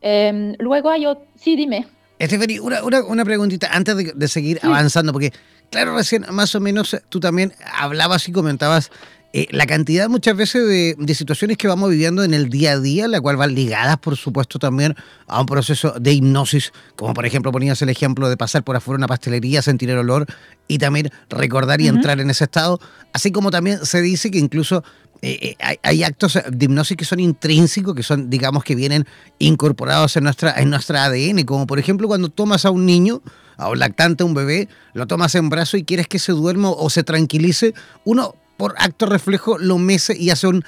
Em, 0.02 0.54
luego 0.60 0.92
hay 0.92 1.08
otro, 1.08 1.26
sí, 1.34 1.56
dime. 1.56 1.88
Estefany, 2.20 2.60
una, 2.60 2.84
una, 2.84 3.26
preguntita 3.26 3.70
antes 3.72 4.16
de, 4.16 4.28
seguir 4.28 4.60
avanzando, 4.62 5.14
porque 5.14 5.34
claro, 5.72 5.96
recién 5.96 6.28
más 6.30 6.54
o 6.54 6.60
menos 6.60 6.96
tú 7.10 7.20
también 7.20 7.54
hablabas 7.74 8.30
y 8.30 8.32
comentabas 8.32 8.92
eh, 9.38 9.50
la 9.52 9.66
cantidad 9.66 10.08
muchas 10.08 10.38
veces 10.38 10.66
de, 10.66 11.14
situaciones 11.14 11.58
que 11.58 11.68
vamos 11.68 11.90
viviendo 11.90 12.24
en 12.24 12.34
el 12.34 12.48
día 12.48 12.72
a 12.72 12.80
día, 12.80 13.06
la 13.10 13.20
cual 13.20 13.36
van 13.36 13.54
ligadas, 13.54 13.98
por 13.98 14.16
supuesto, 14.16 14.60
también 14.60 14.96
a 15.28 15.42
un 15.42 15.46
proceso 15.46 15.94
de 16.00 16.14
hipnosis, 16.14 16.72
como 16.96 17.14
por 17.14 17.26
ejemplo 17.26 17.52
ponías 17.52 17.82
el 17.82 17.90
ejemplo 17.90 18.30
de 18.30 18.38
pasar 18.38 18.64
por 18.64 18.78
afuera 18.78 18.98
una 18.98 19.08
pastelería, 19.08 19.62
sentir 19.62 19.90
el 19.90 19.98
olor 19.98 20.26
y 20.70 20.78
también 20.78 21.10
recordar 21.30 21.82
y 21.82 21.90
entrar 21.90 22.22
en 22.22 22.30
ese 22.30 22.46
estado, 22.46 22.80
así 23.12 23.34
como 23.34 23.52
también 23.52 23.86
se 23.86 24.02
dice 24.02 24.32
que 24.32 24.38
incluso 24.38 24.86
eh, 25.22 25.58
eh, 25.60 25.78
hay, 25.84 26.04
actos 26.04 26.40
de 26.50 26.66
hipnosis 26.66 26.96
que 26.96 27.04
son 27.04 27.20
intrínsecos, 27.20 27.94
que 27.94 28.04
son, 28.04 28.30
digamos, 28.30 28.64
que 28.64 28.74
vienen 28.74 29.06
incorporados 29.40 30.16
en 30.16 30.24
nuestra, 30.24 30.54
en 30.62 30.70
nuestra 30.70 31.04
ADN, 31.04 31.44
como 31.44 31.68
por 31.68 31.78
ejemplo 31.78 32.08
cuando 32.08 32.30
tomas 32.30 32.64
a 32.64 32.72
un 32.72 32.86
niño, 32.86 33.22
a 33.58 33.68
un 33.68 33.80
lactante, 33.80 34.24
a 34.24 34.28
un 34.28 34.34
bebé, 34.34 34.70
lo 34.94 35.08
tomas 35.08 35.36
en 35.36 35.50
brazo 35.50 35.76
y 35.76 35.84
quieres 35.84 36.08
que 36.08 36.20
se 36.20 36.32
duerma 36.32 36.70
o 36.70 36.90
se 36.90 37.04
tranquilice, 37.04 37.74
uno 38.06 38.36
por 38.58 38.76
acto 38.78 39.06
reflejo 39.06 39.58
lo 39.58 39.78
mece 39.78 40.16
y 40.18 40.30
hace 40.30 40.48
un 40.48 40.64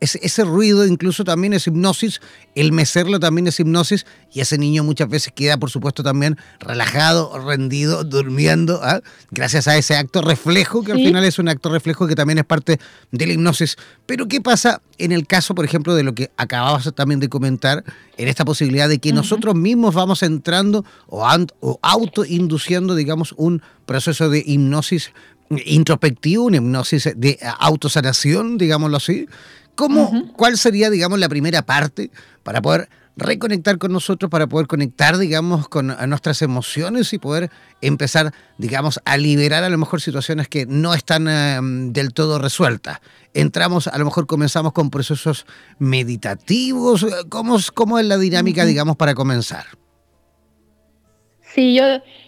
ese, 0.00 0.44
ruido 0.44 0.86
incluso 0.86 1.24
también 1.24 1.52
es 1.52 1.66
hipnosis, 1.66 2.20
el 2.54 2.72
mecerlo 2.72 3.18
también 3.18 3.46
es 3.46 3.58
hipnosis 3.58 4.06
y 4.32 4.40
ese 4.40 4.58
niño 4.58 4.84
muchas 4.84 5.08
veces 5.08 5.32
queda 5.34 5.56
por 5.56 5.70
supuesto 5.70 6.02
también 6.02 6.36
relajado, 6.60 7.38
rendido, 7.44 8.04
durmiendo, 8.04 8.80
¿ah? 8.82 9.00
gracias 9.30 9.66
a 9.66 9.76
ese 9.76 9.96
acto 9.96 10.22
reflejo 10.22 10.82
que 10.82 10.92
al 10.92 10.98
final 10.98 11.24
es 11.24 11.38
un 11.38 11.48
acto 11.48 11.70
reflejo 11.70 12.06
que 12.06 12.14
también 12.14 12.38
es 12.38 12.44
parte 12.44 12.78
de 13.10 13.26
la 13.26 13.32
hipnosis. 13.32 13.76
Pero 14.06 14.28
¿qué 14.28 14.40
pasa 14.40 14.80
en 14.98 15.12
el 15.12 15.26
caso, 15.26 15.54
por 15.54 15.64
ejemplo, 15.64 15.94
de 15.94 16.02
lo 16.02 16.14
que 16.14 16.30
acababas 16.36 16.92
también 16.94 17.20
de 17.20 17.28
comentar, 17.28 17.84
en 18.16 18.28
esta 18.28 18.44
posibilidad 18.44 18.88
de 18.88 18.98
que 18.98 19.12
nosotros 19.12 19.54
mismos 19.54 19.94
vamos 19.94 20.22
entrando 20.22 20.84
o, 21.06 21.24
o 21.60 21.78
autoinduciendo, 21.82 22.96
digamos, 22.96 23.32
un 23.36 23.62
proceso 23.86 24.28
de 24.28 24.42
hipnosis 24.44 25.12
introspectivo, 25.50 26.44
una 26.44 26.58
hipnosis 26.58 27.10
de 27.16 27.38
autosanación, 27.58 28.58
digámoslo 28.58 28.96
así. 28.96 29.26
¿Cómo, 29.74 30.32
¿Cuál 30.34 30.58
sería, 30.58 30.90
digamos, 30.90 31.18
la 31.20 31.28
primera 31.28 31.62
parte 31.62 32.10
para 32.42 32.60
poder 32.60 32.88
reconectar 33.16 33.78
con 33.78 33.92
nosotros, 33.92 34.30
para 34.30 34.46
poder 34.46 34.66
conectar, 34.66 35.18
digamos, 35.18 35.68
con 35.68 35.88
nuestras 36.08 36.42
emociones 36.42 37.12
y 37.12 37.18
poder 37.18 37.50
empezar, 37.80 38.32
digamos, 38.58 39.00
a 39.04 39.16
liberar 39.16 39.64
a 39.64 39.68
lo 39.68 39.78
mejor 39.78 40.00
situaciones 40.00 40.48
que 40.48 40.66
no 40.66 40.94
están 40.94 41.28
em, 41.28 41.92
del 41.92 42.12
todo 42.12 42.38
resueltas? 42.38 43.00
Entramos, 43.34 43.88
a 43.88 43.98
lo 43.98 44.04
mejor 44.04 44.26
comenzamos 44.26 44.72
con 44.72 44.90
procesos 44.90 45.46
meditativos. 45.78 47.06
¿Cómo, 47.28 47.58
cómo 47.74 47.98
es 47.98 48.06
la 48.06 48.18
dinámica, 48.18 48.64
digamos, 48.64 48.96
para 48.96 49.14
comenzar? 49.14 49.66
Sí, 51.50 51.74
yo, 51.74 51.82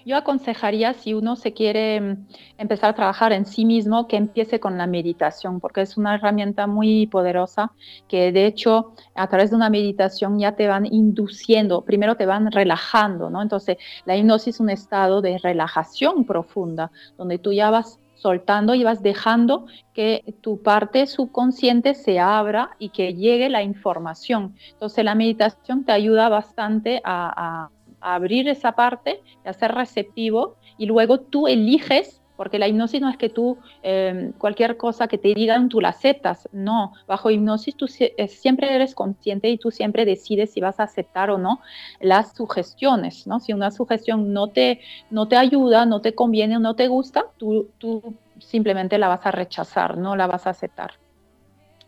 yo 0.07 0.17
aconsejaría 0.17 0.95
si 0.95 1.13
uno 1.13 1.37
se 1.37 1.53
quiere 1.53 2.01
mm, 2.01 2.27
empezar 2.57 2.91
a 2.91 2.95
trabajar 2.95 3.33
en 3.35 3.45
sí 3.45 3.67
mismo, 3.67 4.09
que 4.09 4.17
empiece 4.17 4.61
con 4.61 4.79
la 4.79 4.87
meditación, 4.87 5.61
porque 5.61 5.83
es 5.83 5.99
una 5.99 6.15
herramienta 6.15 6.67
muy 6.67 7.07
poderosa 7.07 7.73
que 8.09 8.33
de 8.33 8.47
hecho 8.47 8.95
a 9.15 9.29
través 9.29 9.51
de 9.51 9.57
una 9.57 9.69
meditación 9.69 10.39
ya 10.39 10.57
te 10.57 10.69
van 10.69 10.87
induciendo, 10.87 11.85
primero 11.85 12.17
te 12.17 12.25
van 12.25 12.51
relajando, 12.51 13.29
¿no? 13.29 13.43
Entonces 13.43 13.77
la 14.07 14.17
hipnosis 14.17 14.55
es 14.55 14.61
un 14.61 14.71
estado 14.71 15.21
de 15.21 15.37
relajación 15.37 16.25
profunda, 16.25 16.91
donde 17.19 17.39
tú 17.39 17.53
ya 17.53 17.69
vas 17.69 18.01
soltando 18.15 18.75
y 18.75 18.85
vas 18.85 19.03
dejando 19.03 19.67
que 19.93 20.35
tu 20.41 20.63
parte 20.63 21.07
subconsciente 21.07 21.95
se 21.95 22.19
abra 22.21 22.71
y 22.79 22.89
que 22.89 23.15
llegue 23.15 23.51
la 23.51 23.63
información. 23.63 24.55
Entonces 24.73 25.05
la 25.05 25.15
meditación 25.15 25.85
te 25.85 25.93
ayuda 25.93 26.31
bastante 26.31 27.03
a 27.05 27.69
abrir 28.01 28.49
esa 28.49 28.73
parte, 28.73 29.23
a 29.45 29.53
ser 29.53 29.73
receptivo 29.73 30.57
y 30.79 30.87
luego 30.87 31.21
tú 31.21 31.47
eliges, 31.47 32.21
porque 32.37 32.59
la 32.59 32.69
hipnosis 32.69 33.03
no 33.03 33.11
es 33.11 33.19
que 33.19 33.29
tú 33.29 33.59
em, 33.83 34.33
cualquier 34.33 34.79
cosa 34.79 35.09
que 35.09 35.19
te 35.19 35.35
digan 35.35 35.69
tú 35.69 35.81
la 35.81 35.91
aceptas, 35.91 36.49
no, 36.53 36.95
bajo 37.07 37.31
hipnosis 37.31 37.77
tú 37.77 37.87
eh, 37.99 38.29
siempre 38.29 38.75
eres 38.75 38.95
consciente 38.95 39.51
y 39.51 39.59
tú 39.59 39.71
siempre 39.71 40.07
decides 40.07 40.53
si 40.53 40.61
vas 40.61 40.81
a 40.81 40.85
aceptar 40.85 41.31
o 41.31 41.37
no 41.37 41.61
las 42.01 42.35
sugestiones, 42.35 43.27
¿no? 43.27 43.41
Si 43.41 43.53
una 43.53 43.71
sugestión 43.71 44.33
no 44.33 44.49
te, 44.49 44.81
no 45.11 45.29
te 45.29 45.37
ayuda, 45.37 45.85
no 45.85 46.01
te 46.01 46.15
conviene 46.15 46.57
o 46.57 46.61
no 46.61 46.75
te 46.77 46.89
gusta, 46.89 47.27
tú, 47.37 47.69
tú 47.77 48.15
simplemente 48.39 48.97
la 48.97 49.09
vas 49.09 49.27
a 49.27 49.33
rechazar, 49.33 49.99
no 49.99 50.17
la 50.17 50.27
vas 50.27 50.47
a 50.47 50.51
aceptar. 50.51 50.93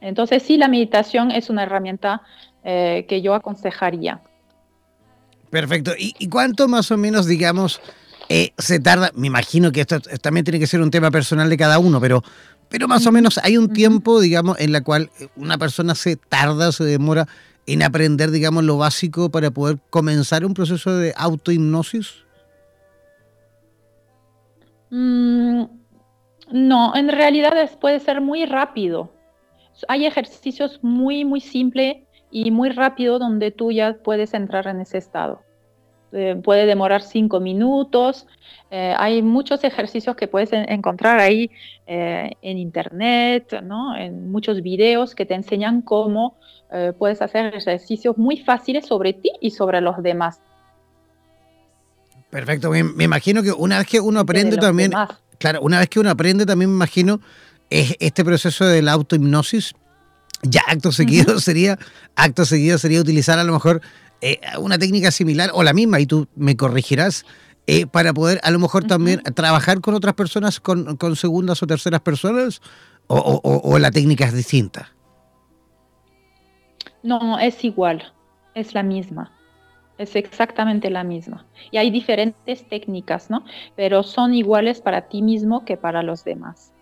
Entonces 0.03 0.43
sí, 0.43 0.59
la 0.59 0.69
meditación 0.69 1.31
es 1.31 1.49
una 1.49 1.63
herramienta 1.63 2.23
eh, 2.65 3.07
que 3.09 3.23
yo 3.23 3.35
aconsejaría. 3.35 4.21
Perfecto. 5.53 5.93
¿Y, 5.99 6.29
cuánto 6.29 6.67
más 6.67 6.91
o 6.93 6.97
menos, 6.97 7.27
digamos, 7.27 7.83
eh, 8.31 8.53
se 8.57 8.81
tarda? 8.81 9.11
Me 9.15 9.27
imagino 9.27 9.71
que 9.71 9.83
esto 9.83 10.01
también 10.23 10.45
tiene 10.45 10.59
que 10.59 10.67
ser 10.67 10.81
un 10.81 10.91
tema 10.91 11.11
personal 11.11 11.51
de 11.51 11.59
cada 11.59 11.79
uno, 11.79 12.01
pero, 12.01 12.25
pero 12.71 12.89
más 12.89 13.07
o 13.07 13.13
menos 13.13 13.37
hay 13.37 13.59
un 13.59 13.71
tiempo, 13.71 14.19
digamos, 14.19 14.59
en 14.59 14.73
la 14.73 14.81
cual 14.81 15.11
una 15.37 15.59
persona 15.59 15.95
se 15.95 16.17
tarda, 16.17 16.73
se 16.73 16.85
demora 16.85 17.29
en 17.67 17.83
aprender, 17.83 18.31
digamos, 18.31 18.65
lo 18.65 18.79
básico 18.79 19.31
para 19.31 19.51
poder 19.51 19.79
comenzar 19.91 20.47
un 20.47 20.55
proceso 20.55 20.97
de 20.97 21.13
autohipnosis. 21.19 22.25
Mm, 24.89 25.65
no, 26.51 26.97
en 26.97 27.09
realidad 27.11 27.53
puede 27.79 28.01
ser 28.01 28.23
muy 28.23 28.47
rápido. 28.47 29.13
Hay 29.87 30.07
ejercicios 30.07 30.79
muy, 30.81 31.27
muy 31.27 31.43
simples 31.43 31.99
y 32.33 32.51
muy 32.51 32.71
rápido 32.71 33.19
donde 33.19 33.51
tú 33.51 33.71
ya 33.71 33.99
puedes 34.03 34.35
entrar 34.35 34.67
en 34.67 34.81
ese 34.81 34.99
estado. 34.99 35.43
Eh, 36.13 36.41
puede 36.43 36.67
demorar 36.67 37.03
cinco 37.03 37.41
minutos. 37.41 38.27
Eh, 38.71 38.95
hay 38.99 39.23
muchos 39.23 39.63
ejercicios 39.65 40.17
que 40.17 40.29
puedes 40.29 40.51
encontrar 40.53 41.21
ahí 41.21 41.51
eh, 41.87 42.31
en 42.41 42.59
internet, 42.59 43.63
¿no? 43.63 43.97
en 43.97 44.31
muchos 44.31 44.63
videos 44.63 45.15
que 45.15 45.27
te 45.27 45.35
enseñan 45.35 45.83
cómo 45.83 46.37
puedes 46.99 47.21
hacer 47.21 47.55
ejercicios 47.55 48.17
muy 48.17 48.39
fáciles 48.39 48.87
sobre 48.87 49.13
ti 49.13 49.31
y 49.43 49.51
sobre 49.51 49.83
los 49.83 50.03
demás. 50.03 50.41
Perfecto, 52.31 52.71
me, 52.71 53.05
imagino 53.05 53.43
que 53.43 53.53
una 53.53 53.77
vez 53.77 53.87
que 53.87 54.01
uno 54.01 54.21
aprende 54.21 54.57
también, 54.57 54.91
claro, 55.37 55.61
una 55.61 55.81
vez 55.81 55.91
que 55.91 56.01
uno 56.01 56.09
aprende 56.09 56.47
también 56.47 56.71
me 56.71 56.77
imagino 56.77 57.21
es 57.69 57.95
este 58.01 58.25
proceso 58.25 58.65
de 58.65 58.81
la 58.81 58.93
autohipnosis 58.93 59.75
ya 60.43 60.63
acto 60.67 60.93
seguido 60.93 61.39
sería, 61.41 61.79
acto 62.17 62.45
seguido 62.45 62.79
sería 62.79 63.01
utilizar 63.01 63.39
a 63.39 63.45
lo 63.45 63.53
mejor 63.53 63.81
eh, 64.21 64.41
una 64.59 64.79
técnica 64.79 65.11
similar 65.11 65.51
o 65.53 65.63
la 65.63 65.73
misma, 65.73 66.01
y 66.01 66.07
tú 66.07 66.29
me 66.37 66.57
corregirás, 66.57 67.25
eh, 67.67 67.87
para 67.87 68.13
poder 68.13 68.41
a 68.43 68.51
lo 68.51 68.59
mejor 68.59 68.85
también 68.85 69.23
trabajar 69.35 69.81
con 69.81 69.95
otras 69.95 70.15
personas, 70.15 70.61
con, 70.61 71.17
segundas 71.17 71.63
o 71.63 71.67
terceras 71.67 72.01
personas, 72.01 72.61
o, 73.07 73.79
la 73.79 73.91
técnica 73.91 74.25
es 74.25 74.33
distinta. 74.33 74.93
No, 77.03 77.39
es 77.39 77.65
igual, 77.65 78.13
es 78.55 78.75
la 78.75 78.83
misma. 78.83 79.33
Es 79.99 80.17
exactamente 80.17 80.89
la 80.89 81.05
misma. 81.05 81.45
Y 81.71 81.77
hay 81.77 81.91
diferentes 81.91 82.67
técnicas, 82.69 83.29
¿no? 83.29 83.45
Pero 83.77 84.03
son 84.03 84.35
iguales 84.35 84.81
para 84.81 85.03
ti 85.09 85.21
mismo 85.21 85.65
que 85.65 85.77
para 85.77 86.03
los 86.03 86.25
demás. 86.25 86.73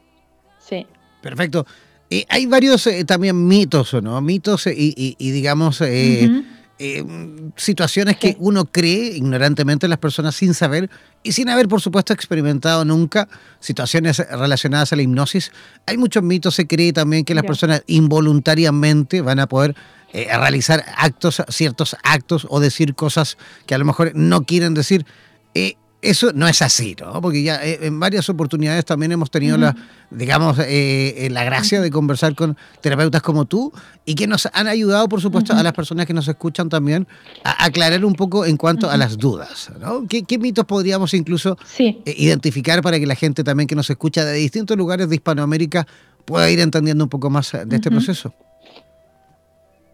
Sí. 0.58 0.86
Perfecto. 1.20 1.66
Eh, 2.10 2.26
hay 2.28 2.46
varios 2.46 2.86
eh, 2.88 3.04
también 3.04 3.46
mitos, 3.46 3.94
¿no? 4.02 4.20
Mitos 4.20 4.66
y, 4.66 5.14
digamos, 5.18 5.80
eh, 5.80 6.28
situaciones 7.56 8.16
que 8.16 8.36
uno 8.40 8.64
cree 8.64 9.16
ignorantemente 9.16 9.86
las 9.86 9.98
personas 9.98 10.34
sin 10.34 10.52
saber 10.54 10.90
y 11.22 11.32
sin 11.32 11.48
haber, 11.48 11.68
por 11.68 11.80
supuesto, 11.80 12.12
experimentado 12.12 12.84
nunca 12.84 13.28
situaciones 13.60 14.18
relacionadas 14.18 14.92
a 14.92 14.96
la 14.96 15.02
hipnosis. 15.02 15.52
Hay 15.86 15.98
muchos 15.98 16.24
mitos, 16.24 16.56
se 16.56 16.66
cree 16.66 16.92
también 16.92 17.24
que 17.24 17.34
las 17.34 17.44
personas 17.44 17.84
involuntariamente 17.86 19.20
van 19.20 19.38
a 19.38 19.46
poder 19.46 19.76
realizar 20.12 20.84
actos, 20.96 21.42
ciertos 21.48 21.96
actos 22.02 22.44
o 22.50 22.58
decir 22.58 22.96
cosas 22.96 23.38
que 23.66 23.76
a 23.76 23.78
lo 23.78 23.84
mejor 23.84 24.12
no 24.14 24.44
quieren 24.44 24.74
decir. 24.74 25.06
Eso 26.02 26.32
no 26.34 26.48
es 26.48 26.62
así, 26.62 26.96
¿no? 26.98 27.20
Porque 27.20 27.42
ya 27.42 27.62
eh, 27.62 27.80
en 27.82 28.00
varias 28.00 28.28
oportunidades 28.30 28.86
también 28.86 29.12
hemos 29.12 29.30
tenido 29.30 29.58
la, 29.58 29.76
digamos, 30.10 30.58
eh, 30.58 31.26
eh, 31.26 31.30
la 31.30 31.44
gracia 31.44 31.82
de 31.82 31.90
conversar 31.90 32.34
con 32.34 32.56
terapeutas 32.80 33.20
como 33.20 33.44
tú 33.44 33.70
y 34.06 34.14
que 34.14 34.26
nos 34.26 34.48
han 34.54 34.66
ayudado, 34.66 35.08
por 35.10 35.20
supuesto, 35.20 35.52
a 35.52 35.62
las 35.62 35.74
personas 35.74 36.06
que 36.06 36.14
nos 36.14 36.26
escuchan 36.26 36.70
también 36.70 37.06
a 37.44 37.66
aclarar 37.66 38.02
un 38.04 38.14
poco 38.14 38.46
en 38.46 38.56
cuanto 38.56 38.88
a 38.88 38.96
las 38.96 39.18
dudas, 39.18 39.70
¿no? 39.78 40.06
¿Qué, 40.08 40.38
mitos 40.38 40.64
podríamos 40.64 41.12
incluso 41.12 41.58
identificar 42.06 42.80
para 42.80 42.98
que 42.98 43.06
la 43.06 43.14
gente 43.14 43.44
también 43.44 43.66
que 43.66 43.74
nos 43.74 43.90
escucha 43.90 44.24
de 44.24 44.34
distintos 44.34 44.78
lugares 44.78 45.08
de 45.10 45.16
Hispanoamérica 45.16 45.86
pueda 46.24 46.48
ir 46.50 46.60
entendiendo 46.60 47.04
un 47.04 47.10
poco 47.10 47.28
más 47.28 47.52
de 47.52 47.76
este 47.76 47.90
proceso? 47.90 48.34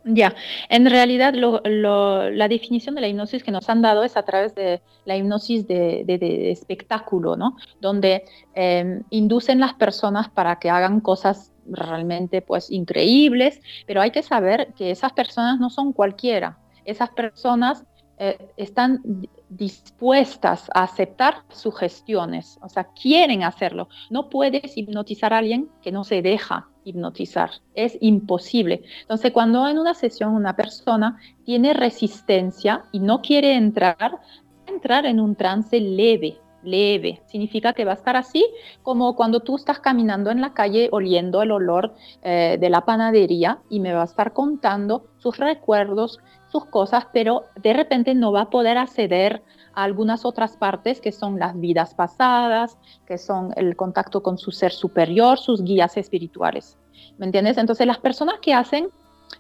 Ya, 0.09 0.37
en 0.69 0.89
realidad 0.89 1.35
la 1.35 2.49
definición 2.49 2.95
de 2.95 3.01
la 3.01 3.09
hipnosis 3.09 3.43
que 3.43 3.51
nos 3.51 3.69
han 3.69 3.83
dado 3.83 4.05
es 4.05 4.17
a 4.17 4.23
través 4.23 4.55
de 4.55 4.81
la 5.05 5.17
hipnosis 5.17 5.67
de, 5.67 6.53
espectáculo, 6.53 7.35
¿no? 7.35 7.57
Donde 7.81 8.23
em, 8.55 9.03
inducen 9.11 9.59
las 9.59 9.75
personas 9.75 10.29
para 10.29 10.61
que 10.61 10.71
hagan 10.71 11.01
cosas 11.01 11.53
realmente 11.69 12.41
pues 12.41 12.71
increíbles, 12.71 13.61
pero 13.85 14.01
hay 14.01 14.13
que 14.13 14.23
saber 14.23 14.73
que 14.77 14.93
esas 14.93 15.13
personas 15.13 15.59
no 15.59 15.71
son 15.71 15.93
cualquiera. 15.93 16.57
Esas 16.85 17.11
personas 17.11 17.85
eh, 18.19 18.39
están 18.57 19.03
dispuestas 19.49 20.69
a 20.75 20.83
aceptar 20.85 21.43
sugestiones, 21.51 22.59
o 22.63 22.69
sea, 22.69 22.85
quieren 23.01 23.43
hacerlo. 23.43 23.89
No 24.11 24.29
puedes 24.29 24.77
hipnotizar 24.77 25.33
a 25.33 25.39
alguien 25.39 25.69
que 25.83 25.93
no 25.93 26.03
se 26.05 26.23
deja 26.23 26.69
hipnotizar, 26.85 27.51
es 27.75 27.99
imposible. 28.01 28.83
Entonces, 29.03 29.33
cuando 29.33 29.67
en 29.69 29.79
una 29.79 29.95
sesión 29.95 30.35
una 30.35 30.57
persona 30.57 31.19
tiene 31.45 31.75
resistencia 31.75 32.85
y 32.93 33.01
no 33.01 33.21
quiere 33.21 33.55
entrar, 33.55 34.21
entrar 34.67 35.05
en 35.07 35.21
un 35.21 35.35
trance 35.35 35.81
leve, 35.81 36.39
leve. 36.67 37.23
Significa 37.27 37.73
que 37.73 37.85
va 37.85 37.93
a 37.93 37.95
estar 37.95 38.17
así 38.17 38.45
como 38.83 39.17
cuando 39.17 39.41
tú 39.41 39.57
estás 39.57 39.79
caminando 39.79 40.31
en 40.31 40.41
la 40.41 40.53
calle 40.53 40.89
oliendo 40.93 41.43
el 41.43 41.53
olor 41.53 41.95
eh, 42.23 42.59
de 42.61 42.71
la 42.71 42.85
panadería 42.85 43.61
y 43.71 43.81
me 43.81 43.93
va 43.93 44.03
a 44.03 44.07
estar 44.07 44.33
contando 44.33 45.07
sus 45.19 45.39
recuerdos, 45.39 46.19
sus 46.51 46.65
cosas, 46.67 47.07
pero 47.13 47.45
de 47.57 47.73
repente 47.73 48.15
no 48.15 48.33
va 48.33 48.43
a 48.43 48.51
poder 48.51 48.79
acceder 48.79 49.43
a 49.75 49.85
algunas 49.85 50.25
otras 50.25 50.57
partes 50.57 51.01
que 51.01 51.13
son 51.13 51.39
las 51.39 51.59
vidas 51.59 51.95
pasadas, 51.95 52.79
que 53.07 53.19
son 53.19 53.53
el 53.57 53.77
contacto 53.77 54.23
con 54.23 54.39
su 54.39 54.51
ser 54.51 54.73
superior, 54.73 55.39
sus 55.39 55.63
guías 55.63 55.97
espirituales. 55.97 56.79
¿Me 57.19 57.27
entiendes? 57.27 57.59
Entonces 57.59 57.87
las 57.87 57.99
personas 57.99 58.41
que 58.41 58.55
hacen, 58.55 58.89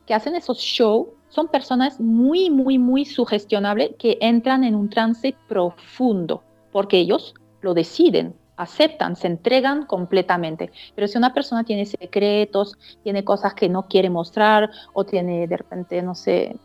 que 0.06 0.14
hacen 0.14 0.34
esos 0.34 0.58
shows 0.58 1.08
son 1.28 1.48
personas 1.48 2.00
muy, 2.00 2.50
muy, 2.50 2.78
muy 2.78 3.04
sugestionables 3.04 3.90
que 3.98 4.18
entran 4.20 4.64
en 4.64 4.74
un 4.74 4.88
trance 4.88 5.34
profundo, 5.48 6.42
porque 6.72 6.98
ellos 6.98 7.34
lo 7.60 7.74
deciden, 7.74 8.34
aceptan, 8.56 9.16
se 9.16 9.26
entregan 9.26 9.86
completamente. 9.86 10.70
Pero 10.94 11.08
si 11.08 11.18
una 11.18 11.34
persona 11.34 11.64
tiene 11.64 11.84
secretos, 11.84 12.76
tiene 13.02 13.24
cosas 13.24 13.54
que 13.54 13.68
no 13.68 13.82
quiere 13.84 14.10
mostrar 14.10 14.70
o 14.92 15.04
tiene 15.04 15.46
de 15.46 15.56
repente, 15.56 16.00
no 16.02 16.14
sé, 16.14 16.56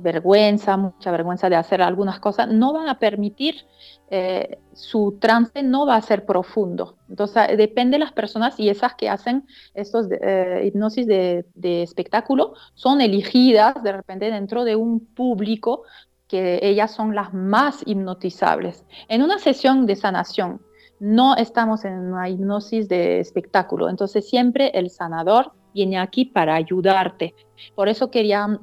vergüenza, 0.00 0.76
mucha 0.76 1.10
vergüenza 1.10 1.48
de 1.48 1.56
hacer 1.56 1.82
algunas 1.82 2.20
cosas, 2.20 2.48
no 2.48 2.72
van 2.72 2.88
a 2.88 2.98
permitir, 2.98 3.66
eh, 4.10 4.58
su 4.72 5.18
trance 5.20 5.62
no 5.62 5.86
va 5.86 5.96
a 5.96 6.02
ser 6.02 6.24
profundo. 6.26 6.96
Entonces, 7.08 7.56
depende 7.56 7.96
de 7.96 8.00
las 8.00 8.12
personas 8.12 8.58
y 8.58 8.68
esas 8.68 8.94
que 8.94 9.08
hacen 9.08 9.46
estos 9.74 10.06
eh, 10.10 10.62
hipnosis 10.66 11.06
de, 11.06 11.44
de, 11.54 11.82
espectáculo 11.82 12.54
son 12.74 13.00
elegidas 13.00 13.82
de 13.82 13.92
repente 13.92 14.30
dentro 14.30 14.64
de 14.64 14.76
un 14.76 15.00
público 15.00 15.82
que 16.28 16.60
ellas 16.62 16.92
son 16.92 17.14
las 17.14 17.34
más 17.34 17.82
hipnotizables. 17.86 18.84
En 19.08 19.22
una 19.22 19.38
sesión 19.38 19.86
de 19.86 19.96
sanación, 19.96 20.60
no 21.00 21.34
estamos 21.34 21.84
en 21.84 21.94
una 21.94 22.28
hipnosis 22.28 22.88
de 22.88 23.20
espectáculo, 23.20 23.88
entonces 23.88 24.28
siempre 24.28 24.70
el 24.74 24.90
sanador 24.90 25.52
viene 25.74 25.98
aquí 25.98 26.24
para 26.24 26.54
ayudarte. 26.54 27.34
Por 27.74 27.88
eso 27.88 28.10
quería 28.10 28.60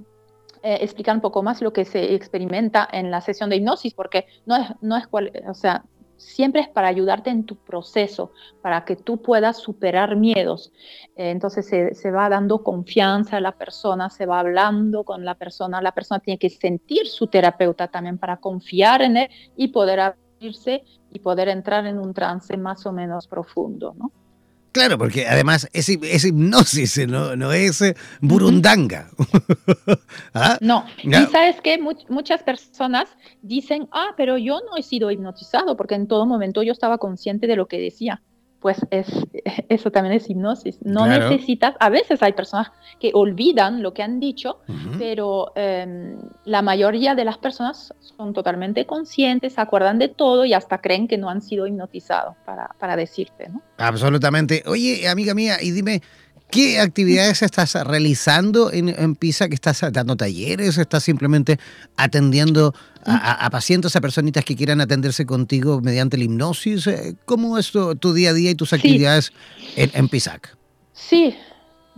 eh, 0.63 0.79
explicar 0.81 1.15
un 1.15 1.21
poco 1.21 1.43
más 1.43 1.61
lo 1.61 1.73
que 1.73 1.85
se 1.85 2.13
experimenta 2.13 2.87
en 2.91 3.11
la 3.11 3.21
sesión 3.21 3.49
de 3.49 3.57
hipnosis, 3.57 3.93
porque 3.93 4.25
no 4.45 4.55
es, 4.55 4.69
no 4.81 4.97
es 4.97 5.07
cual, 5.07 5.31
o 5.47 5.53
sea, 5.53 5.83
siempre 6.17 6.61
es 6.61 6.67
para 6.67 6.87
ayudarte 6.87 7.29
en 7.29 7.45
tu 7.45 7.55
proceso, 7.55 8.31
para 8.61 8.83
que 8.85 8.95
tú 8.95 9.21
puedas 9.21 9.57
superar 9.57 10.15
miedos. 10.15 10.71
Eh, 11.15 11.29
entonces 11.29 11.67
se, 11.67 11.93
se, 11.93 12.11
va 12.11 12.29
dando 12.29 12.63
confianza 12.63 13.37
a 13.37 13.41
la 13.41 13.51
persona, 13.53 14.09
se 14.09 14.25
va 14.25 14.39
hablando 14.39 15.03
con 15.03 15.23
la 15.23 15.35
persona, 15.35 15.81
la 15.81 15.93
persona 15.93 16.19
tiene 16.19 16.37
que 16.37 16.49
sentir 16.49 17.07
su 17.07 17.27
terapeuta 17.27 17.87
también 17.87 18.17
para 18.17 18.37
confiar 18.37 19.01
en 19.01 19.17
él 19.17 19.29
y 19.55 19.69
poder 19.69 19.99
abrirse 19.99 20.83
y 21.11 21.19
poder 21.19 21.49
entrar 21.49 21.85
en 21.85 21.99
un 21.99 22.13
trance 22.13 22.57
más 22.57 22.85
o 22.85 22.91
menos 22.91 23.27
profundo, 23.27 23.93
¿no? 23.97 24.11
Claro, 24.77 24.99
porque 24.99 25.25
además 25.25 25.67
es, 25.73 25.89
es 25.89 26.23
hipnosis, 26.23 27.07
no, 27.07 27.35
no 27.35 27.51
es 27.51 27.81
eh, 27.81 27.95
burundanga. 28.21 29.09
¿Ah? 30.35 30.59
No, 30.61 30.85
y 31.01 31.11
sabes 31.31 31.59
que 31.61 31.79
muchas 32.09 32.43
personas 32.43 33.09
dicen, 33.41 33.87
ah, 33.91 34.09
pero 34.15 34.37
yo 34.37 34.59
no 34.69 34.77
he 34.77 34.83
sido 34.83 35.09
hipnotizado 35.09 35.75
porque 35.75 35.95
en 35.95 36.07
todo 36.07 36.27
momento 36.27 36.61
yo 36.61 36.73
estaba 36.73 36.99
consciente 36.99 37.47
de 37.47 37.55
lo 37.55 37.67
que 37.67 37.79
decía 37.79 38.21
pues 38.67 38.85
es, 38.91 39.07
eso 39.69 39.91
también 39.91 40.13
es 40.13 40.29
hipnosis. 40.29 40.77
No 40.83 41.07
necesitas, 41.07 41.75
a 41.79 41.87
veces 41.87 42.21
hay 42.21 42.33
personas 42.33 42.67
que 42.99 43.11
olvidan 43.13 43.81
lo 43.81 43.93
que 43.93 44.03
han 44.03 44.19
dicho, 44.19 44.59
pero 44.99 45.53
em, 45.55 46.17
la 46.43 46.61
mayoría 46.61 47.15
de 47.15 47.23
las 47.23 47.37
personas 47.37 47.93
son 48.01 48.33
totalmente 48.33 48.85
conscientes, 48.85 49.53
se 49.53 49.61
acuerdan 49.61 49.99
de 49.99 50.09
todo 50.09 50.43
y 50.43 50.53
hasta 50.53 50.81
creen 50.81 51.07
que 51.07 51.17
no 51.17 51.29
han 51.29 51.41
sido 51.41 51.65
hipnotizados 51.65 52.35
para, 52.45 52.75
para 52.77 52.97
decirte. 52.97 53.47
¿no? 53.47 53.61
Absolutamente. 53.77 54.63
Oye, 54.65 55.07
amiga 55.07 55.33
mía, 55.33 55.59
y 55.61 55.71
dime, 55.71 56.01
¿Qué 56.49 56.79
actividades 56.79 57.41
estás 57.41 57.73
realizando 57.85 58.71
en, 58.71 58.87
en, 58.87 59.15
PISA? 59.15 59.49
¿Que 59.49 59.55
estás 59.55 59.81
dando 59.91 60.15
talleres? 60.15 60.77
¿Estás 60.77 61.03
simplemente 61.03 61.59
atendiendo 61.97 62.73
a, 63.07 63.49
pacientes, 63.49 63.95
a 63.95 64.01
personitas 64.01 64.43
que 64.43 64.55
quieran 64.55 64.81
atenderse 64.81 65.25
contigo 65.25 65.81
mediante 65.81 66.17
la 66.17 66.25
hipnosis? 66.25 66.87
Eh, 66.87 67.15
¿Cómo 67.25 67.57
es 67.57 67.71
tu, 67.71 68.13
día 68.13 68.31
a 68.31 68.33
día 68.33 68.51
y 68.51 68.55
tus 68.55 68.73
actividades 68.73 69.31
en, 69.75 69.91
en, 69.93 70.09
PISAC? 70.09 70.57
Sí, 70.93 71.35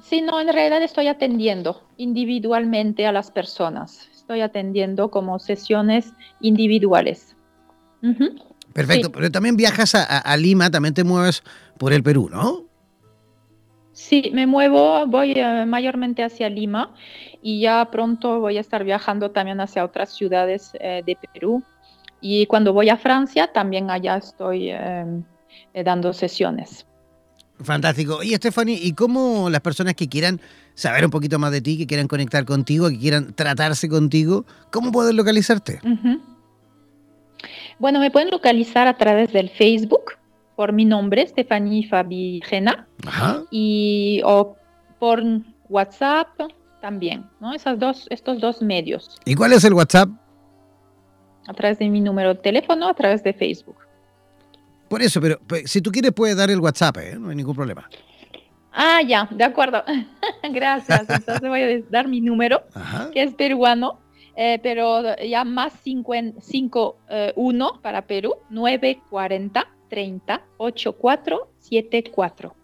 sí, 0.07 0.22
no, 0.22 0.39
en 0.39 0.47
realidad 0.47 0.84
estoy 0.84 1.07
atendiendo 1.07 1.82
individualmente 1.97 3.05
a 3.05 3.12
las 3.12 3.32
personas. 3.32 4.07
Estoy 4.14 4.41
atendiendo 4.41 5.10
como 5.10 5.39
sesiones 5.39 6.14
individuales. 6.39 7.36
Perfecto, 8.74 9.12
pero 9.12 9.32
también 9.32 9.57
viajas 9.57 9.95
a, 9.95 10.03
a 10.03 10.38
Lima, 10.38 10.70
también 10.70 10.93
te 10.93 11.03
mueves 11.03 11.43
por 11.78 11.91
el 11.91 12.03
Perú, 12.03 12.30
¿no? 12.32 12.68
Sí, 13.99 14.31
me 14.33 14.47
muevo, 14.47 15.05
voy 15.07 15.33
eh, 15.35 15.65
mayormente 15.67 16.23
hacia 16.23 16.47
Lima 16.47 16.95
y 17.41 17.59
ya 17.59 17.89
pronto 17.91 18.39
voy 18.39 18.57
a 18.57 18.61
estar 18.61 18.85
viajando 18.85 19.31
también 19.31 19.59
hacia 19.59 19.83
otras 19.83 20.15
ciudades 20.15 20.71
eh, 20.79 21.03
de 21.05 21.17
Perú. 21.33 21.61
Y 22.21 22.45
cuando 22.45 22.71
voy 22.71 22.87
a 22.87 22.95
Francia, 22.95 23.51
también 23.51 23.91
allá 23.91 24.15
estoy 24.15 24.69
eh, 24.71 25.05
dando 25.83 26.13
sesiones. 26.13 26.85
Fantástico. 27.61 28.23
Y 28.23 28.33
Stephanie, 28.35 28.79
¿y 28.81 28.93
cómo 28.93 29.49
las 29.49 29.59
personas 29.59 29.95
que 29.95 30.07
quieran 30.07 30.39
saber 30.75 31.03
un 31.03 31.11
poquito 31.11 31.37
más 31.37 31.51
de 31.51 31.59
ti, 31.59 31.77
que 31.77 31.85
quieran 31.85 32.07
conectar 32.07 32.45
contigo, 32.45 32.89
que 32.89 32.99
quieran 32.99 33.33
tratarse 33.33 33.89
contigo, 33.89 34.45
cómo 34.71 34.93
pueden 34.93 35.17
localizarte? 35.17 35.81
Bueno, 37.79 37.99
me 37.99 38.11
pueden 38.11 38.31
localizar 38.31 38.87
a 38.87 38.95
través 38.95 39.33
del 39.33 39.49
Facebook 39.49 40.18
por 40.60 40.74
mi 40.74 40.84
nombre, 40.84 41.26
Stephanie 41.26 41.88
Fabigena, 41.88 42.86
y 43.49 44.22
o 44.26 44.57
por 44.99 45.24
WhatsApp 45.70 46.28
también, 46.82 47.26
¿no? 47.39 47.53
Esas 47.53 47.80
dos, 47.80 48.07
estos 48.10 48.41
dos 48.41 48.62
medios. 48.62 49.18
¿Y 49.24 49.36
cuál 49.36 49.53
es 49.53 49.64
el 49.64 49.74
WhatsApp? 49.74 50.10
A 51.47 51.53
través 51.53 51.80
de 51.80 51.88
mi 51.88 52.01
número 52.01 52.34
de 52.34 52.41
teléfono, 52.41 52.89
a 52.89 52.93
través 52.93 53.24
de 53.24 53.32
Facebook. 53.32 53.78
Por 54.89 55.01
eso, 55.01 55.22
pero 55.22 55.39
si 55.64 55.80
tú 55.80 55.91
quieres 55.91 56.12
puedes 56.12 56.36
dar 56.36 56.51
el 56.51 56.60
WhatsApp, 56.60 56.97
¿eh? 56.97 57.16
no 57.18 57.30
hay 57.30 57.38
ningún 57.38 57.55
problema. 57.55 57.89
Ah, 58.74 58.99
ya, 59.01 59.30
de 59.32 59.45
acuerdo. 59.45 59.82
Gracias. 60.51 61.10
Entonces 61.10 61.39
voy 61.39 61.62
a 61.62 61.82
dar 61.89 62.10
mi 62.10 62.20
número, 62.20 62.64
que 63.14 63.24
es 63.24 63.34
peruano, 63.34 64.01
eh, 64.36 64.60
pero 64.62 65.16
ya 65.24 65.45
más 65.45 65.72
51 65.86 66.97
eh, 67.10 67.80
para 67.82 68.01
Perú, 68.01 68.36
940 68.49 69.78
30 69.89 70.41
8474. 70.57 72.55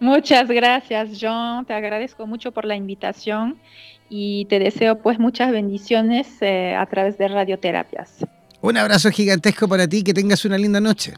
Muchas 0.00 0.48
gracias, 0.48 1.10
John. 1.20 1.66
Te 1.66 1.74
agradezco 1.74 2.26
mucho 2.26 2.52
por 2.52 2.64
la 2.64 2.74
invitación 2.74 3.60
y 4.08 4.46
te 4.46 4.58
deseo 4.58 5.00
pues 5.00 5.18
muchas 5.18 5.52
bendiciones 5.52 6.26
eh, 6.40 6.74
a 6.74 6.86
través 6.86 7.18
de 7.18 7.28
radioterapias. 7.28 8.26
Un 8.62 8.76
abrazo 8.76 9.10
gigantesco 9.10 9.68
para 9.68 9.86
ti, 9.86 10.02
que 10.02 10.12
tengas 10.12 10.44
una 10.44 10.58
linda 10.58 10.80
noche. 10.80 11.14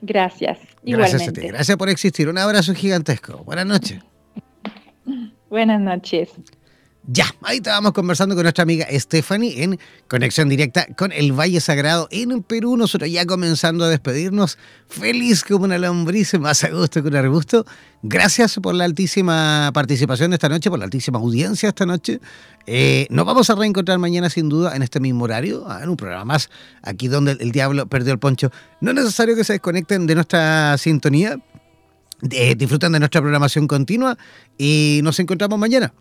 Gracias. 0.00 0.58
Gracias 0.82 1.28
a 1.28 1.32
ti. 1.32 1.40
Gracias 1.42 1.76
por 1.76 1.88
existir. 1.88 2.28
Un 2.28 2.38
abrazo 2.38 2.72
gigantesco. 2.72 3.44
Buenas 3.44 3.66
noches. 3.66 4.00
Buenas 5.50 5.80
noches. 5.80 6.30
Ya, 7.06 7.24
ahí 7.42 7.56
estábamos 7.56 7.92
conversando 7.92 8.34
con 8.34 8.42
nuestra 8.42 8.62
amiga 8.62 8.86
Stephanie 8.90 9.62
en 9.62 9.80
conexión 10.06 10.50
directa 10.50 10.86
con 10.96 11.12
el 11.12 11.32
Valle 11.32 11.58
Sagrado 11.60 12.06
en 12.10 12.42
Perú. 12.42 12.76
Nosotros 12.76 13.10
ya 13.10 13.24
comenzando 13.24 13.84
a 13.84 13.88
despedirnos. 13.88 14.58
Feliz 14.86 15.42
como 15.42 15.64
una 15.64 15.78
lombriz, 15.78 16.38
más 16.38 16.62
a 16.62 16.68
gusto 16.68 17.02
que 17.02 17.08
un 17.08 17.16
arbusto. 17.16 17.64
Gracias 18.02 18.60
por 18.62 18.74
la 18.74 18.84
altísima 18.84 19.70
participación 19.72 20.30
de 20.30 20.34
esta 20.34 20.50
noche, 20.50 20.68
por 20.68 20.78
la 20.78 20.84
altísima 20.84 21.18
audiencia 21.18 21.70
esta 21.70 21.86
noche. 21.86 22.20
Eh, 22.66 23.06
nos 23.08 23.24
vamos 23.24 23.48
a 23.48 23.54
reencontrar 23.54 23.98
mañana 23.98 24.28
sin 24.28 24.50
duda 24.50 24.76
en 24.76 24.82
este 24.82 25.00
mismo 25.00 25.24
horario, 25.24 25.64
ah, 25.68 25.80
en 25.82 25.88
un 25.88 25.96
programa 25.96 26.26
más, 26.26 26.50
aquí 26.82 27.08
donde 27.08 27.32
el 27.32 27.50
diablo 27.50 27.86
perdió 27.86 28.12
el 28.12 28.18
poncho. 28.18 28.52
No 28.82 28.90
es 28.90 28.96
necesario 28.96 29.34
que 29.34 29.44
se 29.44 29.54
desconecten 29.54 30.06
de 30.06 30.14
nuestra 30.14 30.76
sintonía. 30.76 31.38
disfruten 32.20 32.92
de 32.92 32.98
nuestra 32.98 33.22
programación 33.22 33.66
continua 33.66 34.18
y 34.58 35.00
nos 35.02 35.18
encontramos 35.18 35.58
mañana. 35.58 35.94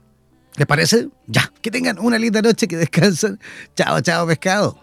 ¿Les 0.60 0.68
parece? 0.68 1.08
Ya, 1.26 1.50
que 1.62 1.72
tengan 1.72 1.98
una 2.00 2.20
linda 2.20 2.42
noche, 2.42 2.68
que 2.68 2.76
descansen. 2.76 3.40
Chao, 3.78 4.02
chao, 4.02 4.28
pescado. 4.28 4.78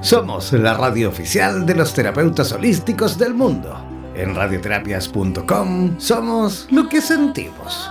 Somos 0.00 0.54
la 0.54 0.72
radio 0.72 1.10
oficial 1.10 1.66
de 1.66 1.74
los 1.74 1.92
terapeutas 1.92 2.52
holísticos 2.52 3.18
del 3.18 3.34
mundo. 3.34 3.86
En 4.14 4.34
radioterapias.com 4.34 6.00
somos 6.00 6.68
lo 6.70 6.88
que 6.88 7.02
sentimos. 7.02 7.90